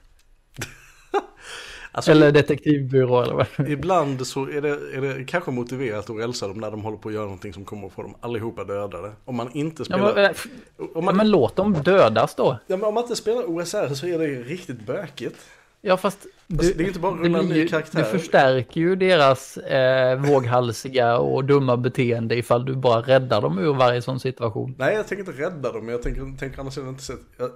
Alltså, 1.97 2.11
Eller 2.11 2.33
detektivbyrå 2.33 3.23
eller 3.23 3.35
vad. 3.35 3.69
Ibland 3.69 4.27
så 4.27 4.45
är 4.49 4.61
det, 4.61 4.69
är 4.69 5.19
det 5.19 5.25
kanske 5.25 5.51
motiverat 5.51 6.11
att 6.11 6.17
rälsa 6.17 6.49
dem 6.49 6.59
när 6.61 6.71
de 6.71 6.83
håller 6.83 6.97
på 6.97 7.09
att 7.09 7.15
göra 7.15 7.25
någonting 7.25 7.53
som 7.53 7.65
kommer 7.65 7.87
att 7.87 7.93
få 7.93 8.03
dem 8.03 8.15
allihopa 8.21 8.65
dödade. 8.65 9.13
Om 9.25 9.37
man 9.37 9.51
inte 9.53 9.81
Ja, 9.81 9.85
spelar... 9.85 10.15
men, 10.15 10.25
eh, 10.25 10.31
om, 10.79 10.89
ja, 10.95 11.01
man, 11.01 11.17
men 11.17 11.31
låt 11.31 11.57
dem 11.57 11.73
dödas 11.73 12.35
då. 12.35 12.59
ja, 12.67 12.77
men 12.77 12.85
om 12.89 12.95
man 12.95 13.03
inte 13.05 13.17
spelar 13.17 13.51
OSR 13.51 13.95
så 13.95 14.07
är 14.07 14.19
det 14.19 14.27
riktigt 14.27 14.87
bökigt. 14.87 15.37
Ja, 15.81 15.97
fast 15.97 16.27
du, 16.47 16.57
Alltså, 16.59 16.79
det 16.79 16.85
är 16.85 16.89
inte 16.89 16.99
bara 17.01 17.13
rulla 17.15 17.39
en 17.39 17.47
ny 17.49 17.69
karaktär. 17.69 17.99
Du 18.13 18.19
förstärker 18.19 18.81
ju 18.81 18.97
deras 18.97 19.57
eh, 19.57 20.19
våghalsiga 20.19 21.19
och 21.19 21.45
dumma 21.45 21.77
beteende 21.77 22.37
ifall 22.37 22.65
du 22.65 22.75
bara 22.75 23.01
räddar 23.03 23.43
dem 23.43 23.59
ur 23.59 23.75
varje 23.75 24.03
sån 24.03 24.21
situation. 24.21 24.75
Nej, 24.79 24.95
jag 24.95 25.07
tänker 25.09 25.31
inte 25.33 25.43
rädda 25.43 25.73
dem, 25.73 25.85
men 25.85 25.93
jag 25.93 26.03
tänker, 26.03 26.39
tänker 26.39 26.61
annars 26.61 26.79
inte 26.79 27.03
se... 27.05 27.13
jag- 27.39 27.51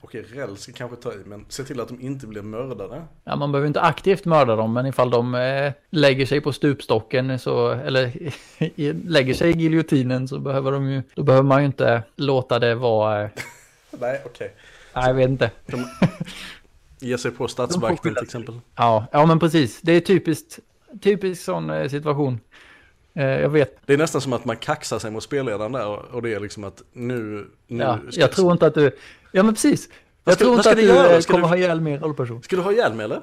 Okej, 0.00 0.22
räls 0.34 0.60
ska 0.60 0.72
kanske 0.72 0.96
ta 0.96 1.12
i, 1.12 1.16
men 1.26 1.44
se 1.48 1.64
till 1.64 1.80
att 1.80 1.88
de 1.88 2.00
inte 2.00 2.26
blir 2.26 2.42
mördade. 2.42 3.02
Ja, 3.24 3.36
man 3.36 3.52
behöver 3.52 3.66
inte 3.68 3.80
aktivt 3.80 4.24
mörda 4.24 4.56
dem, 4.56 4.72
men 4.72 4.86
ifall 4.86 5.10
de 5.10 5.34
eh, 5.34 5.72
lägger 5.90 6.26
sig 6.26 6.40
på 6.40 6.52
stupstocken 6.52 7.38
så, 7.38 7.70
eller 7.70 8.12
lägger 9.08 9.34
sig 9.34 9.50
i 9.50 9.58
giljotinen 9.58 10.28
så 10.28 10.38
behöver 10.38 10.72
de 10.72 10.90
ju, 10.90 11.02
då 11.14 11.22
behöver 11.22 11.44
man 11.48 11.60
ju 11.60 11.66
inte 11.66 12.02
låta 12.16 12.58
det 12.58 12.74
vara, 12.74 13.22
eh, 13.24 13.30
Nej, 14.00 14.20
okej. 14.26 14.54
nej 14.94 15.04
jag 15.06 15.14
vet 15.14 15.28
inte. 15.28 15.50
Ge 17.06 17.18
sig 17.18 17.30
på 17.30 17.48
statsvakten 17.48 18.14
till 18.14 18.24
exempel. 18.24 18.60
Ja, 18.76 19.06
ja 19.12 19.26
men 19.26 19.38
precis. 19.38 19.80
Det 19.80 19.92
är 19.92 20.00
typiskt, 20.00 20.58
typisk 21.02 21.42
sån 21.44 21.70
eh, 21.70 21.88
situation. 21.88 22.40
Eh, 23.14 23.24
jag 23.24 23.48
vet, 23.48 23.78
Det 23.86 23.92
är 23.92 23.98
nästan 23.98 24.20
som 24.20 24.32
att 24.32 24.44
man 24.44 24.56
kaxar 24.56 24.98
sig 24.98 25.10
mot 25.10 25.22
spelledaren 25.22 25.72
där 25.72 26.14
och- 26.14 26.22
det 26.22 26.34
är 26.34 26.40
liksom 26.40 26.64
att 26.64 26.82
nu... 26.92 27.46
nu 27.66 27.82
ja, 27.84 27.98
jag 28.10 28.32
tror 28.32 28.52
inte 28.52 28.66
att 28.66 28.74
du, 28.74 28.90
ja 29.32 29.42
men 29.42 29.54
precis. 29.54 29.88
Jag 30.24 30.34
ska- 30.34 30.44
tror 30.44 30.56
inte 30.56 30.70
att 30.70 30.76
du 30.76 30.82
göra? 30.82 31.16
eh, 31.16 31.20
kommer 31.20 31.40
du- 31.42 31.46
ha 31.48 31.56
ihjäl 31.56 31.80
min 31.80 31.98
rollperson. 32.00 32.42
Ska 32.42 32.56
du 32.56 32.62
ha 32.62 32.72
hjälm 32.72 33.00
eller? 33.00 33.20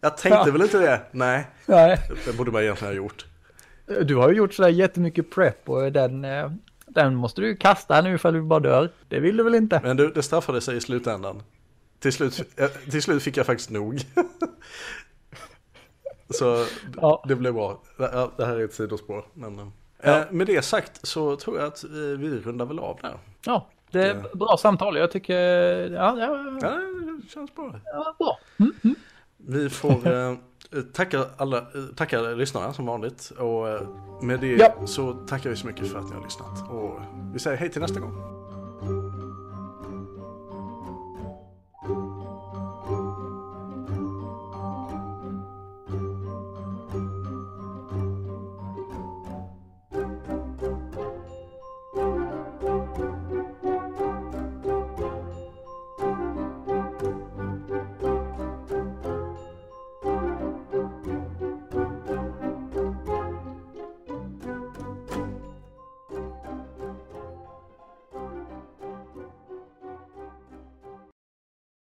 Jag 0.00 0.16
tänkte 0.16 0.42
Ja. 0.46 0.52
väl 0.52 0.62
inte 0.62 0.78
det. 0.78 1.00
Nej, 1.10 1.46
Nej. 1.66 1.98
det 2.26 2.36
borde 2.36 2.50
man 2.50 2.62
egentligen 2.62 2.94
ha 2.94 2.96
gjort. 2.96 3.26
Du 4.04 4.16
har 4.16 4.28
ju 4.30 4.36
gjort 4.36 4.54
sådär 4.54 4.68
jättemycket 4.68 5.30
prep 5.30 5.68
och 5.68 5.92
den, 5.92 6.26
den 6.86 7.14
måste 7.14 7.40
du 7.40 7.46
ju 7.46 7.56
kasta 7.56 8.00
nu 8.00 8.14
ifall 8.14 8.34
du 8.34 8.42
bara 8.42 8.60
dör. 8.60 8.90
Det 9.08 9.20
vill 9.20 9.36
du 9.36 9.42
väl 9.44 9.54
inte? 9.54 9.80
Men 9.82 9.96
du, 9.96 10.10
det 10.10 10.22
straffade 10.22 10.60
sig 10.60 10.76
i 10.76 10.80
slutändan. 10.80 11.42
Till 12.04 12.12
slut, 12.12 12.40
eh, 12.56 12.68
till 12.90 13.02
slut 13.02 13.22
fick 13.22 13.36
jag 13.36 13.46
faktiskt 13.46 13.70
nog. 13.70 14.00
Så 16.30 16.66
Ja. 16.96 17.24
det 17.28 17.36
blev 17.36 17.54
bra. 17.54 17.82
Det 18.36 18.44
här 18.46 18.56
är 18.60 18.64
ett 18.64 18.74
sidospår. 18.74 19.24
Men, 19.34 19.58
eh, 19.58 19.66
Ja. 20.02 20.18
eh, 20.18 20.24
med 20.30 20.46
det 20.46 20.62
sagt 20.64 21.06
så 21.06 21.36
tror 21.36 21.58
jag 21.58 21.66
att 21.66 21.84
vi 22.18 22.40
rundar 22.44 22.66
väl 22.66 22.78
av 22.78 22.98
där. 23.02 23.18
Ja, 23.46 23.66
det 23.90 24.02
är 24.02 24.14
Det- 24.14 24.36
bra 24.38 24.56
samtal. 24.58 24.96
Jag 24.96 25.10
tycker, 25.10 25.38
ja, 25.92 26.16
ja, 26.18 26.58
Ja, 26.62 26.70
det 27.22 27.28
känns 27.30 27.54
bra. 27.54 27.80
ja 27.84 28.14
bra. 28.18 28.38
Vi 29.36 29.70
får 29.70 30.06
eh, 30.12 30.34
tacka 30.92 31.24
alla, 31.36 31.66
tacka 31.96 32.20
lyssnarna 32.20 32.72
som 32.72 32.86
vanligt. 32.86 33.30
Och 33.30 33.66
med 34.24 34.40
det 34.40 34.74
så 34.88 35.12
tackar 35.12 35.50
vi 35.50 35.56
så 35.56 35.66
mycket 35.66 35.88
för 35.92 35.98
att 35.98 36.08
ni 36.08 36.14
har 36.16 36.22
lyssnat. 36.24 36.70
Och 36.70 37.00
vi 37.32 37.38
säger 37.38 37.56
hej 37.56 37.70
till 37.70 37.80
nästa 37.80 38.00
gång. 38.00 38.43